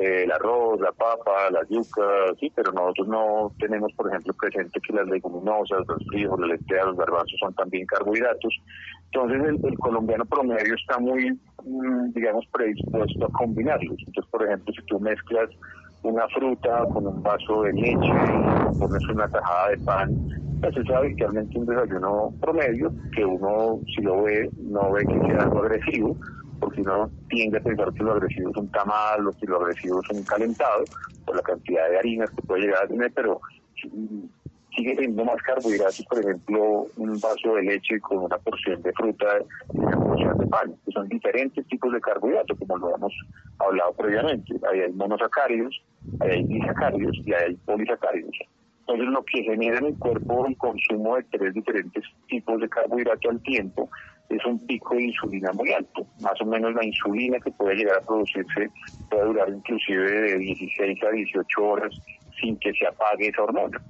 eh, 0.00 0.24
el 0.24 0.32
arroz, 0.32 0.80
la 0.80 0.92
papa, 0.92 1.50
la 1.50 1.60
yuca, 1.68 2.32
sí, 2.38 2.50
pero 2.54 2.72
nosotros 2.72 3.08
no 3.08 3.52
tenemos, 3.58 3.92
por 3.92 4.08
ejemplo, 4.08 4.32
presente 4.34 4.80
que 4.80 4.92
las 4.94 5.06
leguminosas, 5.06 5.86
los 5.86 6.06
frijos, 6.08 6.40
las 6.40 6.50
lentejas, 6.50 6.86
los 6.86 6.96
garbanzos 6.96 7.38
son 7.38 7.54
también 7.54 7.84
carbohidratos 7.86 8.54
Entonces 9.12 9.60
el, 9.62 9.78
colombiano 9.78 10.24
promedio 10.24 10.74
está 10.74 10.98
muy, 10.98 11.38
mm, 11.64 12.12
digamos, 12.14 12.46
predispuesto 12.50 13.26
a 13.26 13.32
combinarlos. 13.32 13.96
Entonces, 13.98 14.30
por 14.30 14.44
ejemplo, 14.44 14.72
si 14.74 14.82
tú 14.86 14.98
mezclas 15.00 15.50
una 16.02 16.26
fruta 16.28 16.84
con 16.94 17.06
un 17.06 17.22
vaso 17.22 17.62
de 17.62 17.72
leche 17.74 17.94
y 17.94 18.78
pones 18.78 19.06
una 19.08 19.28
tajada 19.28 19.68
de 19.68 19.78
pan, 19.78 20.10
pues 20.60 20.76
es 20.76 20.90
habitualmente 20.90 21.58
un 21.58 21.66
desayuno 21.66 22.32
promedio 22.40 22.90
que 23.14 23.24
uno, 23.24 23.80
si 23.94 24.02
lo 24.02 24.22
ve, 24.22 24.48
no 24.62 24.92
ve 24.92 25.04
que 25.06 25.20
sea 25.26 25.42
algo 25.42 25.60
agresivo, 25.60 26.16
porque 26.60 26.82
uno 26.82 27.10
tiende 27.28 27.58
a 27.58 27.62
pensar 27.62 27.92
que 27.92 28.04
lo 28.04 28.12
agresivo 28.12 28.50
es 28.50 28.56
un 28.56 28.70
tamal 28.70 29.26
o 29.26 29.32
que 29.32 29.46
lo 29.46 29.60
agresivo 29.60 30.00
es 30.02 30.10
un 30.10 30.24
por 31.24 31.36
la 31.36 31.42
cantidad 31.42 31.88
de 31.88 31.98
harinas 31.98 32.30
que 32.30 32.42
puede 32.42 32.62
llegar 32.62 32.84
a 32.84 32.88
tener, 32.88 33.12
pero 33.14 33.40
sigue 34.76 34.94
teniendo 34.94 35.24
más 35.24 35.42
carbohidratos, 35.42 36.04
por 36.08 36.20
ejemplo, 36.20 36.86
un 36.96 37.20
vaso 37.20 37.54
de 37.56 37.62
leche 37.62 38.00
con 38.00 38.18
una 38.18 38.38
porción 38.38 38.80
de 38.82 38.92
fruta 38.92 39.26
y 39.72 39.78
una 39.78 39.96
porción 39.96 40.38
de 40.38 40.46
pan, 40.46 40.74
que 40.84 40.92
son 40.92 41.08
diferentes 41.08 41.66
tipos 41.66 41.92
de 41.92 42.00
carbohidratos, 42.00 42.58
como 42.58 42.78
lo 42.78 42.94
hemos 42.94 43.12
hablado 43.58 43.92
previamente. 43.94 44.54
Ahí 44.70 44.80
hay 44.80 44.92
monosacáridos, 44.92 45.82
ahí 46.20 46.30
hay 46.30 46.44
disacáridos 46.44 47.16
y 47.24 47.32
ahí 47.32 47.44
hay 47.48 47.54
polisacáridos. 47.56 48.36
Entonces, 48.80 49.08
lo 49.08 49.24
que 49.24 49.42
genera 49.42 49.78
en 49.78 49.86
el 49.86 49.98
cuerpo 49.98 50.46
el 50.46 50.56
consumo 50.56 51.16
de 51.16 51.24
tres 51.24 51.54
diferentes 51.54 52.04
tipos 52.28 52.60
de 52.60 52.68
carbohidrato 52.68 53.30
al 53.30 53.40
tiempo 53.42 53.88
es 54.30 54.44
un 54.46 54.64
pico 54.66 54.94
de 54.94 55.04
insulina 55.04 55.52
muy 55.52 55.72
alto. 55.72 56.06
Más 56.20 56.40
o 56.40 56.46
menos 56.46 56.72
la 56.74 56.84
insulina 56.84 57.38
que 57.40 57.50
puede 57.50 57.74
llegar 57.74 57.98
a 57.98 58.06
producirse 58.06 58.70
puede 59.10 59.24
durar 59.24 59.48
inclusive 59.48 60.10
de 60.10 60.38
16 60.38 61.04
a 61.04 61.10
18 61.10 61.62
horas 61.62 61.94
sin 62.40 62.56
que 62.58 62.72
se 62.72 62.86
apague 62.86 63.28
esa 63.28 63.42
hormona. 63.42 63.80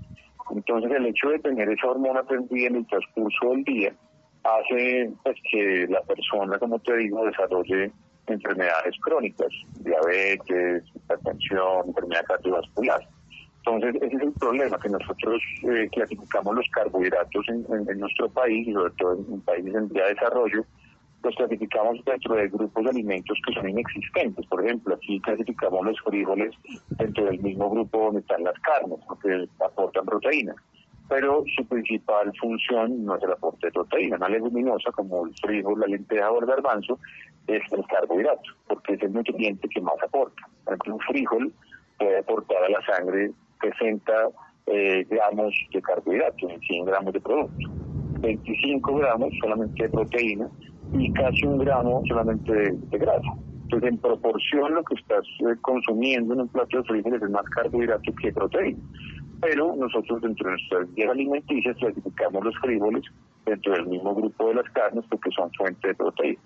Entonces 0.51 0.91
el 0.91 1.07
hecho 1.07 1.29
de 1.29 1.39
tener 1.41 1.69
esa 1.69 1.89
hormona 1.89 2.23
prendida 2.23 2.69
en 2.69 2.77
el 2.77 2.87
transcurso 2.87 3.51
del 3.51 3.65
día 3.65 3.93
hace 4.43 5.11
pues, 5.23 5.37
que 5.51 5.87
la 5.89 6.01
persona, 6.03 6.59
como 6.59 6.79
te 6.81 6.97
digo, 6.97 7.25
desarrolle 7.27 7.93
enfermedades 8.27 8.95
crónicas, 9.03 9.49
diabetes, 9.81 10.85
hipertensión, 10.95 11.89
enfermedad 11.89 12.25
cardiovascular. 12.27 13.01
Entonces, 13.71 14.03
ese 14.03 14.17
es 14.17 14.23
el 14.23 14.33
problema, 14.33 14.79
que 14.79 14.89
nosotros 14.89 15.43
eh, 15.63 15.89
clasificamos 15.93 16.57
los 16.57 16.69
carbohidratos 16.71 17.49
en, 17.49 18.01
nuestro 18.01 18.29
país, 18.29 18.67
y 18.67 18.73
sobre 18.73 18.93
todo 18.95 19.13
en, 19.13 19.41
países 19.43 19.75
en 19.75 19.89
vía 19.89 20.05
de 20.05 20.15
desarrollo, 20.15 20.65
los 21.23 21.37
clasificamos 21.37 22.05
dentro 22.05 22.35
de 22.35 22.49
grupos 22.49 22.85
de 22.85 22.91
alimentos 22.91 23.39
que 23.47 23.53
son 23.55 23.69
inexistentes. 23.69 24.45
Por 24.47 24.65
ejemplo, 24.65 24.95
aquí 24.95 25.21
clasificamos 25.21 25.85
los 25.85 26.01
frijoles 26.01 26.55
dentro 26.91 27.27
del 27.27 27.39
mismo 27.41 27.71
grupo 27.71 28.07
donde 28.07 28.21
están 28.21 28.43
las 28.43 28.59
carnes, 28.61 28.99
porque 29.07 29.47
aportan 29.65 30.05
proteína. 30.05 30.55
Pero 31.09 31.45
su 31.57 31.65
principal 31.67 32.33
función 32.41 33.05
no 33.05 33.17
es 33.17 33.23
el 33.23 33.33
aporte 33.33 33.67
de 33.67 33.73
proteína. 33.73 34.17
Una 34.17 34.29
leguminosa 34.29 34.91
como 34.93 35.27
el 35.27 35.35
frijol, 35.43 35.79
la 35.79 35.87
lenteja 35.87 36.31
o 36.31 36.41
el 36.41 36.47
garbanzo 36.47 36.99
es 37.47 37.63
el 37.73 37.85
carbohidrato, 37.87 38.51
porque 38.67 38.95
es 38.95 39.03
el 39.03 39.13
nutriente 39.13 39.69
que 39.69 39.81
más 39.81 40.03
aporta. 40.03 40.43
Por 40.65 40.75
ejemplo, 40.75 40.95
un 40.95 41.01
frijol 41.01 41.53
puede 41.99 42.19
aportar 42.19 42.65
a 42.65 42.69
la 42.69 42.81
sangre 42.87 43.33
60 43.61 44.13
eh, 44.67 45.07
gramos 45.11 45.55
de 45.73 45.83
carbohidratos 45.83 46.51
en 46.51 46.61
100 46.61 46.85
gramos 46.85 47.13
de 47.13 47.21
producto. 47.21 47.71
25 48.21 48.97
gramos 48.97 49.33
solamente 49.41 49.83
de 49.83 49.89
proteína 49.89 50.49
y 50.93 51.13
casi 51.13 51.47
un 51.47 51.59
gramo 51.59 52.03
solamente 52.07 52.53
de, 52.53 52.99
grasa. 52.99 53.33
Entonces, 53.63 53.89
en 53.91 53.99
proporción, 53.99 54.75
lo 54.75 54.85
que 54.85 54.95
estás 54.95 55.25
eh, 55.41 55.57
consumiendo 55.61 56.35
en 56.35 56.43
un 56.43 56.49
plato 56.49 56.79
de 56.79 56.85
frijoles 56.85 57.23
es 57.23 57.31
más 57.31 57.45
carbohidrato 57.51 58.13
que 58.21 58.33
proteína. 58.33 58.79
Pero 59.41 59.75
nosotros, 59.77 60.21
dentro 60.21 60.51
de 60.51 60.57
nuestras 60.57 60.95
guías 60.95 61.11
alimenticias, 61.11 61.77
clasificamos 61.77 62.45
los 62.45 62.57
frijoles 62.59 63.05
dentro 63.47 63.73
del 63.73 63.87
mismo 63.87 64.15
grupo 64.15 64.49
de 64.49 64.55
las 64.55 64.71
carnes 64.71 65.05
porque 65.09 65.31
son 65.31 65.51
fuente 65.53 65.89
de 65.89 65.95
proteína. 65.95 66.41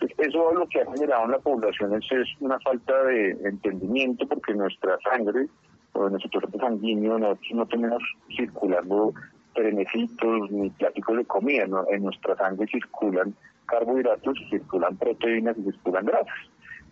Entonces, 0.00 0.28
eso 0.28 0.54
lo 0.54 0.66
que 0.66 0.80
ha 0.80 0.92
generado 0.92 1.24
en 1.26 1.30
la 1.30 1.38
población 1.38 1.94
es, 1.94 2.10
es 2.10 2.28
una 2.40 2.58
falta 2.60 3.04
de 3.04 3.30
entendimiento 3.44 4.26
porque 4.26 4.54
nuestra 4.54 4.98
sangre 5.00 5.46
o 5.92 6.08
nuestro 6.08 6.30
torrente 6.30 6.58
sanguíneo 6.58 7.18
nosotros 7.18 7.50
no 7.52 7.66
tenemos 7.66 8.02
circulando 8.36 9.12
beneficios 9.54 10.50
ni 10.50 10.70
pláticos 10.70 11.16
de 11.16 11.24
comida, 11.24 11.66
en 11.90 12.02
nuestra 12.02 12.36
sangre 12.36 12.66
circulan 12.66 13.34
carbohidratos, 13.66 14.38
circulan 14.48 14.96
proteínas 14.96 15.56
y 15.58 15.62
circulan 15.64 16.06
grasas. 16.06 16.34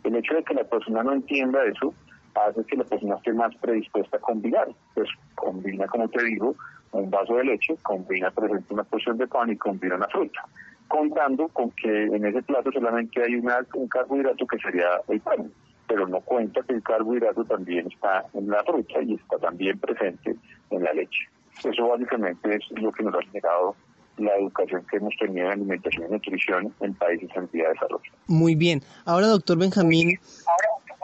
El 0.05 0.17
hecho 0.17 0.35
de 0.35 0.45
que 0.45 0.55
la 0.55 0.65
persona 0.65 1.03
no 1.03 1.13
entienda 1.13 1.65
eso 1.65 1.95
hace 2.35 2.65
que 2.65 2.77
la 2.77 2.85
persona 2.85 3.17
esté 3.17 3.33
más 3.33 3.55
predispuesta 3.57 4.17
a 4.17 4.21
combinar. 4.21 4.69
Pues 4.95 5.09
combina, 5.35 5.87
como 5.87 6.09
te 6.09 6.23
digo, 6.25 6.55
un 6.93 7.11
vaso 7.11 7.35
de 7.37 7.45
leche, 7.45 7.77
combina, 7.83 8.31
por 8.31 8.45
ejemplo, 8.45 8.75
una 8.75 8.85
porción 8.85 9.19
de 9.19 9.27
pan 9.27 9.51
y 9.51 9.57
combina 9.57 9.97
una 9.97 10.07
fruta, 10.09 10.45
contando 10.87 11.49
con 11.49 11.71
que 11.73 12.05
en 12.05 12.25
ese 12.25 12.43
plato 12.43 12.71
solamente 12.73 13.23
hay 13.23 13.35
un 13.35 13.89
carbohidrato 13.89 14.47
que 14.47 14.59
sería 14.59 14.89
el 15.09 15.21
pan, 15.21 15.51
pero 15.89 16.07
no 16.07 16.21
cuenta 16.21 16.63
que 16.63 16.75
el 16.75 16.83
carbohidrato 16.83 17.45
también 17.45 17.89
está 17.91 18.27
en 18.35 18.49
la 18.49 18.63
fruta 18.63 19.03
y 19.03 19.15
está 19.15 19.39
también 19.39 19.79
presente 19.79 20.37
en 20.71 20.85
la 20.85 20.93
leche. 20.93 21.29
Eso 21.65 21.89
básicamente 21.89 22.57
es 22.57 22.81
lo 22.81 22.93
que 22.93 23.03
nos 23.03 23.15
ha 23.15 23.23
generado 23.23 23.75
la 24.19 24.37
educación 24.37 24.85
que 24.91 24.99
hemos 24.99 25.15
tenido 25.17 25.47
en 25.47 25.53
alimentación 25.53 26.07
y 26.09 26.13
nutrición 26.13 26.75
en 26.81 26.95
países 26.95 27.31
en 27.35 27.49
vía 27.53 27.65
de 27.65 27.73
desarrollo. 27.75 28.13
Muy 28.27 28.55
bien. 28.55 28.83
Ahora, 29.05 29.29
doctor 29.29 29.59
Benjamín, 29.59 30.19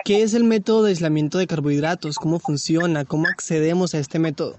¿qué 0.05 0.22
es 0.22 0.35
el 0.35 0.45
método 0.45 0.85
de 0.85 0.91
aislamiento 0.91 1.39
de 1.39 1.47
carbohidratos? 1.47 2.16
¿Cómo 2.18 2.39
funciona? 2.39 3.05
¿Cómo 3.05 3.26
accedemos 3.28 3.95
a 3.95 3.99
este 3.99 4.18
método? 4.18 4.59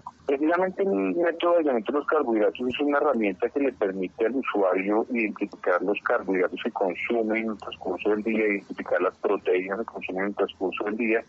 Precisamente 0.55 0.83
el 0.83 1.15
método 1.15 1.57
de 1.57 1.63
de 1.63 1.83
los 1.91 2.07
carbohidratos 2.07 2.67
es 2.67 2.79
una 2.79 2.97
herramienta 2.97 3.49
que 3.49 3.59
le 3.59 3.73
permite 3.73 4.25
al 4.25 4.35
usuario 4.35 5.05
identificar 5.09 5.81
los 5.81 5.99
carbohidratos 6.01 6.61
que 6.63 6.71
consume 6.71 7.39
en 7.39 7.49
el 7.49 7.57
transcurso 7.57 8.09
del 8.11 8.23
día, 8.23 8.47
identificar 8.47 9.01
las 9.01 9.17
proteínas 9.17 9.79
que 9.79 9.85
consume 9.85 10.21
en 10.21 10.27
el 10.27 10.35
transcurso 10.35 10.85
del 10.85 10.95
día 10.95 11.23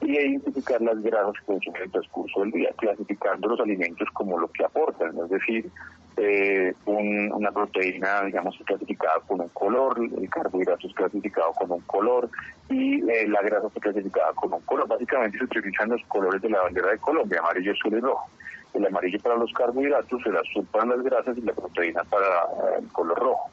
y 0.00 0.16
identificar 0.16 0.80
las 0.80 0.98
grasas 1.02 1.34
que 1.40 1.44
consume 1.44 1.78
en 1.78 1.84
el 1.84 1.90
transcurso 1.90 2.40
del 2.40 2.52
día, 2.52 2.70
clasificando 2.78 3.48
los 3.48 3.60
alimentos 3.60 4.08
como 4.14 4.38
lo 4.38 4.48
que 4.48 4.64
aportan, 4.64 5.14
es 5.18 5.28
decir, 5.28 5.70
eh, 6.16 6.72
una 6.86 7.52
proteína, 7.52 8.22
digamos, 8.24 8.56
clasificada 8.64 9.20
con 9.26 9.42
un 9.42 9.48
color, 9.48 9.98
el 9.98 10.30
carbohidrato 10.30 10.86
es 10.86 10.94
clasificado 10.94 11.52
con 11.52 11.70
un 11.70 11.80
color 11.82 12.30
y 12.70 13.02
eh, 13.10 13.28
la 13.28 13.42
grasa 13.42 13.66
es 13.66 13.82
clasificada 13.82 14.32
con 14.32 14.54
un 14.54 14.60
color. 14.62 14.88
Básicamente 14.88 15.36
se 15.36 15.44
utilizan 15.44 15.90
los 15.90 16.02
colores 16.06 16.40
de 16.40 16.48
la 16.48 16.62
bandera 16.62 16.90
de 16.90 16.98
Colombia, 16.98 17.40
amarillo, 17.40 17.72
azul 17.72 17.92
y 17.92 18.00
rojo. 18.00 18.30
El 18.74 18.86
amarillo 18.86 19.18
para 19.20 19.36
los 19.36 19.52
carbohidratos, 19.52 20.24
el 20.26 20.36
azul 20.36 20.66
para 20.70 20.86
las 20.86 21.02
grasas 21.02 21.36
y 21.36 21.42
la 21.42 21.52
proteína 21.52 22.04
para 22.04 22.26
eh, 22.26 22.78
el 22.80 22.88
color 22.88 23.18
rojo. 23.18 23.50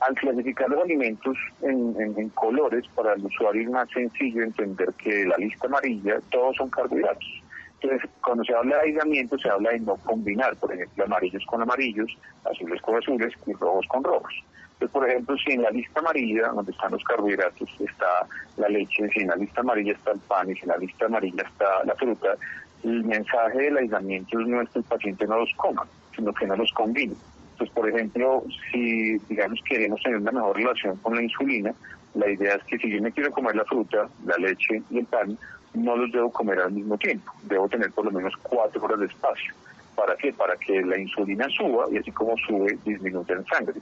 Al 0.00 0.14
clasificar 0.14 0.68
los 0.68 0.82
alimentos 0.82 1.36
en, 1.62 1.94
en 1.98 2.28
colores, 2.30 2.84
para 2.94 3.14
el 3.14 3.24
usuario 3.24 3.62
es 3.62 3.70
más 3.70 3.88
sencillo 3.90 4.42
entender 4.42 4.92
que 4.94 5.24
la 5.24 5.36
lista 5.36 5.66
amarilla, 5.66 6.20
todos 6.30 6.56
son 6.56 6.68
carbohidratos 6.68 7.42
entonces, 7.84 8.10
cuando 8.22 8.42
se 8.44 8.54
habla 8.54 8.76
de 8.76 8.82
aislamiento, 8.82 9.38
se 9.38 9.50
habla 9.50 9.70
de 9.70 9.80
no 9.80 9.96
combinar, 9.96 10.56
por 10.56 10.72
ejemplo, 10.72 11.04
amarillos 11.04 11.44
con 11.44 11.60
amarillos, 11.60 12.10
azules 12.50 12.80
con 12.80 12.96
azules 12.96 13.34
y 13.46 13.52
rojos 13.52 13.86
con 13.88 14.02
rojos. 14.02 14.32
Entonces, 14.72 14.90
por 14.90 15.08
ejemplo, 15.08 15.36
si 15.36 15.52
en 15.52 15.62
la 15.62 15.70
lista 15.70 16.00
amarilla, 16.00 16.48
donde 16.48 16.72
están 16.72 16.92
los 16.92 17.04
carbohidratos, 17.04 17.68
está 17.80 18.26
la 18.56 18.68
leche, 18.68 19.06
si 19.10 19.20
en 19.20 19.28
la 19.28 19.36
lista 19.36 19.60
amarilla 19.60 19.92
está 19.92 20.12
el 20.12 20.20
pan 20.20 20.50
y 20.50 20.54
si 20.54 20.62
en 20.62 20.68
la 20.68 20.78
lista 20.78 21.04
amarilla 21.04 21.42
está 21.42 21.84
la 21.84 21.94
fruta, 21.94 22.36
el 22.84 23.04
mensaje 23.04 23.58
del 23.58 23.78
aislamiento 23.78 24.38
es 24.38 24.70
que 24.70 24.78
el 24.78 24.84
paciente 24.84 25.26
no 25.26 25.38
los 25.38 25.52
coma, 25.56 25.86
sino 26.14 26.32
que 26.32 26.46
no 26.46 26.56
los 26.56 26.70
combine. 26.72 27.14
Entonces, 27.52 27.74
por 27.74 27.88
ejemplo, 27.88 28.44
si, 28.70 29.18
digamos, 29.28 29.60
queremos 29.68 30.02
tener 30.02 30.18
una 30.18 30.32
mejor 30.32 30.56
relación 30.56 30.96
con 30.98 31.14
la 31.14 31.22
insulina, 31.22 31.72
la 32.14 32.28
idea 32.28 32.54
es 32.54 32.64
que 32.64 32.78
si 32.78 32.90
yo 32.90 33.00
me 33.00 33.12
quiero 33.12 33.30
comer 33.30 33.56
la 33.56 33.64
fruta, 33.64 34.08
la 34.24 34.36
leche 34.36 34.82
y 34.90 34.98
el 34.98 35.06
pan, 35.06 35.38
no 35.72 35.96
los 35.96 36.12
debo 36.12 36.30
comer 36.30 36.60
al 36.60 36.72
mismo 36.72 36.96
tiempo. 36.98 37.32
Debo 37.44 37.68
tener 37.68 37.90
por 37.92 38.04
lo 38.04 38.12
menos 38.12 38.32
cuatro 38.42 38.82
horas 38.84 39.00
de 39.00 39.06
espacio. 39.06 39.54
¿Para 39.96 40.16
qué? 40.16 40.32
Para 40.32 40.56
que 40.56 40.82
la 40.82 40.98
insulina 40.98 41.48
suba 41.48 41.86
y 41.90 41.98
así 41.98 42.10
como 42.10 42.36
sube, 42.38 42.78
disminuya 42.84 43.34
en 43.34 43.44
sangre. 43.46 43.80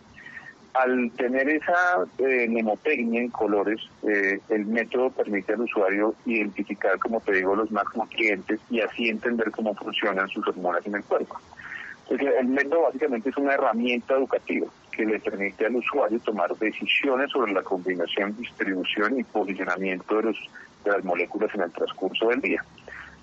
Al 0.75 1.11
tener 1.13 1.49
esa 1.51 2.07
eh, 2.19 2.47
mnemotecnia 2.49 3.21
en 3.21 3.29
colores, 3.29 3.81
eh, 4.09 4.41
el 4.49 4.67
método 4.67 5.11
permite 5.11 5.53
al 5.53 5.61
usuario 5.61 6.15
identificar, 6.25 6.99
como 6.99 7.21
te 7.21 7.33
digo, 7.33 7.55
los 7.55 7.71
macronutrientes 7.71 8.59
y 8.71 8.81
así 8.81 9.09
entender 9.09 9.51
cómo 9.51 9.75
funcionan 9.75 10.29
sus 10.29 10.47
hormonas 10.49 10.87
en 10.87 10.95
el 10.95 11.05
cuerpo. 11.05 11.39
el 12.09 12.49
método 12.49 12.83
básicamente 12.83 13.29
es 13.29 13.37
una 13.37 13.53
herramienta 13.53 14.15
educativa 14.15 14.67
que 14.93 15.05
le 15.05 15.19
permite 15.19 15.67
al 15.67 15.77
usuario 15.77 16.21
tomar 16.21 16.55
decisiones 16.57 17.31
sobre 17.31 17.53
la 17.53 17.63
combinación, 17.63 18.37
distribución 18.37 19.19
y 19.19 19.25
posicionamiento 19.25 20.17
de, 20.17 20.23
los, 20.25 20.51
de 20.85 20.91
las 20.91 21.05
moléculas 21.05 21.55
en 21.55 21.63
el 21.63 21.73
transcurso 21.73 22.29
del 22.29 22.41
día. 22.41 22.65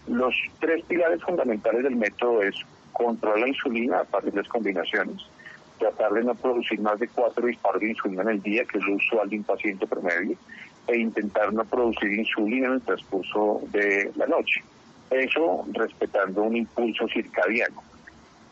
Los 0.08 0.36
tres 0.60 0.84
pilares 0.86 1.22
fundamentales 1.24 1.84
del 1.84 1.96
método 1.96 2.42
es 2.42 2.56
controlar 2.92 3.40
la 3.40 3.48
insulina 3.48 4.00
a 4.00 4.04
partir 4.04 4.32
de 4.34 4.42
las 4.42 4.50
combinaciones, 4.50 5.22
tratar 5.80 6.12
de 6.12 6.24
no 6.24 6.36
producir 6.36 6.80
más 6.82 7.00
de 7.00 7.08
cuatro 7.08 7.48
disparos 7.48 7.82
de 7.82 7.90
insulina 7.90 8.22
en 8.24 8.30
el 8.30 8.42
día, 8.42 8.66
que 8.66 8.78
es 8.78 8.84
lo 8.86 8.96
usual 8.96 9.30
de 9.30 9.38
un 9.38 9.44
paciente 9.44 9.88
promedio, 9.88 10.38
e 10.88 10.98
intentar 10.98 11.52
no 11.54 11.64
producir 11.66 12.12
insulina 12.12 12.68
en 12.68 12.74
el 12.74 12.82
transcurso 12.82 13.62
de 13.72 14.12
la 14.16 14.28
noche. 14.28 14.64
Eso 15.10 15.66
respetando 15.74 16.44
un 16.44 16.56
impulso 16.56 17.08
circadiano. 17.08 17.82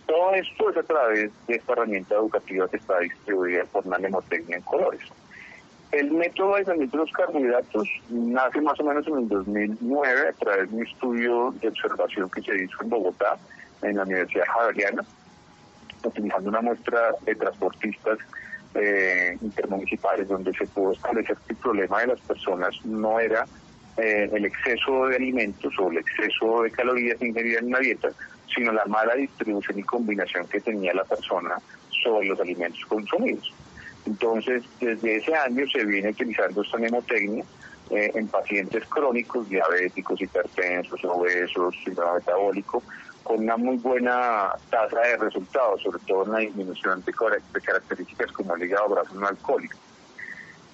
Todo 0.07 0.34
esto 0.34 0.69
es 0.69 0.78
a 0.78 0.84
través 0.84 1.32
de 1.47 1.55
esta 1.55 1.73
herramienta 1.73 2.15
educativa 2.15 2.67
que 2.69 2.78
está 2.78 2.99
distribuida 2.99 3.65
por 3.65 3.86
una 3.86 3.97
mnemotecnia 3.97 4.57
en 4.57 4.63
colores. 4.63 5.01
El 5.91 6.11
método 6.11 6.49
de 6.53 6.59
aislamiento 6.59 6.97
de 6.97 7.03
los 7.03 7.11
carbohidratos 7.13 7.88
nace 8.09 8.61
más 8.61 8.80
o 8.80 8.84
menos 8.84 9.07
en 9.07 9.17
el 9.17 9.28
2009 9.28 10.30
a 10.30 10.34
través 10.34 10.69
de 10.69 10.78
un 10.78 10.84
estudio 10.84 11.53
de 11.61 11.67
observación 11.69 12.30
que 12.30 12.41
se 12.41 12.63
hizo 12.63 12.84
en 12.84 12.89
Bogotá, 12.89 13.38
en 13.82 13.95
la 13.97 14.03
Universidad 14.03 14.45
Javeriana, 14.47 15.05
utilizando 16.04 16.50
una 16.50 16.62
muestra 16.62 17.12
de 17.26 17.36
transportistas 17.36 18.18
eh, 18.76 19.38
intermunicipales, 19.41 20.28
donde 20.28 20.54
se 20.54 20.66
pudo 20.68 20.93
establecer 20.93 21.36
que 21.48 21.54
el 21.54 21.60
problema 21.60 22.02
de 22.02 22.08
las 22.08 22.20
personas 22.22 22.76
no 22.86 23.20
era 23.20 23.45
eh, 23.98 24.30
el 24.32 24.45
exceso 24.45 25.08
de 25.08 25.16
alimentos 25.16 25.74
o 25.80 25.89
el 25.89 25.98
exceso 25.98 26.64
de 26.64 26.72
calorías 26.72 27.22
ingeridas 27.22 27.62
en 27.62 27.68
una 27.70 27.80
dieta, 27.80 28.10
sino 28.54 28.72
la 28.72 28.86
mala 28.86 29.16
distribución 29.16 29.80
y 29.80 29.84
combinación 29.84 30.48
que 30.48 30.62
tenía 30.62 30.93
la 30.93 31.04
persona 31.04 31.58
sobre 32.04 32.28
los 32.28 32.39
alimentos 32.39 32.86
consumidos. 32.86 33.54
Entonces, 34.06 34.64
desde 34.80 35.18
ese 35.18 35.36
año 35.36 35.66
se 35.68 35.84
viene 35.84 36.10
utilizando 36.10 36.62
esta 36.62 36.78
mnemotecnia 36.78 37.43
eh, 37.89 38.12
en 38.16 38.28
pacientes 38.28 38.86
crónicos, 38.88 39.50
diabéticos, 39.50 40.22
hipertensos, 40.22 41.04
obesos, 41.06 41.76
síndrome 41.84 42.20
metabólico, 42.20 42.84
con 43.28 43.39
una 43.43 43.57
muy 43.57 43.75
buena 43.78 44.53
tasa 44.69 45.01
de 45.01 45.17
resultados, 45.17 45.82
sobre 45.82 45.99
todo 46.07 46.23
en 46.23 46.32
la 46.32 46.39
disminución 46.39 47.03
de, 47.03 47.11
características 47.11 48.32
como 48.32 48.55
el 48.55 48.63
hígado 48.63 48.88
graso 48.88 49.13
no 49.15 49.28
alcohólico. 49.28 49.75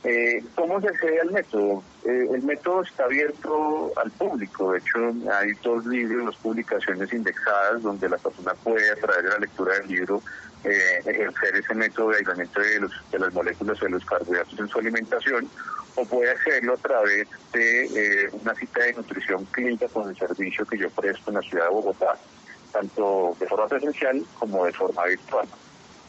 Eh, 0.04 0.44
¿Cómo 0.54 0.80
se 0.80 0.90
accede 0.90 1.20
al 1.22 1.32
método? 1.32 1.82
Eh, 2.06 2.28
el 2.32 2.44
método 2.44 2.84
está 2.84 3.06
abierto 3.06 3.92
al 3.96 4.12
público, 4.12 4.74
de 4.74 4.80
hecho 4.80 5.00
hay 5.34 5.54
dos 5.64 5.86
libros, 5.88 6.26
dos 6.26 6.38
publicaciones 6.38 7.12
indexadas 7.12 7.82
donde 7.82 8.08
la 8.08 8.18
persona 8.18 8.54
puede 8.64 8.92
a 8.92 8.96
través 8.96 9.24
de 9.24 9.30
la 9.30 9.38
lectura 9.40 9.74
del 9.80 9.88
libro 9.88 10.22
eh, 10.64 11.00
ejercer 11.06 11.56
ese 11.56 11.74
método 11.74 12.10
de 12.10 12.18
aislamiento 12.18 12.60
de, 12.60 12.80
los, 12.82 12.92
de 13.12 13.20
las 13.20 13.34
moléculas 13.34 13.80
de 13.80 13.90
los 13.90 14.06
carbohidratos 14.06 14.60
en 14.60 14.68
su 14.68 14.80
alimentación 14.80 15.50
o 15.96 16.06
puede 16.06 16.32
hacerlo 16.32 16.74
a 16.74 16.78
través 16.78 17.28
de 17.52 17.86
eh, 17.86 18.30
una 18.32 18.56
cita 18.56 18.84
de 18.84 18.94
nutrición 18.94 19.46
clínica 19.46 19.88
con 19.88 20.10
el 20.10 20.18
servicio 20.18 20.66
que 20.66 20.78
yo 20.78 20.90
presto 20.90 21.30
en 21.30 21.36
la 21.36 21.42
ciudad 21.42 21.66
de 21.66 21.72
Bogotá, 21.72 22.18
tanto 22.74 23.38
de 23.40 23.48
forma 23.48 23.68
presencial 23.68 24.26
como 24.38 24.66
de 24.66 24.74
forma 24.74 25.06
virtual. 25.06 25.48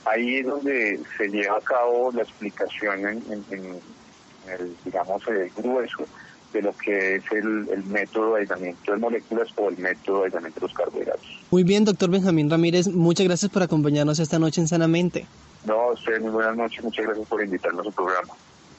Ahí 0.06 0.38
es 0.38 0.46
donde 0.46 1.00
se 1.16 1.28
lleva 1.28 1.58
a 1.58 1.60
cabo 1.60 2.10
la 2.12 2.22
explicación 2.22 3.06
en, 3.06 3.44
el, 3.50 4.76
digamos, 4.84 5.26
el 5.28 5.50
grueso 5.56 6.04
de 6.52 6.62
lo 6.62 6.72
que 6.76 7.16
es 7.16 7.24
el, 7.32 7.84
método 7.84 8.34
de 8.34 8.42
aislamiento 8.42 8.92
de 8.92 8.98
moléculas 8.98 9.48
o 9.56 9.68
el 9.68 9.78
método 9.78 10.20
de 10.20 10.24
aislamiento 10.26 10.60
de 10.60 10.66
los 10.66 10.74
carbohidratos. 10.74 11.44
Muy 11.50 11.64
bien, 11.64 11.84
doctor 11.84 12.10
Benjamín 12.10 12.50
Ramírez, 12.50 12.88
muchas 12.88 13.26
gracias 13.26 13.50
por 13.50 13.62
acompañarnos 13.62 14.18
esta 14.18 14.38
noche 14.38 14.60
en 14.60 14.68
Sanamente. 14.68 15.26
No, 15.64 15.92
usted 15.92 16.20
muy 16.20 16.30
buenas 16.30 16.56
noches, 16.56 16.84
muchas 16.84 17.06
gracias 17.06 17.26
por 17.26 17.42
invitarnos 17.42 17.86
a 17.86 17.90
su 17.90 17.92
programa. 17.92 18.34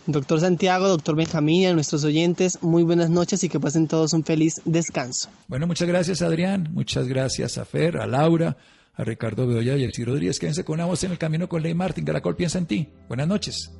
Doctor 0.08 0.39
Santiago, 0.39 0.88
doctor 0.88 1.16
Benjamín 1.16 1.68
a 1.68 1.74
nuestros 1.74 2.03
oyentes, 2.03 2.62
muy 2.62 2.84
buenas 2.84 3.10
noches 3.10 3.43
y 3.43 3.49
que 3.49 3.60
pasen 3.60 3.88
todos 3.88 4.14
un 4.14 4.24
feliz 4.24 4.62
descanso. 4.66 5.30
Bueno, 5.47 5.66
muchas 5.66 5.88
gracias 5.88 6.22
Adrián, 6.22 6.70
muchas 6.74 7.08
gracias 7.08 7.58
a 7.58 7.66
Fer, 7.66 7.97
a 7.97 8.06
Laura, 8.06 8.58
a 8.93 9.03
Ricardo 9.03 9.47
Bedoya 9.47 9.76
y 9.78 9.84
a 9.84 9.86
Elsie 9.86 10.06
Rodríguez. 10.06 10.39
Quédense 10.39 10.64
con 10.64 10.76
una 10.76 10.86
voz 10.86 11.03
en 11.03 11.12
el 11.12 11.18
camino 11.18 11.49
con 11.49 11.64
Ley 11.64 11.74
Martín. 11.74 12.06
Caracol 12.06 12.36
piensa 12.36 12.58
en 12.60 12.66
ti. 12.66 12.88
Buenas 13.08 13.28
noches. 13.28 13.72